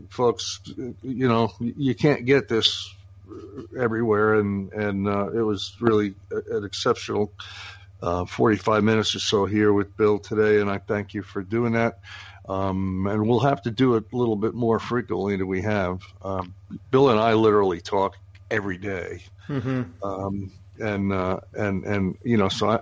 folks, 0.08 0.60
you 1.02 1.26
know, 1.26 1.52
you 1.58 1.96
can't 1.96 2.24
get 2.24 2.48
this 2.48 2.88
everywhere, 3.76 4.34
and 4.34 4.72
and 4.72 5.08
uh, 5.08 5.30
it 5.32 5.42
was 5.42 5.74
really 5.80 6.14
an 6.30 6.64
exceptional 6.64 7.32
uh, 8.00 8.24
45 8.24 8.84
minutes 8.84 9.16
or 9.16 9.18
so 9.18 9.46
here 9.46 9.72
with 9.72 9.96
Bill 9.96 10.20
today, 10.20 10.60
and 10.60 10.70
I 10.70 10.78
thank 10.78 11.12
you 11.12 11.22
for 11.22 11.42
doing 11.42 11.72
that. 11.72 11.94
Um, 12.48 13.06
and 13.06 13.26
we'll 13.28 13.40
have 13.40 13.62
to 13.62 13.70
do 13.70 13.94
it 13.96 14.04
a 14.12 14.16
little 14.16 14.36
bit 14.36 14.54
more 14.54 14.78
frequently 14.78 15.36
than 15.36 15.46
we 15.46 15.62
have. 15.62 16.02
Um, 16.22 16.54
Bill 16.90 17.10
and 17.10 17.20
I 17.20 17.34
literally 17.34 17.80
talk 17.80 18.16
every 18.50 18.78
day. 18.78 19.22
Mm-hmm. 19.48 19.82
Um, 20.02 20.52
and 20.80 21.12
uh, 21.12 21.40
and 21.54 21.84
and 21.84 22.18
you 22.24 22.36
know, 22.36 22.48
so 22.48 22.70
I, 22.70 22.80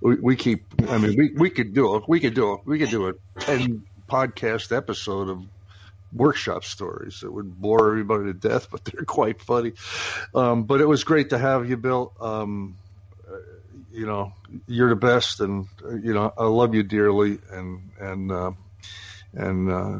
we, 0.00 0.16
we 0.16 0.36
keep. 0.36 0.64
I 0.88 0.98
mean, 0.98 1.16
we, 1.16 1.32
we 1.36 1.50
could 1.50 1.74
do 1.74 1.94
a 1.94 2.02
we 2.06 2.20
could 2.20 2.34
do 2.34 2.54
a 2.54 2.56
we 2.64 2.78
could 2.78 2.90
do 2.90 3.08
a 3.08 3.14
ten 3.40 3.84
podcast 4.08 4.76
episode 4.76 5.28
of 5.28 5.44
workshop 6.12 6.64
stories 6.64 7.20
that 7.20 7.30
would 7.30 7.60
bore 7.60 7.88
everybody 7.88 8.24
to 8.24 8.34
death, 8.34 8.68
but 8.72 8.84
they're 8.84 9.04
quite 9.04 9.40
funny. 9.42 9.72
Um, 10.34 10.64
but 10.64 10.80
it 10.80 10.86
was 10.86 11.04
great 11.04 11.30
to 11.30 11.38
have 11.38 11.68
you, 11.68 11.76
Bill. 11.76 12.12
Um, 12.20 12.76
you 13.92 14.04
know, 14.04 14.32
you're 14.66 14.90
the 14.90 14.96
best, 14.96 15.40
and 15.40 15.68
you 16.02 16.12
know, 16.12 16.32
I 16.36 16.44
love 16.44 16.74
you 16.74 16.82
dearly, 16.82 17.38
and 17.50 17.90
and 17.98 18.30
uh, 18.30 18.52
and 19.34 19.70
uh, 19.70 19.98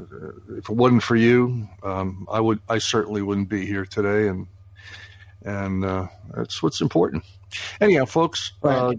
if 0.56 0.68
it 0.68 0.74
wasn't 0.74 1.02
for 1.02 1.16
you, 1.16 1.68
um, 1.82 2.26
I 2.30 2.40
would 2.40 2.60
I 2.68 2.78
certainly 2.78 3.22
wouldn't 3.22 3.48
be 3.48 3.66
here 3.66 3.84
today, 3.84 4.28
and 4.28 4.46
and 5.44 5.84
uh, 5.84 6.06
that's 6.34 6.62
what's 6.62 6.80
important. 6.80 7.24
Anyhow, 7.80 8.06
folks, 8.06 8.52
uh, 8.62 8.94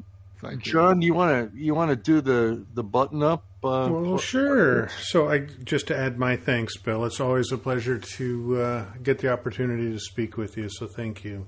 John, 0.60 1.02
you 1.02 1.14
want 1.14 1.52
to 1.52 1.58
you 1.58 1.74
want 1.74 1.90
to 1.90 1.96
do 1.96 2.22
the 2.22 2.66
the 2.74 2.84
button 2.84 3.24
up? 3.24 3.44
Uh, 3.64 3.90
well, 3.92 4.18
sure. 4.18 4.88
So, 5.02 5.30
I 5.30 5.40
just 5.40 5.88
to 5.88 5.98
add 5.98 6.20
my 6.20 6.38
thanks, 6.38 6.78
Bill. 6.78 7.04
It's 7.06 7.20
always 7.20 7.52
a 7.52 7.58
pleasure 7.58 7.98
to 7.98 8.62
uh, 8.62 8.86
get 9.02 9.20
the 9.20 9.32
opportunity 9.32 9.92
to 9.92 10.00
speak 10.00 10.38
with 10.38 10.56
you. 10.56 10.70
So, 10.70 10.88
thank 10.88 11.24
you. 11.24 11.48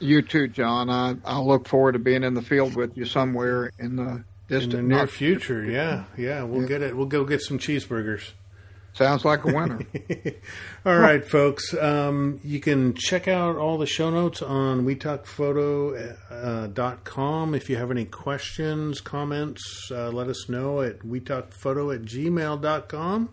You 0.00 0.22
too, 0.22 0.48
John. 0.48 0.90
I 0.90 1.14
I 1.24 1.38
look 1.38 1.68
forward 1.68 1.92
to 1.92 1.98
being 1.98 2.24
in 2.24 2.34
the 2.34 2.42
field 2.42 2.74
with 2.74 2.96
you 2.96 3.04
somewhere 3.04 3.70
in 3.78 3.96
the 3.96 4.24
distant 4.48 4.74
in 4.74 4.88
the 4.88 4.96
near 4.96 5.06
future. 5.06 5.64
Yeah, 5.64 6.04
yeah. 6.16 6.42
We'll 6.42 6.62
yeah. 6.62 6.68
get 6.68 6.82
it. 6.82 6.96
We'll 6.96 7.06
go 7.06 7.24
get 7.24 7.42
some 7.42 7.58
cheeseburgers. 7.58 8.32
Sounds 8.96 9.24
like 9.26 9.44
a 9.44 9.52
winner. 9.52 9.80
all 10.86 10.98
right, 10.98 11.22
folks. 11.22 11.74
Um, 11.74 12.40
you 12.42 12.60
can 12.60 12.94
check 12.94 13.28
out 13.28 13.56
all 13.56 13.76
the 13.76 13.84
show 13.84 14.10
notes 14.10 14.40
on 14.40 14.86
wetalkphoto.com. 14.86 17.52
Uh, 17.52 17.56
if 17.56 17.68
you 17.68 17.76
have 17.76 17.90
any 17.90 18.06
questions, 18.06 19.02
comments, 19.02 19.90
uh, 19.90 20.08
let 20.08 20.28
us 20.28 20.48
know 20.48 20.80
at 20.80 21.00
wetalkphoto 21.00 21.94
at 21.94 22.04
gmail.com. 22.04 23.28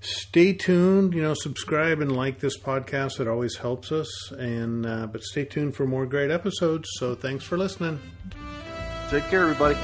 Stay 0.00 0.52
tuned. 0.52 1.12
You 1.12 1.22
know, 1.22 1.34
subscribe 1.34 2.00
and 2.00 2.14
like 2.14 2.38
this 2.38 2.56
podcast. 2.56 3.18
It 3.18 3.26
always 3.26 3.56
helps 3.56 3.90
us. 3.90 4.30
And 4.30 4.86
uh, 4.86 5.08
But 5.08 5.24
stay 5.24 5.44
tuned 5.44 5.74
for 5.74 5.88
more 5.88 6.06
great 6.06 6.30
episodes. 6.30 6.88
So 6.98 7.16
thanks 7.16 7.42
for 7.42 7.58
listening. 7.58 7.98
Take 9.10 9.24
care, 9.24 9.40
everybody. 9.40 9.74